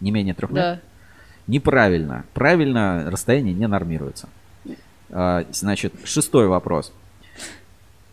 [0.00, 0.76] Не менее трех метров?
[0.76, 0.80] Да.
[1.46, 2.24] Неправильно.
[2.34, 4.28] Правильно расстояние не нормируется.
[5.10, 6.92] А, значит, шестой вопрос.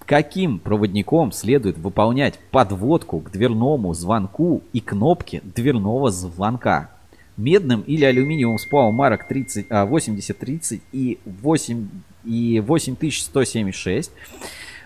[0.08, 6.90] Каким проводником следует выполнять подводку к дверному звонку и кнопке дверного звонка?
[7.38, 11.88] медным или алюминиевым сплавом марок 30, а, 8030 и 8
[12.26, 14.12] и 8176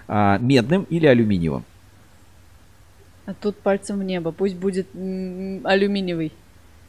[0.08, 1.64] а, медным или алюминиевым.
[3.26, 4.32] А тут пальцем в небо.
[4.32, 6.34] Пусть будет алюминиевый.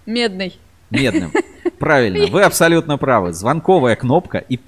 [0.04, 0.58] Медный.
[0.90, 1.30] Медным.
[1.78, 2.26] Правильно.
[2.26, 3.32] Вы абсолютно правы.
[3.32, 4.58] Звонковая кнопка и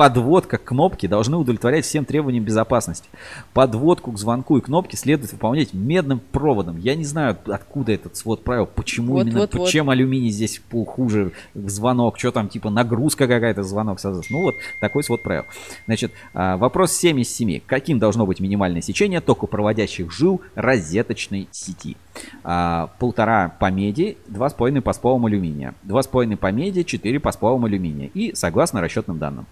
[0.00, 3.06] подводка к кнопке должны удовлетворять всем требованиям безопасности.
[3.52, 6.78] Подводку к звонку и кнопке следует выполнять медным проводом.
[6.78, 9.92] Я не знаю, откуда этот свод правил, почему вот, именно, вот, чем вот.
[9.92, 14.30] алюминий здесь хуже звонок, что там, типа нагрузка какая-то звонок создаст.
[14.30, 15.44] Ну вот, такой свод правил.
[15.84, 17.60] Значит, а, вопрос 7 из 7.
[17.66, 21.98] Каким должно быть минимальное сечение токопроводящих жил розеточной сети?
[22.42, 25.74] А, полтора по меди, два с половиной по сплавам алюминия.
[25.82, 28.10] Два с половиной по меди, четыре по сплавам алюминия.
[28.14, 29.44] И согласно расчетным данным.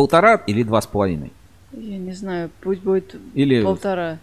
[0.00, 1.30] Полтора или два с половиной?
[1.72, 4.16] Я не знаю, пусть будет или полтора.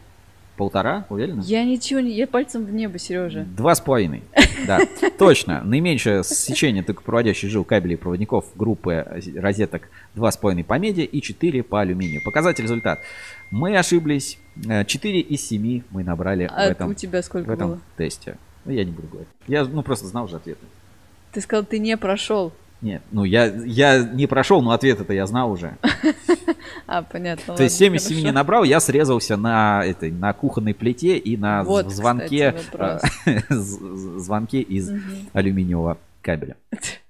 [0.56, 1.42] Полтора, уверена?
[1.42, 2.14] Я ничего не...
[2.14, 3.46] Я пальцем в небо, Сережа.
[3.56, 4.24] Два с половиной.
[4.66, 4.80] Да,
[5.20, 5.62] точно.
[5.64, 11.02] Наименьшее сечение только проводящих жил кабелей и проводников группы розеток два с половиной по меди
[11.02, 12.24] и 4 по алюминию.
[12.24, 13.02] Показатель результат.
[13.52, 14.40] Мы ошиблись.
[14.56, 17.82] 4 из 7 мы набрали а в этом, у тебя сколько в этом было?
[17.98, 18.38] тесте.
[18.66, 19.30] Ну, я не буду говорить.
[19.46, 20.66] Я ну, просто знал уже ответы.
[21.34, 22.52] Ты сказал, ты не прошел.
[22.82, 25.78] Нет, ну я, я не прошел, но ответ это я знал уже.
[26.86, 27.56] А, понятно.
[27.56, 31.36] То есть 7 из 7 не набрал, я срезался на, этой, на кухонной плите и
[31.36, 34.92] на вот, звонке, кстати, звонке из
[35.34, 36.56] алюминиевого кабеля.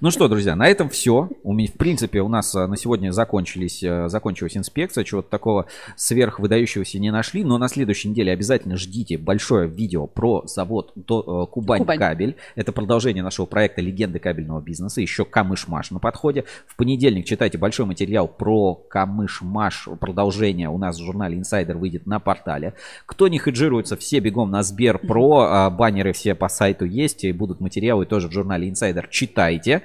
[0.00, 1.28] Ну что, друзья, на этом все.
[1.42, 5.04] У меня, в принципе, у нас э, на сегодня закончились, э, закончилась инспекция.
[5.04, 7.44] Чего-то такого сверхвыдающегося не нашли.
[7.44, 12.36] Но на следующей неделе обязательно ждите большое видео про завод до, э, Кубань, Кубань кабель.
[12.54, 15.00] Это продолжение нашего проекта «Легенды кабельного бизнеса».
[15.00, 16.44] Еще Камыш-Маш на подходе.
[16.66, 19.88] В понедельник читайте большой материал про Камыш-Маш.
[19.98, 22.74] Продолжение у нас в журнале Insider выйдет на портале.
[23.06, 25.70] Кто не хеджируется, все бегом на Сбер Про.
[25.76, 27.24] Баннеры все по сайту есть.
[27.24, 29.06] И будут материалы тоже в журнале Insider.
[29.10, 29.79] Читайте.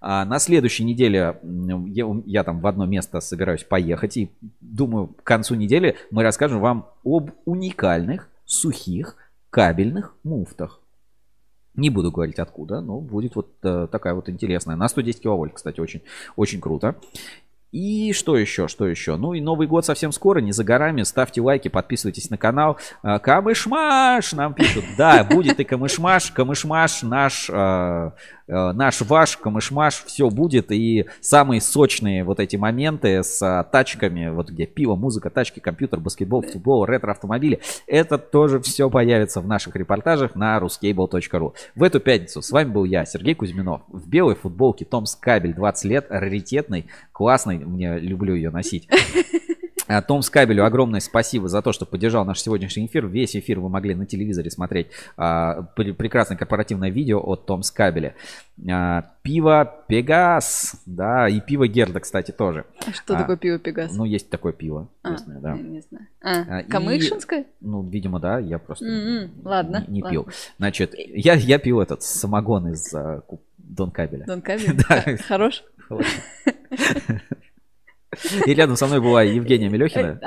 [0.00, 1.38] А на следующей неделе
[1.86, 4.16] я, я там в одно место собираюсь поехать.
[4.16, 9.16] И думаю, к концу недели мы расскажем вам об уникальных сухих
[9.50, 10.80] кабельных муфтах.
[11.74, 14.74] Не буду говорить откуда, но будет вот э, такая вот интересная.
[14.74, 16.02] На 110 киловольт, кстати, очень,
[16.36, 16.96] очень круто.
[17.70, 19.16] И что еще, что еще?
[19.16, 21.02] Ну и Новый год совсем скоро, не за горами.
[21.02, 22.78] Ставьте лайки, подписывайтесь на канал.
[23.02, 24.84] А, камышмаш нам пишут.
[24.96, 26.30] Да, будет и камышмаш.
[26.30, 28.10] Камышмаш наш, э,
[28.48, 30.04] э, наш ваш камышмаш.
[30.06, 30.72] Все будет.
[30.72, 36.00] И самые сочные вот эти моменты с а, тачками, вот где пиво, музыка, тачки, компьютер,
[36.00, 37.60] баскетбол, футбол, ретро-автомобили.
[37.86, 41.54] Это тоже все появится в наших репортажах на ruscable.ru.
[41.74, 43.82] В эту пятницу с вами был я, Сергей Кузьминов.
[43.88, 48.88] В белой футболке Томс Кабель 20 лет, раритетный, классный мне люблю ее носить.
[49.88, 53.06] А, Том Скабелю огромное спасибо за то, что поддержал наш сегодняшний эфир.
[53.06, 54.88] Весь эфир вы могли на телевизоре смотреть.
[55.16, 58.14] А, прекрасное корпоративное видео от Том Скабеля.
[58.70, 62.66] А, пиво Пегас, да, и пиво Герда, кстати, тоже.
[62.86, 63.94] А что а, такое пиво Пегас?
[63.96, 64.88] Ну, есть такое пиво.
[65.02, 65.56] А, местное, да.
[65.56, 66.06] не, знаю.
[66.22, 67.46] А, а Камышинское?
[67.60, 69.30] Ну, видимо, да, я просто mm-hmm.
[69.44, 70.22] ладно, не, не ладно.
[70.22, 70.28] пил.
[70.58, 73.22] Значит, я, я пил этот самогон из uh,
[73.56, 74.26] Дон Кабеля.
[74.26, 74.76] Дон Кабель?
[74.88, 75.16] да.
[75.26, 75.64] Хорош?
[78.46, 80.20] И рядом со мной была Евгения Мелехина.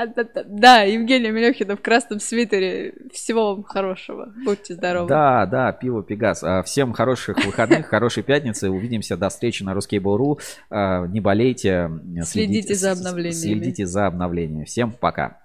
[0.47, 2.93] Да, Евгения Мелехина в красном свитере.
[3.13, 4.33] Всего вам хорошего.
[4.45, 5.07] Будьте здоровы.
[5.07, 6.43] Да, да, пиво Пегас.
[6.43, 8.69] А, всем хороших выходных, хорошей пятницы.
[8.69, 10.39] Увидимся до встречи на Ruskable.ru.
[10.69, 11.89] А, не болейте.
[12.23, 13.33] Следите за обновлениями.
[13.33, 14.65] Следите за обновлениями.
[14.65, 15.37] Всем пока.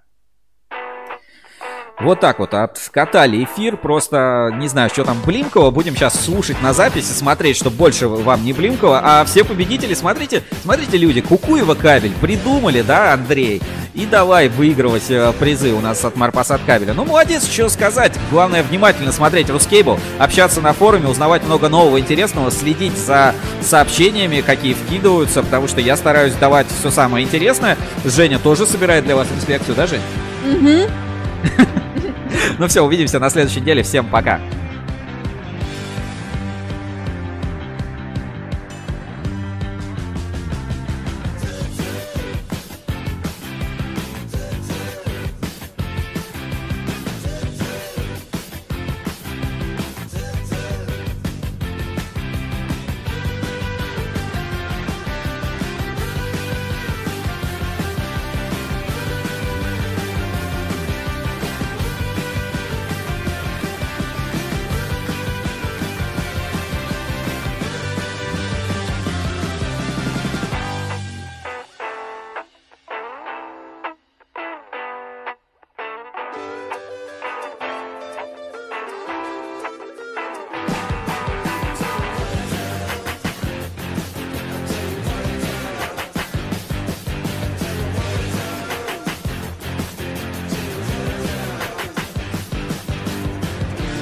[1.98, 3.76] Вот так вот откатали эфир.
[3.78, 5.70] Просто не знаю, что там Блинкова.
[5.70, 9.00] Будем сейчас слушать на записи, смотреть, чтобы больше вам не Блинкова.
[9.02, 13.62] А все победители, смотрите, смотрите, люди, Кукуева кабель придумали, да, Андрей?
[13.94, 16.92] И давай выигрывать э, призы у нас от Марпасад кабеля.
[16.92, 18.12] Ну, молодец, что сказать.
[18.30, 24.74] Главное, внимательно смотреть Рускейбл, общаться на форуме, узнавать много нового интересного, следить за сообщениями, какие
[24.74, 27.78] вкидываются, потому что я стараюсь давать все самое интересное.
[28.04, 30.02] Женя тоже собирает для вас инспекцию, да, Жень?
[30.44, 30.90] Угу.
[32.58, 33.82] Ну все, увидимся на следующей неделе.
[33.82, 34.40] Всем пока.